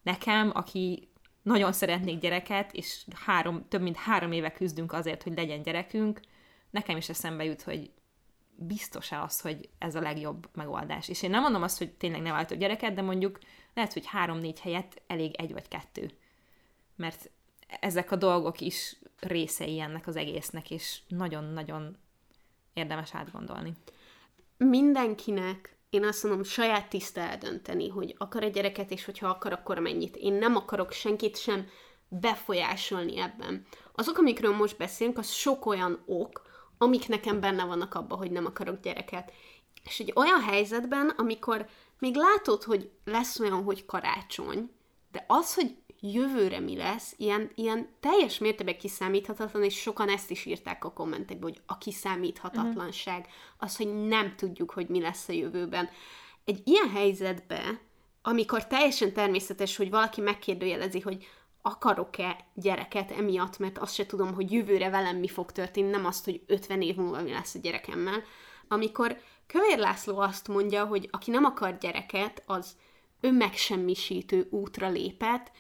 nekem, 0.03 0.51
aki 0.55 1.09
nagyon 1.47 1.73
szeretnék 1.73 2.19
gyereket, 2.19 2.73
és 2.73 3.05
három, 3.15 3.69
több 3.69 3.83
mint 3.83 3.97
három 3.97 4.33
éve 4.33 4.53
küzdünk 4.53 4.93
azért, 4.93 5.23
hogy 5.23 5.37
legyen 5.37 5.63
gyerekünk, 5.63 6.21
nekem 6.71 6.97
is 6.97 7.09
eszembe 7.09 7.45
jut, 7.45 7.63
hogy 7.63 7.91
biztos-e 8.55 9.23
az, 9.23 9.41
hogy 9.41 9.69
ez 9.79 9.95
a 9.95 10.01
legjobb 10.01 10.49
megoldás. 10.55 11.09
És 11.09 11.23
én 11.23 11.31
nem 11.31 11.43
mondom 11.43 11.63
azt, 11.63 11.79
hogy 11.79 11.93
tényleg 11.93 12.21
ne 12.21 12.31
váltó 12.31 12.57
gyereket, 12.57 12.95
de 12.95 13.03
mondjuk 13.03 13.39
lehet, 13.75 13.93
hogy 13.93 14.07
három-négy 14.07 14.61
helyett 14.61 15.03
elég 15.07 15.35
egy 15.35 15.53
vagy 15.53 15.69
kettő. 15.69 16.11
Mert 16.97 17.31
ezek 17.81 18.11
a 18.11 18.17
dolgok 18.17 18.61
is 18.61 18.97
részei 19.21 19.81
ennek 19.81 20.07
az 20.07 20.17
egésznek, 20.17 20.71
és 20.71 21.01
nagyon-nagyon 21.09 21.97
érdemes 22.73 23.15
átgondolni. 23.15 23.73
Mindenkinek 24.57 25.76
én 25.91 26.05
azt 26.05 26.23
mondom, 26.23 26.43
saját 26.43 26.89
tiszta 26.89 27.21
eldönteni, 27.21 27.89
hogy 27.89 28.15
akar 28.19 28.43
egy 28.43 28.53
gyereket, 28.53 28.91
és 28.91 29.05
hogyha 29.05 29.29
akar, 29.29 29.53
akkor 29.53 29.79
mennyit. 29.79 30.17
Én 30.17 30.33
nem 30.33 30.57
akarok 30.57 30.93
senkit 30.93 31.37
sem 31.37 31.69
befolyásolni 32.09 33.19
ebben. 33.19 33.67
Azok, 33.95 34.19
amikről 34.19 34.57
most 34.57 34.77
beszélünk, 34.77 35.19
az 35.19 35.31
sok 35.31 35.67
olyan 35.67 36.03
ok, 36.07 36.43
amik 36.79 37.09
nekem 37.09 37.41
benne 37.41 37.65
vannak 37.65 37.95
abba, 37.95 38.17
hogy 38.17 38.31
nem 38.31 38.47
akarok 38.47 38.81
gyereket. 38.81 39.33
És 39.85 40.01
egy 40.01 40.13
olyan 40.15 40.41
helyzetben, 40.41 41.09
amikor 41.09 41.67
még 41.99 42.15
látod, 42.17 42.63
hogy 42.63 42.91
lesz 43.05 43.41
olyan, 43.41 43.63
hogy 43.63 43.85
karácsony, 43.85 44.71
de 45.17 45.25
az, 45.27 45.55
hogy 45.55 45.77
jövőre 46.01 46.61
mi 46.61 46.77
lesz, 46.77 47.15
ilyen, 47.17 47.51
ilyen 47.55 47.89
teljes 48.01 48.39
mértékben 48.39 48.79
kiszámíthatatlan, 48.79 49.63
és 49.63 49.81
sokan 49.81 50.09
ezt 50.09 50.31
is 50.31 50.45
írták 50.45 50.85
a 50.85 50.93
kommentekben, 50.93 51.51
hogy 51.51 51.61
a 51.67 51.79
kiszámíthatatlanság, 51.79 53.19
uh-huh. 53.19 53.33
az, 53.59 53.77
hogy 53.77 54.07
nem 54.07 54.35
tudjuk, 54.37 54.71
hogy 54.71 54.89
mi 54.89 55.01
lesz 55.01 55.29
a 55.29 55.33
jövőben. 55.33 55.89
Egy 56.45 56.63
ilyen 56.65 56.91
helyzetben, 56.91 57.79
amikor 58.23 58.67
teljesen 58.67 59.13
természetes, 59.13 59.77
hogy 59.77 59.91
valaki 59.91 60.21
megkérdőjelezi, 60.21 61.01
hogy 61.01 61.27
akarok-e 61.63 62.47
gyereket 62.55 63.11
emiatt, 63.11 63.59
mert 63.59 63.79
azt 63.79 63.95
se 63.95 64.07
tudom, 64.07 64.35
hogy 64.35 64.53
jövőre 64.53 64.91
velem 64.91 65.17
mi 65.17 65.29
fog 65.29 65.53
történni, 65.53 65.91
nem 65.91 66.07
azt, 66.07 66.25
hogy 66.25 66.43
50 66.47 66.83
év 66.83 66.97
múlva 66.97 67.23
mi 67.23 67.31
lesz 67.31 67.55
a 67.55 67.59
gyerekemmel. 67.59 68.23
Amikor 68.69 69.21
Kövér 69.47 69.79
László 69.79 70.19
azt 70.19 70.49
mondja, 70.49 70.85
hogy 70.85 71.09
aki 71.11 71.31
nem 71.31 71.45
akar 71.45 71.79
gyereket, 71.79 72.43
az 72.47 72.77
önmegsemmisítő 73.21 74.47
útra 74.51 74.89
lépett. 74.89 75.51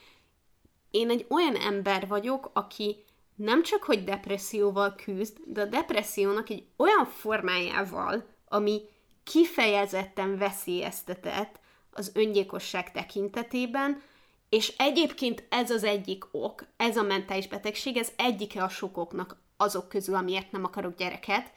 Én 0.91 1.11
egy 1.11 1.27
olyan 1.29 1.57
ember 1.57 2.07
vagyok, 2.09 2.51
aki 2.53 3.05
nem 3.35 3.63
csak 3.63 3.83
hogy 3.83 4.05
depresszióval 4.05 4.95
küzd, 4.95 5.39
de 5.47 5.61
a 5.61 5.65
depressziónak 5.65 6.51
egy 6.51 6.65
olyan 6.77 7.05
formájával, 7.05 8.27
ami 8.49 8.81
kifejezetten 9.25 10.39
veszélyeztetett 10.39 11.61
az 11.91 12.11
öngyilkosság 12.15 12.93
tekintetében, 12.93 14.03
És 14.49 14.75
egyébként 14.77 15.47
ez 15.49 15.71
az 15.71 15.85
egyik 15.85 16.25
ok, 16.31 16.67
ez 16.77 16.97
a 16.97 17.03
mentális 17.03 17.49
betegség, 17.49 17.97
ez 17.97 18.13
egyike 18.17 18.63
a 18.63 18.69
sok 18.69 18.97
oknak 18.97 19.37
azok 19.57 19.89
közül, 19.89 20.15
amiért 20.15 20.53
nem 20.53 20.65
akarok 20.65 20.97
gyereket. 20.97 21.53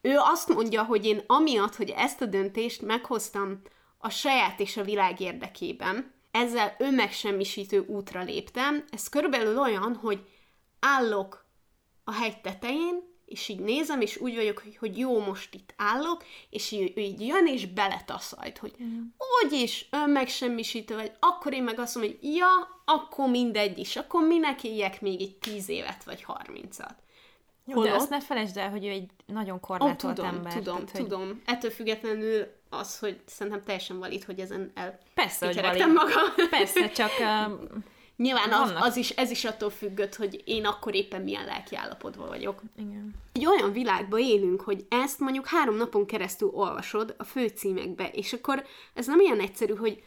Ő 0.00 0.16
azt 0.18 0.48
mondja, 0.48 0.84
hogy 0.84 1.04
én 1.06 1.22
amiatt, 1.26 1.74
hogy 1.74 1.90
ezt 1.90 2.20
a 2.20 2.26
döntést 2.26 2.82
meghoztam 2.82 3.62
a 4.04 4.10
saját 4.10 4.60
és 4.60 4.76
a 4.76 4.84
világ 4.84 5.20
érdekében, 5.20 6.12
ezzel 6.30 6.74
önmegsemmisítő 6.78 7.78
útra 7.78 8.22
léptem. 8.22 8.84
Ez 8.90 9.08
körülbelül 9.08 9.58
olyan, 9.58 9.94
hogy 9.94 10.20
állok 10.80 11.46
a 12.04 12.12
hegy 12.12 12.40
tetején, 12.40 13.02
és 13.24 13.48
így 13.48 13.58
nézem, 13.58 14.00
és 14.00 14.16
úgy 14.16 14.34
vagyok, 14.34 14.58
hogy, 14.58 14.76
hogy 14.76 14.98
jó, 14.98 15.20
most 15.20 15.54
itt 15.54 15.74
állok, 15.76 16.24
és 16.50 16.70
így, 16.70 16.98
így 16.98 17.26
jön, 17.26 17.46
és 17.46 17.66
beletaszajt, 17.66 18.58
hogy 18.58 18.74
mm. 18.82 19.02
úgyis 19.44 19.88
önmegsemmisítő 19.90 20.94
vagy, 20.94 21.12
akkor 21.20 21.52
én 21.52 21.62
meg 21.62 21.78
azt 21.78 21.94
mondom, 21.94 22.14
hogy 22.20 22.34
ja, 22.34 22.82
akkor 22.84 23.28
mindegy 23.28 23.78
is, 23.78 23.96
akkor 23.96 24.26
minek 24.26 24.64
éljek 24.64 25.00
még 25.00 25.20
egy 25.20 25.36
tíz 25.36 25.68
évet, 25.68 26.04
vagy 26.04 26.22
harmincat. 26.22 27.03
Jó, 27.66 27.74
Holott... 27.74 27.90
de 27.90 27.96
azt 27.96 28.10
ne 28.10 28.20
felejtsd 28.20 28.56
el, 28.56 28.70
hogy 28.70 28.84
ő 28.84 28.88
egy 28.88 29.10
nagyon 29.26 29.60
korlátolt 29.60 30.02
oh, 30.04 30.12
tudom, 30.12 30.34
ember. 30.34 30.52
Tudom, 30.52 30.84
tehát, 30.86 30.92
tudom. 30.92 31.26
Hogy... 31.26 31.36
Ettől 31.44 31.70
függetlenül 31.70 32.46
az, 32.70 32.98
hogy 32.98 33.20
szerintem 33.26 33.62
teljesen 33.64 33.98
valid, 33.98 34.24
hogy 34.24 34.38
ezen 34.38 34.70
el 34.74 34.98
Persze, 35.14 35.46
hogy 35.46 35.60
valid. 35.60 35.92
magam. 35.92 36.48
Persze, 36.50 36.90
csak 36.90 37.10
uh, 37.20 37.52
Nyilván 38.16 38.52
az, 38.52 38.72
az 38.76 38.96
is, 38.96 39.10
ez 39.10 39.30
is 39.30 39.44
attól 39.44 39.70
függött, 39.70 40.14
hogy 40.14 40.42
én 40.44 40.66
akkor 40.66 40.94
éppen 40.94 41.22
milyen 41.22 41.44
lelki 41.44 41.76
állapotban 41.76 42.28
vagyok. 42.28 42.62
Igen. 42.76 43.14
Egy 43.32 43.46
olyan 43.46 43.72
világban 43.72 44.20
élünk, 44.20 44.60
hogy 44.60 44.86
ezt 44.88 45.18
mondjuk 45.18 45.46
három 45.46 45.76
napon 45.76 46.06
keresztül 46.06 46.50
olvasod 46.52 47.14
a 47.18 47.24
főcímekbe, 47.24 48.08
és 48.08 48.32
akkor 48.32 48.64
ez 48.94 49.06
nem 49.06 49.20
ilyen 49.20 49.40
egyszerű, 49.40 49.74
hogy 49.74 50.02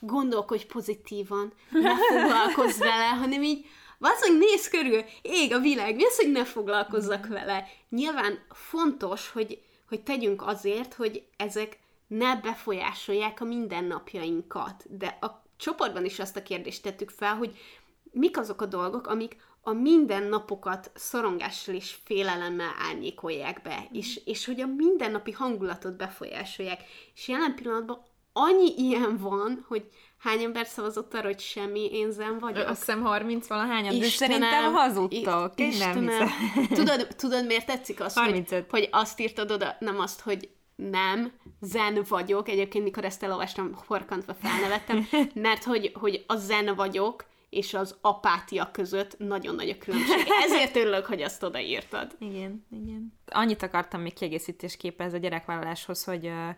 gondolkodj 0.00 0.64
pozitívan, 0.64 1.52
ne 1.70 1.96
foglalkozz 1.96 2.78
vele, 2.78 3.08
hanem 3.08 3.42
így 3.42 3.66
hogy 3.98 4.38
néz 4.38 4.68
körül, 4.68 5.04
ég 5.22 5.54
a 5.54 5.58
világ, 5.58 5.94
mi 5.94 6.04
az, 6.04 6.16
hogy 6.16 6.32
ne 6.32 6.44
foglalkozzak 6.44 7.26
vele? 7.26 7.66
Nyilván 7.88 8.44
fontos, 8.50 9.30
hogy, 9.30 9.62
hogy 9.88 10.02
tegyünk 10.02 10.46
azért, 10.46 10.94
hogy 10.94 11.26
ezek 11.36 11.78
ne 12.06 12.36
befolyásolják 12.36 13.40
a 13.40 13.44
mindennapjainkat, 13.44 14.84
de 14.98 15.18
a 15.20 15.44
csoportban 15.56 16.04
is 16.04 16.18
azt 16.18 16.36
a 16.36 16.42
kérdést 16.42 16.82
tettük 16.82 17.10
fel, 17.10 17.34
hogy 17.34 17.58
mik 18.10 18.38
azok 18.38 18.62
a 18.62 18.66
dolgok, 18.66 19.06
amik 19.06 19.36
a 19.68 19.72
mindennapokat 19.72 20.90
szorongással 20.94 21.74
és 21.74 21.96
félelemmel 22.04 22.74
árnyékolják 22.78 23.62
be, 23.62 23.80
mm. 23.80 23.94
és, 23.96 24.20
és 24.24 24.46
hogy 24.46 24.60
a 24.60 24.66
mindennapi 24.66 25.32
hangulatot 25.32 25.96
befolyásolják. 25.96 26.80
És 27.14 27.28
jelen 27.28 27.54
pillanatban 27.54 28.02
annyi 28.32 28.74
ilyen 28.76 29.16
van, 29.16 29.64
hogy 29.68 29.88
hány 30.18 30.42
ember 30.42 30.66
szavazott 30.66 31.14
arra, 31.14 31.26
hogy 31.26 31.40
semmi, 31.40 31.92
én 31.92 32.10
zen 32.10 32.38
vagyok. 32.38 32.68
Azt 32.68 32.78
hiszem 32.78 33.02
30 33.02 33.46
valahányan, 33.46 33.98
de 33.98 34.06
szerintem 34.06 34.72
hazudtok. 34.72 35.52
Istenem. 35.56 36.04
Nem 36.04 36.66
tudod, 36.68 37.06
tudod, 37.16 37.46
miért 37.46 37.66
tetszik 37.66 38.00
az, 38.00 38.14
hogy, 38.14 38.64
hogy 38.70 38.88
azt 38.90 39.20
írtad 39.20 39.50
oda, 39.50 39.76
nem 39.78 40.00
azt, 40.00 40.20
hogy 40.20 40.48
nem, 40.76 41.32
zen 41.60 42.04
vagyok, 42.08 42.48
egyébként 42.48 42.84
mikor 42.84 43.04
ezt 43.04 43.22
elolvastam, 43.22 43.78
horkantva 43.86 44.34
felnevettem, 44.34 45.08
mert 45.34 45.64
hogy, 45.64 45.92
hogy 45.94 46.24
a 46.26 46.36
zen 46.36 46.74
vagyok, 46.74 47.24
és 47.50 47.74
az 47.74 47.96
apátia 48.00 48.70
között 48.70 49.18
nagyon 49.18 49.54
nagy 49.54 49.68
a 49.68 49.78
különbség. 49.78 50.26
Ezért 50.44 50.76
örülök, 50.76 51.06
hogy 51.06 51.22
azt 51.22 51.42
odaírtad. 51.42 52.16
Igen, 52.18 52.66
igen. 52.70 53.12
Annyit 53.26 53.62
akartam 53.62 54.00
még 54.00 54.12
kiegészítésképpen 54.12 55.06
ez 55.06 55.12
a 55.12 55.18
gyerekvállaláshoz, 55.18 56.04
hogy 56.04 56.26
uh, 56.26 56.48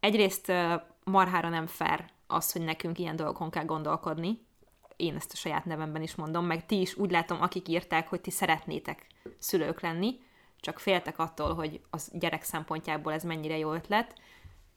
egyrészt 0.00 0.48
uh, 0.48 0.72
marhára 1.04 1.48
nem 1.48 1.66
fair 1.66 2.04
az, 2.34 2.52
hogy 2.52 2.62
nekünk 2.62 2.98
ilyen 2.98 3.16
dolgokon 3.16 3.50
kell 3.50 3.64
gondolkodni. 3.64 4.46
Én 4.96 5.14
ezt 5.14 5.32
a 5.32 5.36
saját 5.36 5.64
nevemben 5.64 6.02
is 6.02 6.14
mondom, 6.14 6.46
meg 6.46 6.66
ti 6.66 6.80
is 6.80 6.96
úgy 6.96 7.10
látom, 7.10 7.42
akik 7.42 7.68
írták, 7.68 8.08
hogy 8.08 8.20
ti 8.20 8.30
szeretnétek 8.30 9.06
szülők 9.38 9.80
lenni, 9.80 10.20
csak 10.60 10.78
féltek 10.78 11.18
attól, 11.18 11.54
hogy 11.54 11.80
az 11.90 12.10
gyerek 12.12 12.42
szempontjából 12.42 13.12
ez 13.12 13.22
mennyire 13.22 13.58
jó 13.58 13.72
ötlet. 13.72 14.14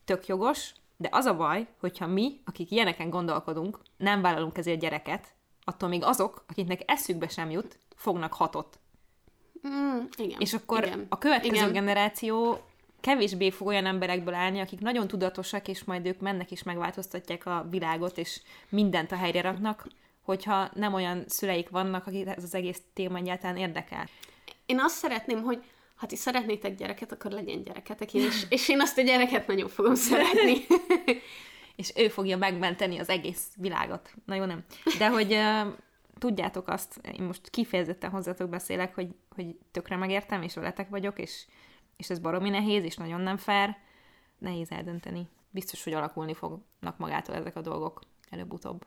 Tök 0.05 0.25
jogos, 0.25 0.71
de 0.97 1.09
az 1.11 1.25
a 1.25 1.35
baj, 1.35 1.67
hogyha 1.79 2.07
mi, 2.07 2.41
akik 2.45 2.71
ilyeneken 2.71 3.09
gondolkodunk, 3.09 3.79
nem 3.97 4.21
vállalunk 4.21 4.57
ezért 4.57 4.79
gyereket, 4.79 5.35
attól 5.63 5.89
még 5.89 6.03
azok, 6.03 6.45
akiknek 6.47 6.81
eszükbe 6.85 7.27
sem 7.27 7.49
jut, 7.49 7.79
fognak 7.95 8.33
hatot. 8.33 8.79
Mm, 9.67 9.97
igen. 10.17 10.39
És 10.39 10.53
akkor 10.53 10.85
igen. 10.85 11.05
a 11.09 11.17
következő 11.17 11.55
igen. 11.55 11.71
generáció 11.71 12.59
kevésbé 13.07 13.49
fog 13.49 13.67
olyan 13.67 13.85
emberekből 13.85 14.33
állni, 14.33 14.59
akik 14.59 14.79
nagyon 14.79 15.07
tudatosak, 15.07 15.67
és 15.67 15.83
majd 15.83 16.05
ők 16.05 16.19
mennek 16.19 16.51
és 16.51 16.63
megváltoztatják 16.63 17.45
a 17.45 17.67
világot, 17.69 18.17
és 18.17 18.41
mindent 18.69 19.11
a 19.11 19.15
helyre 19.15 19.41
raknak, 19.41 19.87
hogyha 20.21 20.69
nem 20.73 20.93
olyan 20.93 21.23
szüleik 21.27 21.69
vannak, 21.69 22.07
akik 22.07 22.27
ez 22.27 22.43
az 22.43 22.55
egész 22.55 22.81
téma 22.93 23.17
egyáltalán 23.17 23.57
érdekel. 23.57 24.09
Én 24.65 24.79
azt 24.79 24.95
szeretném, 24.95 25.41
hogy 25.41 25.63
ha 25.95 26.05
ti 26.05 26.15
szeretnétek 26.15 26.75
gyereket, 26.75 27.11
akkor 27.11 27.31
legyen 27.31 27.63
gyereketek 27.63 28.13
én 28.13 28.25
is, 28.25 28.45
és 28.49 28.69
én 28.69 28.81
azt 28.81 28.97
a 28.97 29.01
gyereket 29.01 29.47
nagyon 29.47 29.69
fogom 29.69 29.95
szeretni. 29.95 30.65
és 31.81 31.91
ő 31.95 32.07
fogja 32.07 32.37
megmenteni 32.37 32.97
az 32.97 33.09
egész 33.09 33.47
világot. 33.55 34.13
Na 34.25 34.35
jó, 34.35 34.43
nem. 34.43 34.63
De 34.97 35.09
hogy 35.09 35.33
uh, 35.33 35.73
tudjátok 36.19 36.67
azt, 36.67 36.99
én 37.19 37.25
most 37.25 37.49
kifejezetten 37.49 38.09
hozzátok 38.09 38.49
beszélek, 38.49 38.95
hogy, 38.95 39.07
hogy 39.35 39.55
tökre 39.71 39.95
megértem, 39.95 40.41
és 40.41 40.53
veletek 40.53 40.89
vagyok, 40.89 41.19
és, 41.19 41.45
és 41.97 42.09
ez 42.09 42.19
baromi 42.19 42.49
nehéz, 42.49 42.83
és 42.83 42.95
nagyon 42.95 43.21
nem 43.21 43.37
fair. 43.37 43.75
Nehéz 44.37 44.71
eldönteni. 44.71 45.27
Biztos, 45.49 45.83
hogy 45.83 45.93
alakulni 45.93 46.33
fognak 46.33 46.97
magától 46.97 47.35
ezek 47.35 47.55
a 47.55 47.61
dolgok 47.61 48.01
előbb-utóbb. 48.29 48.83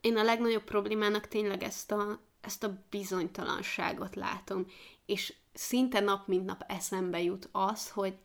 Én 0.00 0.16
a 0.16 0.22
legnagyobb 0.22 0.64
problémának 0.64 1.28
tényleg 1.28 1.62
ezt 1.62 1.92
a, 1.92 2.20
ezt 2.40 2.64
a 2.64 2.84
bizonytalanságot 2.90 4.14
látom, 4.14 4.66
és 5.06 5.34
szinte 5.52 6.00
nap 6.00 6.26
mint 6.26 6.44
nap 6.44 6.64
eszembe 6.66 7.22
jut 7.22 7.48
az, 7.52 7.90
hogy 7.90 8.18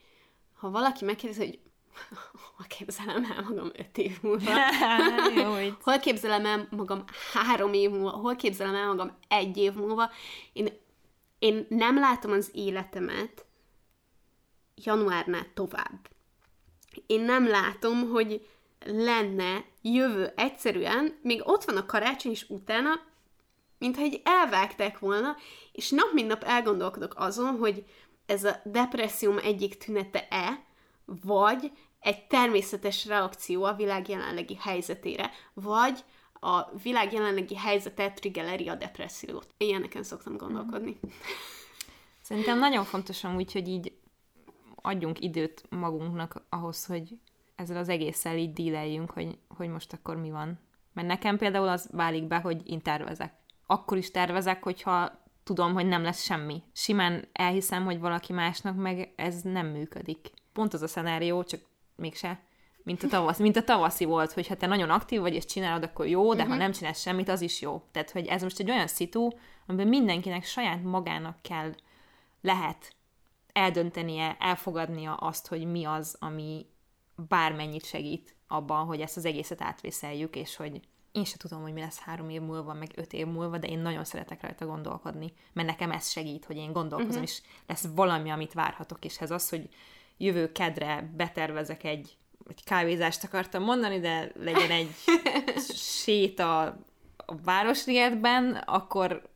ha 0.54 0.70
valaki 0.70 1.06
megkérdezi, 1.06 1.46
hogy 1.46 1.60
hol 2.56 2.66
képzelem 2.68 3.24
el 3.32 3.44
magam 3.44 3.72
öt 3.74 3.98
év 3.98 4.22
múlva, 4.22 4.52
hol 5.84 6.00
képzelem 6.00 6.46
el 6.46 6.68
magam 6.72 7.04
három 7.34 7.74
év 7.74 7.90
múlva, 7.90 8.10
hol 8.10 8.36
képzelem 8.36 8.76
el 8.76 8.88
magam 8.88 9.18
egy 9.28 9.58
év 9.58 9.74
múlva, 9.74 10.10
én, 10.54 10.70
én 11.40 11.66
nem 11.70 12.00
látom 12.00 12.32
az 12.32 12.50
életemet 12.54 13.46
januárnál 14.84 15.46
tovább. 15.54 16.10
Én 17.06 17.22
nem 17.22 17.48
látom, 17.48 18.10
hogy 18.10 18.48
lenne 18.86 19.66
jövő 19.82 20.34
egyszerűen, 20.36 21.20
még 21.22 21.42
ott 21.46 21.64
van 21.64 21.78
a 21.78 21.86
karácsony, 21.86 22.32
és 22.32 22.46
utána 22.50 23.08
mintha 23.78 24.02
egy 24.02 24.22
elvágták 24.24 25.00
volna, 25.00 25.36
és 25.72 25.90
nap 25.90 26.14
mint 26.14 26.28
nap 26.28 26.44
elgondolkodok 26.44 27.14
azon, 27.18 27.58
hogy 27.58 27.86
ez 28.26 28.44
a 28.44 28.62
depresszióm 28.64 29.38
egyik 29.38 29.78
tünete-e, 29.78 30.64
vagy 31.06 31.72
egy 32.00 32.28
természetes 32.28 33.06
reakció 33.06 33.64
a 33.64 33.74
világ 33.74 34.10
jelenlegi 34.10 34.56
helyzetére, 34.56 35.32
vagy 35.54 36.00
a 36.40 36.78
világ 36.84 37.14
jelenlegi 37.14 37.56
helyzete 37.56 38.12
triggeleri 38.12 38.68
a 38.68 38.76
depressziót. 38.76 39.48
Ilyeneken 39.58 40.04
szoktam 40.04 40.38
gondolkodni. 40.38 41.00
Szerintem 42.22 42.60
nagyon 42.60 42.86
fontos 42.86 43.24
amúgy, 43.24 43.52
hogy 43.52 43.68
így 43.68 43.94
adjunk 44.90 45.20
időt 45.20 45.64
magunknak 45.70 46.46
ahhoz, 46.50 46.86
hogy 46.86 47.18
ezzel 47.56 47.78
az 47.78 47.90
egésszel 47.90 48.38
így 48.38 48.54
díleljünk, 48.54 49.12
hogy, 49.12 49.38
hogy 49.48 49.70
most 49.70 49.94
akkor 49.94 50.16
mi 50.16 50.32
van. 50.32 50.60
Mert 50.94 51.08
nekem 51.08 51.38
például 51.38 51.68
az 51.68 51.90
válik 51.92 52.28
be, 52.28 52.38
hogy 52.38 52.70
én 52.70 52.82
tervezek 52.82 53.40
akkor 53.72 53.98
is 53.98 54.12
tervezek, 54.12 54.64
hogyha 54.64 55.12
tudom, 55.44 55.74
hogy 55.74 55.88
nem 55.88 56.04
lesz 56.04 56.24
semmi. 56.24 56.64
Simán 56.74 57.28
elhiszem, 57.32 57.86
hogy 57.86 58.00
valaki 58.00 58.34
másnak 58.34 58.76
meg 58.76 59.14
ez 59.16 59.42
nem 59.42 59.68
működik. 59.68 60.32
Pont 60.54 60.74
az 60.74 60.82
a 60.82 60.88
szenárió, 60.88 61.44
csak 61.44 61.62
mégse, 61.96 62.40
mint 62.84 63.04
a, 63.04 63.08
tavasz, 63.08 63.40
mint 63.40 63.56
a 63.56 63.64
tavaszi 63.64 64.06
volt, 64.06 64.32
hogy 64.32 64.48
ha 64.48 64.56
te 64.56 64.68
nagyon 64.68 64.90
aktív 64.90 65.20
vagy 65.20 65.34
és 65.34 65.46
csinálod, 65.46 65.84
akkor 65.84 66.08
jó, 66.08 66.22
de 66.22 66.30
uh-huh. 66.30 66.48
ha 66.48 66.54
mhm. 66.54 66.64
nem 66.64 66.72
csinálsz 66.72 67.02
semmit, 67.02 67.30
az 67.30 67.42
is 67.42 67.62
jó. 67.62 67.82
Tehát, 67.92 68.12
hogy 68.12 68.26
ez 68.26 68.42
most 68.42 68.60
egy 68.60 68.70
olyan 68.70 68.88
szitu, 68.88 69.28
amiben 69.68 69.88
mindenkinek 69.88 70.44
saját 70.44 70.84
magának 70.84 71.42
kell, 71.42 71.72
lehet 72.42 72.96
eldöntenie, 73.60 74.38
elfogadnia 74.40 75.14
azt, 75.14 75.48
hogy 75.48 75.66
mi 75.66 75.86
az, 75.86 76.16
ami 76.20 76.66
bármennyit 77.28 77.86
segít 77.86 78.36
abban, 78.48 78.86
hogy 78.86 79.02
ezt 79.02 79.18
az 79.18 79.26
egészet 79.26 79.62
átvészeljük, 79.62 80.36
és 80.36 80.56
hogy 80.56 80.82
én 81.12 81.26
se 81.26 81.38
tudom, 81.38 81.62
hogy 81.62 81.74
mi 81.74 81.80
lesz 81.80 82.00
három 82.00 82.30
év 82.30 82.42
múlva, 82.42 82.74
meg 82.74 82.92
öt 82.96 83.14
év 83.14 83.28
múlva, 83.28 83.58
de 83.58 83.68
én 83.68 83.80
nagyon 83.80 84.04
szeretek 84.04 84.42
rajta 84.42 84.66
gondolkodni, 84.66 85.34
mert 85.54 85.68
nekem 85.68 85.92
ez 85.92 86.10
segít, 86.10 86.46
hogy 86.46 86.56
én 86.56 86.72
gondolkozom, 86.72 87.22
uh-huh. 87.22 87.30
és 87.30 87.42
lesz 87.68 87.88
valami, 87.96 88.30
amit 88.30 88.54
várhatok, 88.54 89.06
és 89.06 89.20
ez 89.20 89.32
az, 89.32 89.50
hogy 89.50 89.70
jövő 90.18 90.52
kedre 90.52 91.12
betervezek 91.16 91.84
egy, 91.84 92.18
egy 92.48 92.64
kávézást 92.64 93.24
akartam 93.24 93.64
mondani, 93.64 94.00
de 94.00 94.32
legyen 94.36 94.72
egy 94.72 94.96
séta 96.04 96.62
a 97.26 97.36
Városligetben, 97.44 98.56
akkor, 98.56 99.29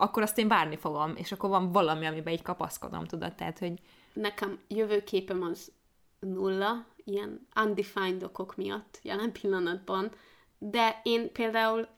akkor 0.00 0.22
azt 0.22 0.38
én 0.38 0.48
várni 0.48 0.76
fogom, 0.76 1.16
és 1.16 1.32
akkor 1.32 1.50
van 1.50 1.72
valami, 1.72 2.06
amiben 2.06 2.32
így 2.32 2.42
kapaszkodom, 2.42 3.04
tudod, 3.04 3.34
tehát, 3.34 3.58
hogy... 3.58 3.80
Nekem 4.12 4.58
jövőképem 4.68 5.42
az 5.42 5.72
nulla, 6.20 6.86
ilyen 7.04 7.46
undefined 7.60 8.22
okok 8.22 8.56
miatt 8.56 9.00
jelen 9.02 9.32
pillanatban, 9.32 10.10
de 10.58 11.00
én 11.02 11.32
például 11.32 11.88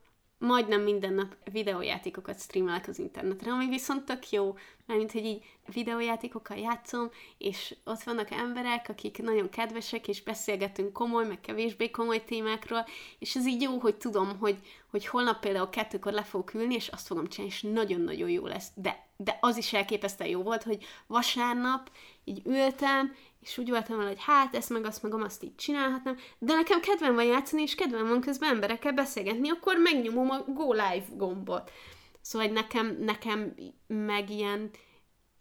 majdnem 0.40 0.80
minden 0.80 1.12
nap 1.12 1.36
videójátékokat 1.52 2.40
streamelek 2.40 2.88
az 2.88 2.98
internetre, 2.98 3.52
ami 3.52 3.68
viszont 3.68 4.04
tök 4.04 4.30
jó, 4.30 4.56
mert 4.86 5.12
hogy 5.12 5.24
így 5.24 5.44
videójátékokkal 5.72 6.56
játszom, 6.56 7.10
és 7.38 7.76
ott 7.84 8.02
vannak 8.02 8.30
emberek, 8.30 8.86
akik 8.88 9.22
nagyon 9.22 9.48
kedvesek, 9.48 10.08
és 10.08 10.22
beszélgetünk 10.22 10.92
komoly, 10.92 11.26
meg 11.26 11.40
kevésbé 11.40 11.90
komoly 11.90 12.24
témákról, 12.24 12.86
és 13.18 13.36
ez 13.36 13.46
így 13.46 13.62
jó, 13.62 13.78
hogy 13.78 13.96
tudom, 13.96 14.38
hogy, 14.38 14.56
hogy 14.90 15.06
holnap 15.06 15.40
például 15.40 15.68
kettőkor 15.68 16.12
le 16.12 16.22
fogok 16.22 16.54
ülni, 16.54 16.74
és 16.74 16.88
azt 16.88 17.06
fogom 17.06 17.26
csinálni, 17.26 17.54
és 17.54 17.62
nagyon-nagyon 17.62 18.28
jó 18.28 18.46
lesz. 18.46 18.68
De, 18.74 19.06
de 19.16 19.38
az 19.40 19.56
is 19.56 19.72
elképesztően 19.72 20.30
jó 20.30 20.42
volt, 20.42 20.62
hogy 20.62 20.84
vasárnap 21.06 21.90
így 22.24 22.42
ültem, 22.46 23.14
és 23.40 23.58
úgy 23.58 23.68
voltam 23.68 23.96
vele, 23.96 24.08
hogy 24.08 24.22
hát 24.22 24.54
ezt 24.54 24.70
meg 24.70 24.84
azt 24.84 25.02
meg 25.02 25.14
azt 25.14 25.42
így 25.42 25.54
csinálhatnám, 25.54 26.16
de 26.38 26.54
nekem 26.54 26.80
kedvem 26.80 27.14
van 27.14 27.24
játszani, 27.24 27.62
és 27.62 27.74
kedvem 27.74 28.08
van 28.08 28.20
közben 28.20 28.50
emberekkel 28.50 28.92
beszélgetni, 28.92 29.50
akkor 29.50 29.76
megnyomom 29.76 30.30
a 30.30 30.42
Go 30.46 30.72
Live 30.72 31.04
gombot. 31.12 31.70
Szóval 32.20 32.48
nekem, 32.48 32.96
nekem 33.00 33.54
meg 33.86 34.30
ilyen 34.30 34.70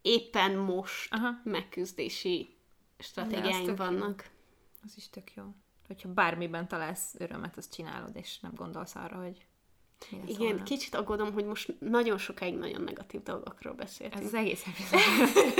éppen 0.02 0.56
most 0.56 1.14
Aha. 1.14 1.42
megküzdési 1.44 2.58
stratégiáim 3.00 3.76
vannak. 3.76 4.30
Az 4.84 4.94
is 4.96 5.10
tök 5.10 5.34
jó. 5.34 5.44
Hogyha 5.88 6.14
bármiben 6.14 6.68
találsz 6.68 7.16
örömet, 7.18 7.58
azt 7.58 7.74
csinálod, 7.74 8.16
és 8.16 8.40
nem 8.40 8.52
gondolsz 8.56 8.96
arra, 8.96 9.22
hogy 9.22 9.46
igen, 10.26 10.38
volna. 10.38 10.64
kicsit 10.64 10.96
aggódom, 10.96 11.34
hogy 11.34 11.46
most 11.46 11.74
nagyon 11.80 12.18
sokáig 12.18 12.58
nagyon 12.58 12.82
negatív 12.82 13.24
dolgokról 13.24 13.74
beszéltünk. 13.74 14.24
Ez 14.24 14.28
az 14.28 14.34
egész 14.34 14.64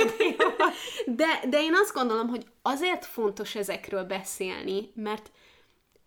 de, 1.20 1.40
de 1.48 1.62
én 1.62 1.74
azt 1.74 1.94
gondolom, 1.94 2.28
hogy 2.28 2.46
azért 2.62 3.04
fontos 3.04 3.54
ezekről 3.54 4.04
beszélni, 4.04 4.90
mert 4.94 5.30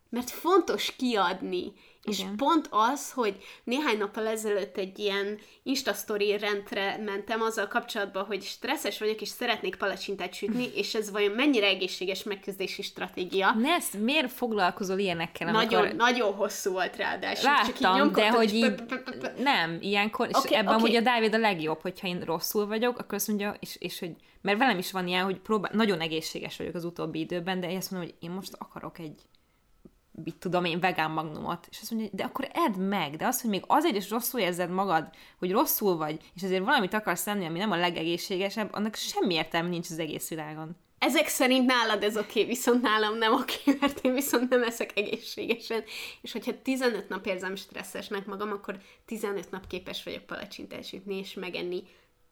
mert 0.09 0.29
fontos 0.29 0.95
kiadni, 0.95 1.73
és 2.03 2.19
Igen. 2.19 2.35
pont 2.35 2.67
az, 2.69 3.11
hogy 3.11 3.37
néhány 3.63 3.97
nappal 3.97 4.27
ezelőtt 4.27 4.77
egy 4.77 4.99
ilyen 4.99 5.39
Instastory 5.63 6.37
rendre 6.37 6.97
mentem 7.05 7.41
azzal 7.41 7.67
kapcsolatban, 7.67 8.25
hogy 8.25 8.43
stresszes 8.43 8.99
vagyok, 8.99 9.21
és 9.21 9.27
szeretnék 9.27 9.75
palacsintát 9.75 10.33
sütni, 10.33 10.67
és 10.75 10.93
ez 10.93 11.11
vajon 11.11 11.31
mennyire 11.31 11.67
egészséges 11.67 12.23
megküzdési 12.23 12.81
stratégia. 12.81 13.53
Nesz, 13.53 13.93
miért 13.99 14.31
foglalkozol 14.31 14.97
ilyenekkel? 14.97 15.47
Amikor... 15.47 15.79
Nagyon, 15.79 15.95
nagyon 15.95 16.33
hosszú 16.33 16.71
volt 16.71 16.95
ráadásul. 16.95 17.51
Láttam, 17.51 18.11
de 18.11 18.29
hogy 18.29 18.53
így 18.53 18.73
nem, 19.37 19.77
ilyenkor, 19.81 20.27
és 20.27 20.35
okay, 20.35 20.55
ebben 20.57 20.75
okay. 20.75 20.95
a 20.95 21.01
Dávid 21.01 21.33
a 21.33 21.37
legjobb, 21.37 21.81
hogyha 21.81 22.07
én 22.07 22.19
rosszul 22.19 22.67
vagyok, 22.67 22.97
akkor 22.97 23.13
azt 23.13 23.27
mondja, 23.27 23.55
és, 23.59 23.75
és 23.79 23.99
hogy, 23.99 24.15
mert 24.41 24.57
velem 24.57 24.77
is 24.77 24.91
van 24.91 25.07
ilyen, 25.07 25.23
hogy 25.23 25.39
próbál, 25.39 25.71
nagyon 25.73 25.99
egészséges 25.99 26.57
vagyok 26.57 26.75
az 26.75 26.85
utóbbi 26.85 27.19
időben, 27.19 27.59
de 27.59 27.69
én 27.69 27.77
azt 27.77 27.91
mondom, 27.91 28.09
hogy 28.09 28.27
én 28.29 28.35
most 28.35 28.53
akarok 28.57 28.99
egy 28.99 29.21
mit 30.23 30.35
tudom 30.35 30.65
én, 30.65 30.79
vegán 30.79 31.11
magnumot, 31.11 31.67
és 31.69 31.77
azt 31.81 31.91
mondja, 31.91 32.09
de 32.13 32.23
akkor 32.23 32.49
edd 32.53 32.79
meg, 32.79 33.15
de 33.15 33.25
az, 33.25 33.41
hogy 33.41 33.49
még 33.49 33.63
azért 33.67 33.95
is 33.95 34.09
rosszul 34.09 34.39
érzed 34.39 34.69
magad, 34.69 35.09
hogy 35.39 35.51
rosszul 35.51 35.97
vagy, 35.97 36.31
és 36.35 36.43
azért 36.43 36.63
valamit 36.63 36.93
akarsz 36.93 37.23
tenni, 37.23 37.45
ami 37.45 37.59
nem 37.59 37.71
a 37.71 37.75
legegészségesebb, 37.75 38.73
annak 38.73 38.95
semmi 38.95 39.33
értelme 39.33 39.69
nincs 39.69 39.89
az 39.89 39.99
egész 39.99 40.29
világon. 40.29 40.75
Ezek 41.05 41.27
szerint 41.27 41.65
nálad 41.65 42.03
ez 42.03 42.17
oké, 42.17 42.39
okay, 42.39 42.45
viszont 42.45 42.81
nálam 42.81 43.17
nem 43.17 43.33
oké, 43.33 43.55
okay, 43.65 43.77
mert 43.81 43.99
én 44.05 44.13
viszont 44.13 44.49
nem 44.49 44.63
eszek 44.63 44.97
egészségesen. 44.97 45.83
És 46.21 46.31
hogyha 46.31 46.61
15 46.61 47.09
nap 47.09 47.25
érzem 47.25 47.55
stresszesnek 47.55 48.25
magam, 48.25 48.51
akkor 48.51 48.77
15 49.05 49.51
nap 49.51 49.67
képes 49.67 50.03
vagyok 50.03 50.23
palacsintát 50.23 50.85
sütni 50.85 51.17
és 51.17 51.33
megenni 51.33 51.83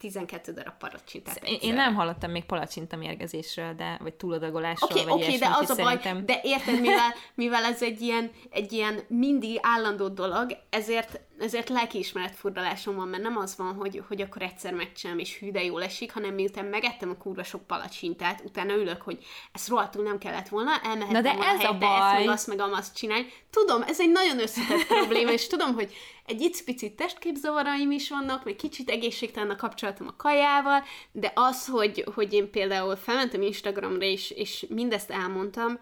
12 0.02 0.54
darab 0.54 0.74
palacsintát. 0.78 1.44
Én, 1.44 1.58
én 1.62 1.74
nem 1.74 1.96
hallottam 1.96 2.32
még 2.32 2.46
palacsinta 2.46 2.96
mérgezésről, 2.96 3.74
de, 3.74 3.98
vagy 4.02 4.14
túladagolásról, 4.14 4.90
okay, 4.92 5.04
vagy 5.04 5.24
okay, 5.24 5.38
de 5.38 5.50
az 5.60 5.70
a 5.70 5.76
baj, 5.76 5.86
szerintem... 5.86 6.26
de 6.26 6.40
érted, 6.44 6.80
mivel, 6.80 7.14
mivel 7.36 7.64
ez 7.64 7.82
egy 7.82 8.02
ilyen, 8.02 8.32
egy 8.50 8.72
ilyen 8.72 9.00
mindig 9.08 9.60
állandó 9.62 10.08
dolog, 10.08 10.58
ezért 10.70 11.20
ezért 11.42 11.70
lelkiismeret 11.70 12.36
furdalásom 12.36 12.96
van, 12.96 13.08
mert 13.08 13.24
nem 13.24 13.38
az 13.38 13.58
van, 13.58 13.74
hogy, 13.74 14.04
hogy 14.08 14.22
akkor 14.22 14.42
egyszer 14.42 14.74
megcsinálom, 14.74 15.22
és 15.22 15.38
hű, 15.38 15.52
de 15.52 15.64
jól 15.64 15.84
esik, 15.84 16.14
hanem 16.14 16.34
miután 16.34 16.66
megettem 16.66 17.10
a 17.10 17.18
kurva 17.18 17.44
sok 17.44 17.68
palacsintát, 17.68 18.42
utána 18.46 18.74
ülök, 18.74 19.02
hogy 19.02 19.26
ezt 19.52 19.68
rohadtul 19.68 20.04
nem 20.04 20.18
kellett 20.18 20.48
volna, 20.48 20.72
elmehettem 20.84 21.12
Na 21.12 21.22
de 21.22 21.46
ez 21.46 21.64
a 21.64 21.78
baj. 21.78 22.00
ezt 22.00 22.26
meg 22.26 22.28
azt 22.28 22.48
meg 22.48 22.60
azt 22.60 22.96
csinálni. 22.96 23.28
Tudom, 23.50 23.82
ez 23.82 24.00
egy 24.00 24.12
nagyon 24.12 24.40
összetett 24.40 24.88
probléma, 24.88 25.32
és 25.32 25.48
tudom, 25.48 25.74
hogy 25.74 25.94
egy 26.26 26.42
icipicit 26.42 26.96
testképzavaraim 26.96 27.92
is 27.92 28.10
vannak, 28.10 28.44
meg 28.44 28.56
kicsit 28.56 28.90
egészségtelen 28.90 29.50
a 29.50 29.56
kapcsolatom 29.56 30.08
a 30.08 30.16
kajával, 30.16 30.84
de 31.12 31.32
az, 31.36 31.68
hogy, 31.68 32.06
hogy 32.16 32.34
én 32.34 32.52
például 32.52 32.96
felmentem 32.96 33.42
Instagramra, 33.42 34.06
és, 34.06 34.32
és 34.32 34.66
mindezt 34.70 35.10
elmondtam, 35.10 35.80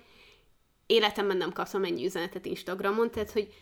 életemben 0.86 1.38
nem 1.38 1.54
kaptam 1.54 1.84
ennyi 1.84 2.06
üzenetet 2.06 2.46
Instagramon, 2.46 3.12
tehát, 3.12 3.32
hogy 3.32 3.54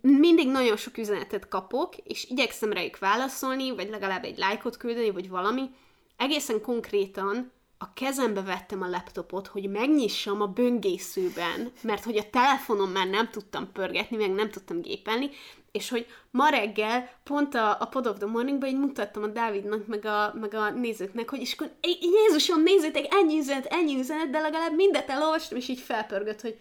mindig 0.00 0.48
nagyon 0.48 0.76
sok 0.76 0.98
üzenetet 0.98 1.48
kapok, 1.48 1.96
és 1.96 2.24
igyekszem 2.24 2.72
rájuk 2.72 2.98
válaszolni, 2.98 3.74
vagy 3.74 3.88
legalább 3.88 4.24
egy 4.24 4.38
lájkot 4.38 4.76
küldeni, 4.76 5.10
vagy 5.10 5.28
valami. 5.28 5.70
Egészen 6.16 6.60
konkrétan 6.60 7.52
a 7.78 7.92
kezembe 7.92 8.42
vettem 8.42 8.82
a 8.82 8.88
laptopot, 8.88 9.46
hogy 9.46 9.70
megnyissam 9.70 10.40
a 10.40 10.46
böngészőben, 10.46 11.72
mert 11.82 12.04
hogy 12.04 12.16
a 12.16 12.30
telefonon 12.30 12.88
már 12.88 13.06
nem 13.06 13.30
tudtam 13.30 13.72
pörgetni, 13.72 14.16
meg 14.16 14.30
nem 14.30 14.50
tudtam 14.50 14.80
gépelni, 14.80 15.30
és 15.76 15.88
hogy 15.88 16.06
ma 16.30 16.48
reggel 16.48 17.10
pont 17.24 17.54
a, 17.54 17.76
a 17.80 17.86
Pod 17.86 18.06
of 18.06 18.18
the 18.18 18.26
Morning-ban 18.26 18.68
így 18.68 18.78
mutattam 18.78 19.22
a 19.22 19.26
Dávidnak, 19.26 19.86
meg 19.86 20.04
a, 20.04 20.34
meg 20.40 20.54
a 20.54 20.70
nézőknek, 20.70 21.30
hogy 21.30 21.40
és 21.40 21.52
akkor 21.52 21.70
Jézusom, 22.00 22.62
nézzétek, 22.62 23.14
ennyi 23.14 23.38
üzenet, 23.38 23.66
ennyi 23.66 23.98
üzenet, 23.98 24.30
de 24.30 24.40
legalább 24.40 24.74
mindet 24.74 25.10
elolvastam, 25.10 25.58
és 25.58 25.68
így 25.68 25.80
felpörgött, 25.80 26.40
hogy 26.40 26.58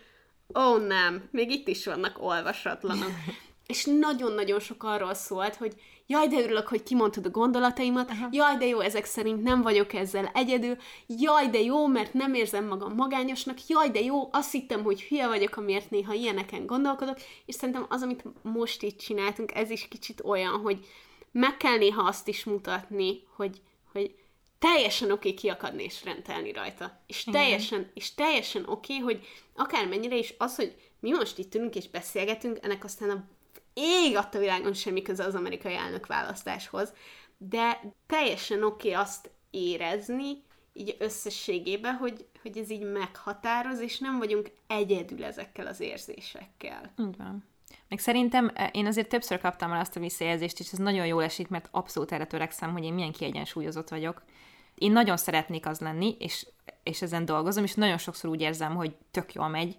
ó 0.60 0.62
oh, 0.62 0.88
nem, 0.88 1.30
még 1.32 1.52
itt 1.52 1.68
is 1.68 1.86
vannak 1.86 2.24
olvasatlanok. 2.24 3.12
és 3.68 3.86
nagyon-nagyon 4.00 4.60
sok 4.60 4.84
arról 4.84 5.14
szólt, 5.14 5.56
hogy 5.56 5.74
jaj, 6.08 6.28
de 6.28 6.38
örülök, 6.38 6.68
hogy 6.68 6.84
kimondtad 6.84 7.26
a 7.26 7.30
gondolataimat, 7.30 8.10
Aha. 8.10 8.28
jaj, 8.32 8.58
de 8.58 8.66
jó, 8.66 8.80
ezek 8.80 9.06
szerint 9.06 9.44
nem 9.44 9.62
vagyok 9.62 9.94
ezzel 9.94 10.32
egyedül, 10.34 10.78
jaj, 11.08 11.48
de 11.48 11.60
jó, 11.60 11.88
mert 11.88 12.14
nem 12.14 12.34
érzem 12.34 12.66
magam 12.66 12.96
magányosnak, 12.96 13.68
jaj, 13.68 13.90
de 13.90 14.00
jó, 14.00 14.30
azt 14.32 14.52
hittem, 14.52 14.84
hogy 14.84 15.02
hülye 15.04 15.28
vagyok, 15.28 15.58
amiért 15.58 15.90
néha 15.90 16.14
ilyeneken 16.14 16.66
gondolkodok, 16.66 17.18
és 17.46 17.56
szerintem 17.56 17.86
az, 17.90 18.02
amit 18.02 18.24
most 18.42 18.84
itt 18.84 18.98
csináltunk, 18.98 19.56
ez 19.56 19.70
is 19.70 19.88
kicsit 19.88 20.22
olyan, 20.24 20.60
hogy 20.60 20.86
meg 21.32 21.58
kell 21.58 21.78
néha 21.78 22.02
azt 22.02 22.28
is 22.28 22.44
mutatni, 22.44 23.24
hogy, 23.36 23.62
hogy 23.92 24.16
teljesen 24.60 25.12
oké 25.12 25.30
okay 25.30 25.42
kiakadni 25.42 25.84
és 25.84 26.04
rendelni 26.04 26.52
rajta. 26.52 27.02
És 27.08 27.24
teljesen, 27.24 27.92
és 27.94 28.14
teljesen 28.14 28.64
oké, 28.66 28.94
okay, 28.94 29.06
hogy 29.06 29.28
akármennyire 29.56 30.16
is 30.16 30.34
az, 30.38 30.56
hogy 30.56 30.76
mi 31.00 31.12
most 31.12 31.38
itt 31.38 31.56
ülünk 31.56 31.76
és 31.76 31.90
beszélgetünk, 31.90 32.58
ennek 32.62 32.84
aztán 32.84 33.10
a 33.10 33.24
ég 33.78 34.16
adta 34.16 34.40
világon 34.40 34.74
semmi 34.74 35.02
köze 35.02 35.24
az 35.24 35.36
amerikai 35.36 35.76
elnök 35.76 36.08
választáshoz, 36.08 36.94
de 37.38 37.82
teljesen 38.08 38.64
oké 38.64 38.90
okay 38.90 39.04
azt 39.04 39.30
érezni, 39.50 40.44
így 40.74 40.96
összességében, 41.00 41.96
hogy, 41.96 42.26
hogy 42.42 42.58
ez 42.58 42.70
így 42.70 42.92
meghatároz, 42.92 43.80
és 43.80 44.00
nem 44.00 44.18
vagyunk 44.18 44.52
egyedül 44.68 45.24
ezekkel 45.24 45.68
az 45.68 45.80
érzésekkel. 45.80 46.94
Így 47.00 47.18
van. 47.18 47.44
Meg 47.90 48.00
szerintem 48.00 48.52
eh, 48.54 48.70
én 48.72 48.86
azért 48.86 49.10
többször 49.10 49.40
kaptam 49.40 49.72
el 49.72 49.80
azt 49.80 49.96
a 49.96 50.00
visszajelzést, 50.00 50.60
és 50.60 50.72
ez 50.72 50.78
nagyon 50.78 51.06
jól 51.06 51.24
esik, 51.24 51.48
mert 51.48 51.68
abszolút 51.72 52.12
erre 52.12 52.26
törekszem, 52.26 52.72
hogy 52.72 52.84
én 52.84 52.94
milyen 52.94 53.12
kiegyensúlyozott 53.12 53.90
vagyok. 53.90 54.24
Én 54.76 54.92
nagyon 54.92 55.18
szeretnék 55.18 55.66
az 55.66 55.80
lenni, 55.80 56.16
és, 56.20 56.48
és 56.84 57.02
ezen 57.02 57.26
dolgozom, 57.26 57.64
és 57.64 57.74
nagyon 57.74 57.98
sokszor 57.98 58.30
úgy 58.30 58.42
érzem, 58.42 58.76
hogy 58.76 58.96
tök 59.12 59.34
jól 59.34 59.48
megy, 59.48 59.78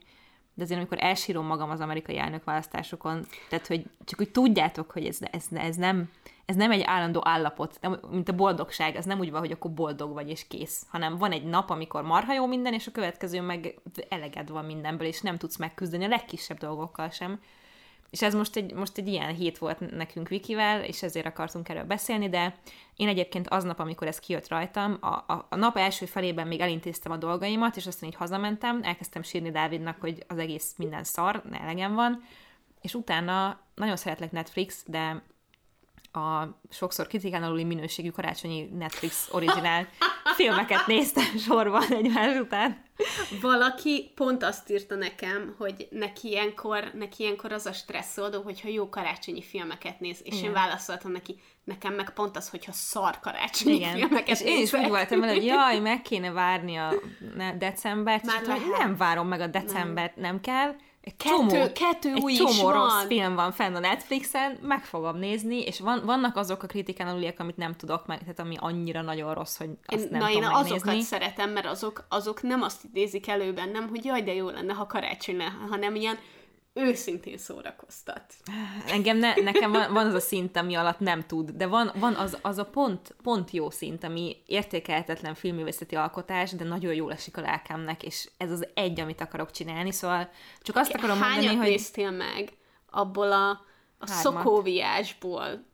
de 0.57 0.63
azért 0.63 0.79
amikor 0.79 0.99
elsírom 1.01 1.47
magam 1.47 1.71
az 1.71 1.81
amerikai 1.81 2.19
elnökválasztásokon, 2.19 3.27
tehát 3.49 3.67
hogy 3.67 3.85
csak 4.05 4.21
úgy 4.21 4.31
tudjátok, 4.31 4.91
hogy 4.91 5.07
ez, 5.07 5.19
ez, 5.31 5.47
ez, 5.53 5.77
nem, 5.77 6.11
ez 6.45 6.57
nem 6.57 6.71
egy 6.71 6.83
állandó 6.85 7.21
állapot, 7.25 7.79
nem, 7.81 8.01
mint 8.11 8.29
a 8.29 8.35
boldogság, 8.35 8.97
ez 8.97 9.05
nem 9.05 9.19
úgy 9.19 9.31
van, 9.31 9.41
hogy 9.41 9.51
akkor 9.51 9.71
boldog 9.73 10.13
vagy 10.13 10.29
és 10.29 10.47
kész, 10.49 10.87
hanem 10.89 11.19
van 11.19 11.33
egy 11.33 11.45
nap, 11.45 11.71
amikor 11.71 12.03
marha 12.03 12.35
jó 12.35 12.47
minden, 12.47 12.73
és 12.73 12.87
a 12.87 12.93
következő 12.93 13.41
meg 13.41 13.75
eleged 14.09 14.51
van 14.51 14.65
mindenből, 14.65 15.07
és 15.07 15.21
nem 15.21 15.37
tudsz 15.37 15.57
megküzdeni 15.57 16.05
a 16.05 16.09
legkisebb 16.09 16.59
dolgokkal 16.59 17.11
sem. 17.11 17.41
És 18.11 18.23
ez 18.23 18.35
most 18.35 18.57
egy, 18.57 18.73
most 18.73 18.99
egy 18.99 19.09
ilyen 19.09 19.35
hét 19.35 19.59
volt 19.59 19.97
nekünk 19.97 20.29
Vikivel, 20.29 20.85
és 20.85 21.03
ezért 21.03 21.27
akartunk 21.27 21.69
erről 21.69 21.85
beszélni, 21.85 22.29
de 22.29 22.55
én 22.97 23.09
egyébként 23.09 23.49
aznap, 23.49 23.79
amikor 23.79 24.07
ez 24.07 24.19
kijött 24.19 24.49
rajtam, 24.49 24.99
a, 25.01 25.07
a, 25.07 25.47
a 25.49 25.57
nap 25.57 25.77
első 25.77 26.07
felében 26.07 26.47
még 26.47 26.61
elintéztem 26.61 27.13
a 27.13 27.17
dolgaimat, 27.17 27.77
és 27.77 27.87
aztán 27.87 28.09
így 28.09 28.17
hazamentem, 28.17 28.81
elkezdtem 28.83 29.23
sírni 29.23 29.51
Dávidnak, 29.51 30.01
hogy 30.01 30.25
az 30.29 30.39
egész 30.39 30.75
minden 30.77 31.05
szar, 31.05 31.43
ne 31.51 31.61
elegem 31.61 31.95
van, 31.95 32.23
és 32.81 32.95
utána 32.95 33.61
nagyon 33.75 33.97
szeretlek 33.97 34.33
Netflix, 34.33 34.83
de 34.87 35.23
a 36.17 36.61
sokszor 36.71 37.07
kritikán 37.07 37.43
aluli 37.43 37.65
minőségű 37.65 38.11
karácsonyi 38.11 38.69
Netflix 38.73 39.29
originál 39.31 39.89
filmeket 40.37 40.87
néztem 40.87 41.37
sorban 41.39 41.83
egymás 41.91 42.37
után. 42.37 42.85
Valaki 43.41 44.13
pont 44.15 44.43
azt 44.43 44.71
írta 44.71 44.95
nekem, 44.95 45.55
hogy 45.59 45.89
neki 45.91 46.29
ilyenkor, 46.29 46.91
neki 46.95 47.23
ilyenkor 47.23 47.53
az 47.53 47.67
a 47.67 47.73
stresszoldó, 47.73 48.43
hogyha 48.43 48.69
jó 48.69 48.89
karácsonyi 48.89 49.43
filmeket 49.43 50.01
néz, 50.01 50.21
és 50.23 50.35
Igen. 50.35 50.45
én 50.45 50.53
válaszoltam 50.53 51.11
neki, 51.11 51.41
nekem 51.65 51.95
meg 51.95 52.11
pont 52.11 52.37
az, 52.37 52.49
hogyha 52.49 52.73
szar 52.73 53.21
karácsonyi 53.21 53.75
Igen. 53.75 53.95
filmeket 53.95 54.29
És 54.29 54.41
én 54.41 54.63
is 54.63 54.73
úgy 54.73 54.89
voltam 54.89 55.23
hogy 55.23 55.45
jaj, 55.45 55.79
meg 55.79 56.03
kéne 56.03 56.31
várni 56.31 56.77
a 56.77 56.95
decembert, 57.59 58.25
Már 58.25 58.43
és 58.57 58.63
nem 58.79 58.97
várom 58.97 59.29
meg 59.29 59.41
a 59.41 59.47
decembert, 59.47 60.17
nem, 60.17 60.25
nem 60.25 60.41
kell, 60.41 60.75
Kettő- 61.17 61.29
csomó, 61.29 61.73
kettő 61.73 62.13
egy 62.15 62.23
új 62.23 62.33
is 62.33 62.39
csomó 62.39 62.71
rossz 62.71 62.93
van. 62.93 63.07
film 63.07 63.35
van 63.35 63.53
fenn 63.53 63.75
a 63.75 63.79
Netflixen, 63.79 64.59
meg 64.63 64.85
fogom 64.85 65.17
nézni, 65.17 65.61
és 65.61 65.81
van, 65.81 66.03
vannak 66.05 66.37
azok 66.37 66.63
a 66.63 66.67
kritikán 66.67 67.09
aluliek, 67.09 67.41
amit 67.41 67.57
nem 67.57 67.75
tudok 67.75 68.07
meg, 68.07 68.19
tehát 68.19 68.39
ami 68.39 68.57
annyira 68.59 69.03
nagyon 69.03 69.35
rossz, 69.35 69.57
hogy 69.59 69.71
azt 69.87 70.03
Én, 70.03 70.09
nem 70.11 70.21
na 70.21 70.29
én 70.31 70.35
tudom 70.35 70.55
azokat 70.55 70.85
megnézni. 70.85 71.09
szeretem, 71.09 71.51
mert 71.51 71.67
azok, 71.67 72.07
azok 72.09 72.43
nem 72.43 72.63
azt 72.63 72.85
idézik 72.85 73.29
elő 73.29 73.53
bennem, 73.53 73.89
hogy 73.89 74.05
jaj, 74.05 74.23
de 74.23 74.35
jó 74.35 74.49
lenne, 74.49 74.73
ha 74.73 74.87
karácsony 74.87 75.37
lenne, 75.37 75.67
hanem 75.71 75.95
ilyen 75.95 76.19
őszintén 76.77 77.39
szórakoztat. 77.39 78.35
Engem 78.87 79.17
ne, 79.17 79.35
nekem 79.35 79.73
van, 79.73 79.93
van 79.93 80.07
az 80.07 80.15
a 80.15 80.21
szint, 80.21 80.57
ami 80.57 80.75
alatt 80.75 80.99
nem 80.99 81.27
tud, 81.27 81.51
de 81.51 81.67
van, 81.67 81.93
van 81.95 82.15
az, 82.15 82.39
az 82.43 82.59
a 82.59 82.65
pont, 82.65 83.15
pont 83.23 83.51
jó 83.51 83.71
szint, 83.71 84.05
ami 84.05 84.37
értékelhetetlen 84.47 85.35
filmművészeti 85.35 85.95
alkotás, 85.95 86.53
de 86.53 86.65
nagyon 86.65 86.95
jól 86.95 87.13
esik 87.13 87.37
a 87.37 87.41
lelkemnek, 87.41 88.03
és 88.03 88.29
ez 88.37 88.51
az 88.51 88.69
egy, 88.75 89.01
amit 89.01 89.21
akarok 89.21 89.51
csinálni, 89.51 89.93
szóval 89.93 90.31
csak 90.63 90.77
azt 90.77 90.95
akarom 90.95 91.19
Hányat 91.19 91.37
mondani, 91.37 91.57
hogy 91.57 91.69
néztél 91.69 92.11
meg 92.11 92.53
abból 92.91 93.33
a, 93.33 93.51
a 93.99 94.07
szokóviásból? 94.07 95.65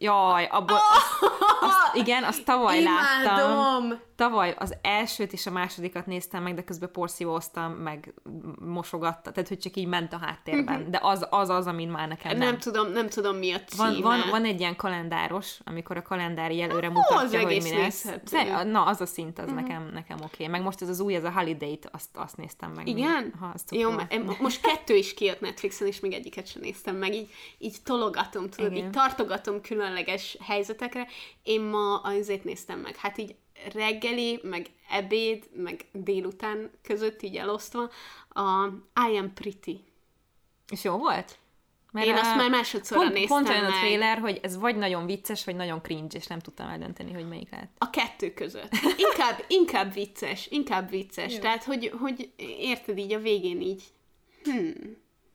jaj, 0.00 0.46
abból, 0.50 0.76
azt, 0.76 1.32
azt, 1.60 1.96
igen, 1.96 2.24
azt 2.24 2.44
tavaly 2.44 2.82
láttam. 2.82 4.00
Tavaly 4.20 4.54
az 4.58 4.76
elsőt 4.82 5.32
és 5.32 5.46
a 5.46 5.50
másodikat 5.50 6.06
néztem 6.06 6.42
meg, 6.42 6.54
de 6.54 6.64
közben 6.64 6.90
porszívóztam, 6.92 7.72
meg 7.72 8.14
mosogattam, 8.58 9.32
tehát 9.32 9.48
hogy 9.48 9.58
csak 9.58 9.76
így 9.76 9.86
ment 9.86 10.12
a 10.12 10.18
háttérben. 10.18 10.90
De 10.90 10.98
az 11.02 11.26
az, 11.30 11.48
az 11.48 11.66
amin 11.66 11.88
már 11.88 12.08
nekem 12.08 12.36
nem. 12.36 12.48
Nem 12.48 12.58
tudom, 12.58 12.92
nem 12.92 13.08
tudom 13.08 13.36
mi 13.36 13.52
a 13.52 13.64
címe. 13.64 13.84
Van, 13.84 14.00
van, 14.00 14.20
van 14.30 14.44
egy 14.44 14.60
ilyen 14.60 14.76
kalendáros, 14.76 15.58
amikor 15.64 15.96
a 15.96 16.02
kalendári 16.02 16.62
előre 16.62 16.86
az 16.86 16.92
mutatja, 16.92 17.40
hogy 17.40 17.50
egész 17.50 17.70
mi 17.70 17.76
lesz. 17.76 18.04
De, 18.30 18.62
na, 18.62 18.84
az 18.84 19.00
a 19.00 19.06
szint, 19.06 19.38
az 19.38 19.52
nekem, 19.52 19.90
nekem 19.92 20.16
oké. 20.16 20.26
Okay. 20.32 20.46
Meg 20.46 20.62
most 20.62 20.82
ez 20.82 20.88
az 20.88 21.00
új, 21.00 21.14
ez 21.14 21.24
a 21.24 21.30
Holiday-t, 21.30 21.88
azt, 21.92 22.08
azt 22.12 22.36
néztem 22.36 22.70
meg. 22.70 22.88
Igen? 22.88 23.34
Ha, 23.40 23.50
azt 23.54 23.74
Jó, 23.74 23.90
most 24.40 24.60
kettő 24.60 24.94
is 24.94 25.14
kijött 25.14 25.40
Netflixen, 25.40 25.86
és 25.86 26.00
még 26.00 26.12
egyiket 26.12 26.46
sem 26.46 26.62
néztem 26.62 26.96
meg. 26.96 27.14
Így, 27.14 27.30
így 27.58 27.76
tologatom, 27.84 28.50
tudod, 28.50 28.72
Igen. 28.72 28.84
így 28.84 28.90
tartogatom 28.90 29.60
különleges 29.60 30.36
helyzetekre. 30.40 31.06
Én 31.42 31.60
ma 31.60 31.96
azért 31.96 32.44
néztem 32.44 32.78
meg. 32.78 32.96
Hát 32.96 33.18
így 33.18 33.34
reggeli, 33.74 34.40
meg 34.42 34.66
ebéd, 34.90 35.48
meg 35.54 35.84
délután 35.92 36.70
között 36.82 37.22
így 37.22 37.36
elosztva 37.36 37.90
a 38.28 38.66
I 39.10 39.16
Am 39.16 39.32
Pretty. 39.34 39.76
És 40.72 40.84
jó 40.84 40.96
volt? 40.96 41.38
Én 41.92 42.14
azt 42.14 42.32
a- 42.32 42.36
már 42.36 42.50
másodszorra 42.50 43.02
pont, 43.02 43.14
néztem 43.14 43.36
Pont 43.36 43.48
olyan 43.48 43.64
a 43.64 43.68
meg. 43.68 43.78
trailer, 43.78 44.18
hogy 44.18 44.38
ez 44.42 44.58
vagy 44.58 44.76
nagyon 44.76 45.06
vicces, 45.06 45.44
vagy 45.44 45.56
nagyon 45.56 45.82
cringe, 45.82 46.18
és 46.18 46.26
nem 46.26 46.38
tudtam 46.38 46.68
eldönteni, 46.68 47.12
hogy 47.12 47.28
melyik 47.28 47.50
lehet. 47.50 47.68
A 47.78 47.90
kettő 47.90 48.32
között. 48.34 48.70
Inkább, 48.96 49.44
inkább 49.48 49.92
vicces, 49.92 50.46
inkább 50.50 50.90
vicces. 50.90 51.32
Jó. 51.34 51.38
Tehát, 51.38 51.64
hogy, 51.64 51.92
hogy 52.00 52.30
érted 52.58 52.98
így 52.98 53.12
a 53.12 53.18
végén 53.18 53.60
így, 53.60 53.82
hmm, 54.44 54.72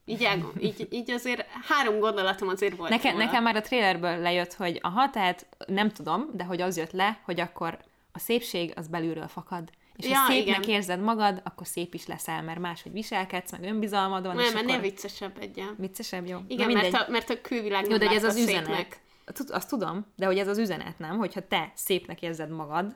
így, 0.05 0.23
elgond, 0.23 0.63
így, 0.63 0.88
így 0.91 1.11
azért 1.11 1.45
három 1.67 1.99
gondolatom 1.99 2.47
azért 2.47 2.76
volt. 2.78 2.89
Nekem, 2.89 3.11
róla. 3.11 3.26
nekem 3.26 3.43
már 3.43 3.55
a 3.55 3.61
trailerből 3.61 4.17
lejött, 4.17 4.53
hogy 4.53 4.80
aha, 4.82 5.09
tehát 5.09 5.47
nem 5.67 5.89
tudom, 5.91 6.30
de 6.34 6.43
hogy 6.43 6.61
az 6.61 6.78
jött 6.78 6.91
le, 6.91 7.19
hogy 7.26 7.39
akkor 7.39 7.78
a 8.16 8.20
szépség 8.20 8.74
az 8.76 8.88
belülről 8.88 9.28
fakad. 9.28 9.70
És 9.95 10.05
Ja, 10.07 10.18
ha 10.18 10.28
szépnek 10.32 10.57
igen. 10.66 10.70
érzed 10.76 10.99
magad, 11.01 11.41
akkor 11.43 11.68
szép 11.68 11.93
is 11.93 12.05
leszel, 12.07 12.41
mert 12.43 12.59
máshogy 12.59 12.91
viselkedsz, 12.91 13.51
meg 13.51 13.63
önbizalmad 13.63 14.26
van, 14.26 14.36
Nem, 14.36 14.53
mert 14.53 14.70
akkor 14.70 14.82
viccesebb 14.82 15.38
egyen. 15.39 15.76
viccesebb, 15.78 16.28
jó? 16.28 16.38
Igen, 16.47 16.72
mert 16.72 16.93
a, 16.93 17.05
mert 17.09 17.30
a 17.30 17.41
külvilág 17.41 17.84
Jó, 17.84 17.89
nem 17.89 17.99
de 17.99 18.09
ez 18.16 18.24
az 18.24 18.36
üzenet. 18.38 18.66
szépnek. 18.66 18.99
Tud- 19.26 19.49
Azt 19.49 19.70
tudom, 19.70 20.05
de 20.16 20.26
hogy 20.26 20.38
ez 20.38 20.47
az 20.47 20.57
üzenet, 20.57 20.99
nem? 20.99 21.18
Hogyha 21.18 21.47
te 21.47 21.72
szépnek 21.76 22.22
érzed 22.22 22.49
magad, 22.49 22.95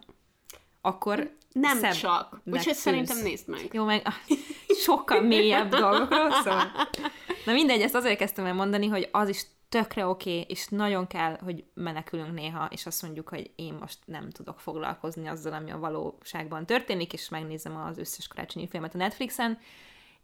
akkor 0.82 1.36
Nem 1.54 1.78
szebb 1.78 1.94
csak. 1.94 2.42
Úgyhogy 2.46 2.74
szerintem 2.74 3.18
nézd 3.18 3.48
meg. 3.48 3.70
Jó, 3.72 3.84
meg 3.86 4.08
sokkal 4.86 5.22
mélyebb 5.22 5.70
dolgokról 5.76 6.32
szól. 6.32 6.72
Na 7.46 7.54
mindegy, 7.54 7.82
ezt 7.82 7.96
azért 7.96 8.18
kezdtem 8.18 8.46
el 8.46 8.54
mondani, 8.54 8.88
hogy 8.88 9.10
az 9.12 9.30
is 9.30 9.46
tökre 9.70 10.06
oké, 10.06 10.30
okay, 10.30 10.46
és 10.48 10.68
nagyon 10.68 11.08
kell, 11.08 11.38
hogy 11.44 11.66
menekülünk 11.74 12.34
néha, 12.34 12.68
és 12.72 12.86
azt 12.86 13.02
mondjuk, 13.02 13.30
hogy 13.30 13.52
én 13.56 13.74
most 13.74 13.98
nem 14.06 14.30
tudok 14.30 14.60
foglalkozni 14.60 15.28
azzal, 15.28 15.54
ami 15.54 15.72
a 15.72 15.80
valóságban 15.80 16.66
történik, 16.66 17.14
és 17.14 17.30
megnézem 17.30 17.76
az 17.78 17.98
összes 17.98 18.28
karácsonyi 18.28 18.68
filmet 18.68 18.96
a 18.96 18.98
Netflixen, 18.98 19.60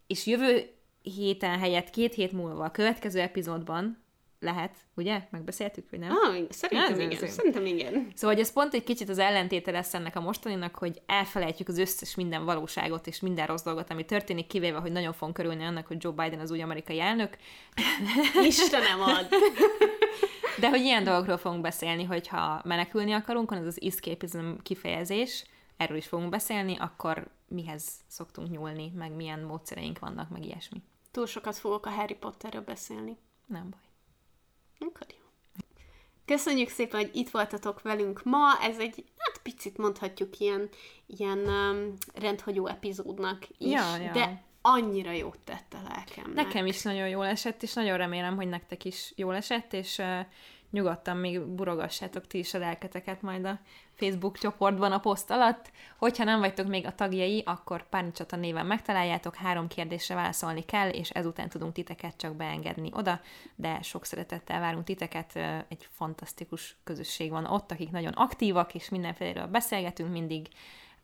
és 0.08 0.26
jövő 0.26 0.70
héten 1.02 1.60
helyett 1.60 1.90
két 1.90 2.14
hét 2.14 2.32
múlva 2.32 2.64
a 2.64 2.72
következő 2.72 3.20
epizódban 3.20 4.05
lehet, 4.46 4.76
ugye? 4.96 5.28
Megbeszéltük, 5.32 5.90
vagy 5.90 6.00
nem? 6.00 6.10
Ah, 6.12 6.36
szerintem 6.50 6.92
Ez- 6.94 7.00
igen. 7.00 7.24
ez- 7.24 7.34
Szerintem 7.34 7.66
igen. 7.66 8.08
Szóval, 8.16 8.36
hogy 8.36 8.44
ez 8.44 8.54
pont 8.54 8.74
egy 8.74 8.84
kicsit 8.84 9.10
az 9.10 9.18
ellentéte 9.20 9.72
lesz 9.72 9.94
ennek 9.94 10.16
a 10.16 10.20
mostaninak, 10.22 10.76
hogy 10.76 11.02
elfelejtjük 11.06 11.68
az 11.68 11.78
összes 11.78 12.16
minden 12.16 12.46
valóságot 12.46 13.08
és 13.08 13.20
minden 13.20 13.48
rossz 13.48 13.64
dolgot, 13.64 13.90
ami 13.92 14.06
történik, 14.06 14.48
kivéve, 14.48 14.78
hogy 14.80 14.92
nagyon 14.92 15.14
fogunk 15.14 15.34
körülni 15.38 15.64
annak, 15.64 15.88
hogy 15.88 15.98
Joe 16.04 16.14
Biden 16.14 16.40
az 16.40 16.52
új 16.52 16.62
amerikai 16.62 17.00
elnök, 17.00 17.38
Istenem 18.48 19.02
ad. 19.02 19.28
de 20.60 20.70
hogy 20.70 20.82
ilyen 20.82 21.04
dolgokról 21.04 21.38
fogunk 21.38 21.62
beszélni, 21.62 22.04
hogyha 22.04 22.62
menekülni 22.64 23.12
akarunk, 23.12 23.52
az 23.52 23.66
az 23.66 23.82
escapism 23.82 24.52
kifejezés, 24.64 25.46
erről 25.78 25.98
is 25.98 26.08
fogunk 26.08 26.30
beszélni, 26.30 26.78
akkor 26.80 27.28
mihez 27.48 27.88
szoktunk 28.08 28.50
nyúlni, 28.50 28.92
meg 28.96 29.12
milyen 29.12 29.40
módszereink 29.40 30.00
vannak, 30.00 30.30
meg 30.30 30.46
ilyesmi. 30.46 30.82
Túl 31.12 31.26
sokat 31.26 31.56
fogok 31.58 31.86
a 31.86 31.90
Harry 31.90 32.14
Potterről 32.16 32.62
beszélni. 32.62 33.18
Nem 33.46 33.70
baj. 33.70 33.80
Akkor 34.80 35.08
jó. 35.10 35.24
Köszönjük 36.26 36.70
szépen, 36.70 37.00
hogy 37.00 37.10
itt 37.14 37.30
voltatok 37.30 37.82
velünk 37.82 38.24
ma. 38.24 38.62
Ez 38.62 38.78
egy, 38.78 39.04
hát 39.18 39.40
picit 39.44 39.78
mondhatjuk 39.78 40.40
ilyen, 40.40 40.70
ilyen 41.08 41.38
um, 41.38 41.94
rendhagyó 42.14 42.68
epizódnak 42.68 43.48
is, 43.58 43.72
Ja, 43.72 43.98
ja. 43.98 44.12
de 44.12 44.44
annyira 44.62 45.12
jót 45.12 45.40
tett 45.44 45.74
a 45.74 45.88
lelkemnek. 45.88 46.46
Nekem 46.46 46.66
is 46.66 46.82
nagyon 46.82 47.10
jól 47.10 47.26
esett, 47.26 47.64
és 47.64 47.74
nagyon 47.74 47.98
remélem, 47.98 48.36
hogy 48.36 48.48
nektek 48.48 48.86
is 48.86 49.14
jól 49.16 49.36
esett, 49.36 49.74
és 49.74 49.98
uh, 49.98 50.20
nyugodtan 50.76 51.18
még 51.18 51.42
burogassátok 51.42 52.28
ti 52.28 52.38
is 52.38 52.54
a 52.54 52.58
lelketeket 52.58 53.22
majd 53.22 53.46
a 53.46 53.60
Facebook 53.94 54.38
csoportban 54.38 54.92
a 54.92 55.00
poszt 55.00 55.32
alatt. 55.32 55.72
Hogyha 55.98 56.24
nem 56.24 56.40
vagytok 56.40 56.68
még 56.68 56.86
a 56.86 56.96
tagjai, 56.96 57.44
akkor 57.46 57.90
Párnicsata 57.90 58.36
néven 58.36 58.66
megtaláljátok, 58.66 59.36
három 59.36 59.68
kérdésre 59.68 60.16
válaszolni 60.16 60.62
kell, 60.62 60.90
és 60.90 61.10
ezután 61.10 61.50
tudunk 61.50 61.74
titeket 61.74 62.18
csak 62.18 62.36
beengedni 62.36 62.90
oda, 62.94 63.22
de 63.56 63.82
sok 63.82 64.06
szeretettel 64.06 64.60
várunk 64.60 64.84
titeket, 64.84 65.36
egy 65.68 65.88
fantasztikus 65.92 66.78
közösség 66.84 67.30
van 67.30 67.46
ott, 67.46 67.72
akik 67.72 67.92
nagyon 67.92 68.14
aktívak, 68.14 68.74
és 68.76 68.90
mindenféleről 68.90 69.48
beszélgetünk 69.48 70.12
mindig, 70.12 70.48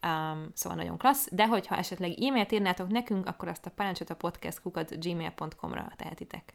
Um, 0.05 0.51
szóval 0.53 0.77
nagyon 0.77 0.97
klassz, 0.97 1.27
de 1.31 1.47
hogyha 1.47 1.75
esetleg 1.75 2.23
e-mailt 2.23 2.51
írnátok 2.51 2.87
nekünk, 2.87 3.27
akkor 3.27 3.47
azt 3.47 3.65
a 3.65 3.69
parancsot 3.69 4.13
podcast 4.13 4.99
gmail.com-ra 4.99 5.91
tehetitek. 5.95 6.53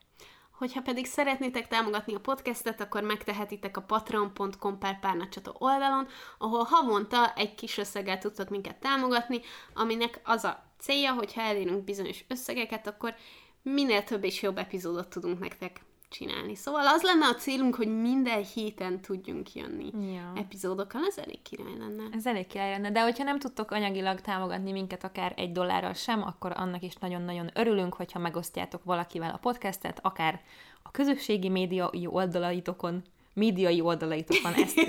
Hogyha 0.56 0.82
pedig 0.82 1.06
szeretnétek 1.06 1.68
támogatni 1.68 2.14
a 2.14 2.20
podcastet, 2.20 2.80
akkor 2.80 3.02
megtehetitek 3.02 3.76
a 3.76 3.82
patreon.com 3.82 4.78
per 4.78 4.98
párnacsata 5.00 5.54
oldalon, 5.58 6.08
ahol 6.38 6.62
havonta 6.62 7.32
egy 7.34 7.54
kis 7.54 7.78
összeggel 7.78 8.18
tudtok 8.18 8.48
minket 8.48 8.76
támogatni, 8.76 9.40
aminek 9.74 10.20
az 10.24 10.44
a 10.44 10.64
célja, 10.78 11.12
hogyha 11.12 11.40
elérünk 11.40 11.84
bizonyos 11.84 12.24
összegeket, 12.28 12.86
akkor 12.86 13.14
minél 13.62 14.04
több 14.04 14.24
és 14.24 14.42
jobb 14.42 14.58
epizódot 14.58 15.08
tudunk 15.08 15.38
nektek 15.38 15.80
csinálni. 16.08 16.54
Szóval 16.54 16.86
az 16.86 17.02
lenne 17.02 17.26
a 17.26 17.34
célunk, 17.34 17.74
hogy 17.74 18.00
minden 18.00 18.44
héten 18.54 19.00
tudjunk 19.00 19.52
jönni 19.54 20.12
Ja. 20.12 20.32
epizódokkal, 20.36 21.00
ez 21.08 21.18
elég 21.18 21.42
király 21.42 21.76
lenne. 21.78 22.02
Ez 22.12 22.26
elég 22.26 22.46
király 22.46 22.70
lenne, 22.70 22.90
de 22.90 23.02
hogyha 23.02 23.24
nem 23.24 23.38
tudtok 23.38 23.70
anyagilag 23.70 24.20
támogatni 24.20 24.72
minket 24.72 25.04
akár 25.04 25.32
egy 25.36 25.52
dollárral 25.52 25.92
sem, 25.92 26.22
akkor 26.22 26.52
annak 26.56 26.82
is 26.82 26.94
nagyon-nagyon 26.94 27.50
örülünk, 27.54 27.94
hogyha 27.94 28.18
megosztjátok 28.18 28.84
valakivel 28.84 29.30
a 29.30 29.38
podcastet, 29.38 29.98
akár 30.02 30.40
a 30.82 30.90
közösségi 30.90 31.48
médiai 31.48 32.06
oldalaitokon, 32.06 33.02
médiai 33.32 33.80
oldalaitokon 33.80 34.54
ezt. 34.54 34.74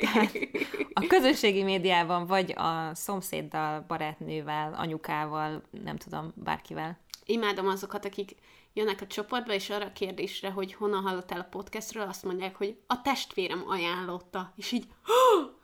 Tehát 0.00 0.32
a 0.92 1.06
közösségi 1.06 1.62
médiában, 1.62 2.26
vagy 2.26 2.54
a 2.56 2.94
szomszéddal, 2.94 3.84
barátnővel, 3.88 4.74
anyukával, 4.74 5.62
nem 5.84 5.96
tudom, 5.96 6.32
bárkivel. 6.34 6.98
Imádom 7.24 7.66
azokat, 7.66 8.04
akik 8.04 8.34
jönnek 8.80 9.00
a 9.00 9.06
csoportba, 9.06 9.52
és 9.52 9.70
arra 9.70 9.84
a 9.84 9.92
kérdésre, 9.92 10.50
hogy 10.50 10.74
honnan 10.74 11.02
hallottál 11.02 11.40
a 11.40 11.46
podcastről, 11.50 12.02
azt 12.08 12.24
mondják, 12.24 12.56
hogy 12.56 12.76
a 12.86 13.02
testvérem 13.02 13.64
ajánlotta. 13.66 14.52
És 14.56 14.72
így, 14.72 14.84
"Hó, 15.04 15.14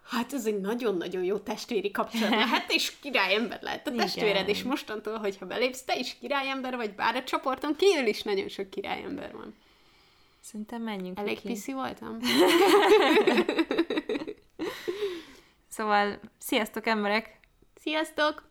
hát 0.03 0.33
ez 0.33 0.47
egy 0.47 0.61
nagyon-nagyon 0.61 1.25
jó 1.25 1.39
testvéri 1.39 1.91
kapcsolat 1.91 2.31
lehet, 2.45 2.73
és 2.73 2.99
királyember 3.01 3.63
lehet 3.63 3.87
a 3.87 3.91
Igen. 3.91 4.05
testvéred, 4.05 4.49
és 4.49 4.63
mostantól, 4.63 5.19
hogyha 5.19 5.47
belépsz, 5.47 5.83
te 5.83 5.97
is 5.99 6.17
királyember 6.21 6.77
vagy, 6.77 6.95
bár 6.95 7.17
a 7.17 7.25
csoporton 7.25 7.77
kívül 7.77 8.07
is 8.07 8.23
nagyon 8.23 8.49
sok 8.49 8.71
királyember 8.71 9.33
van. 9.33 9.55
Szerintem 10.41 10.83
menjünk 10.83 11.19
Elég 11.19 11.35
neki. 11.35 11.47
piszi 11.47 11.73
voltam? 11.73 12.19
Szóval, 15.69 16.21
sziasztok 16.39 16.87
emberek! 16.87 17.41
Sziasztok! 17.81 18.49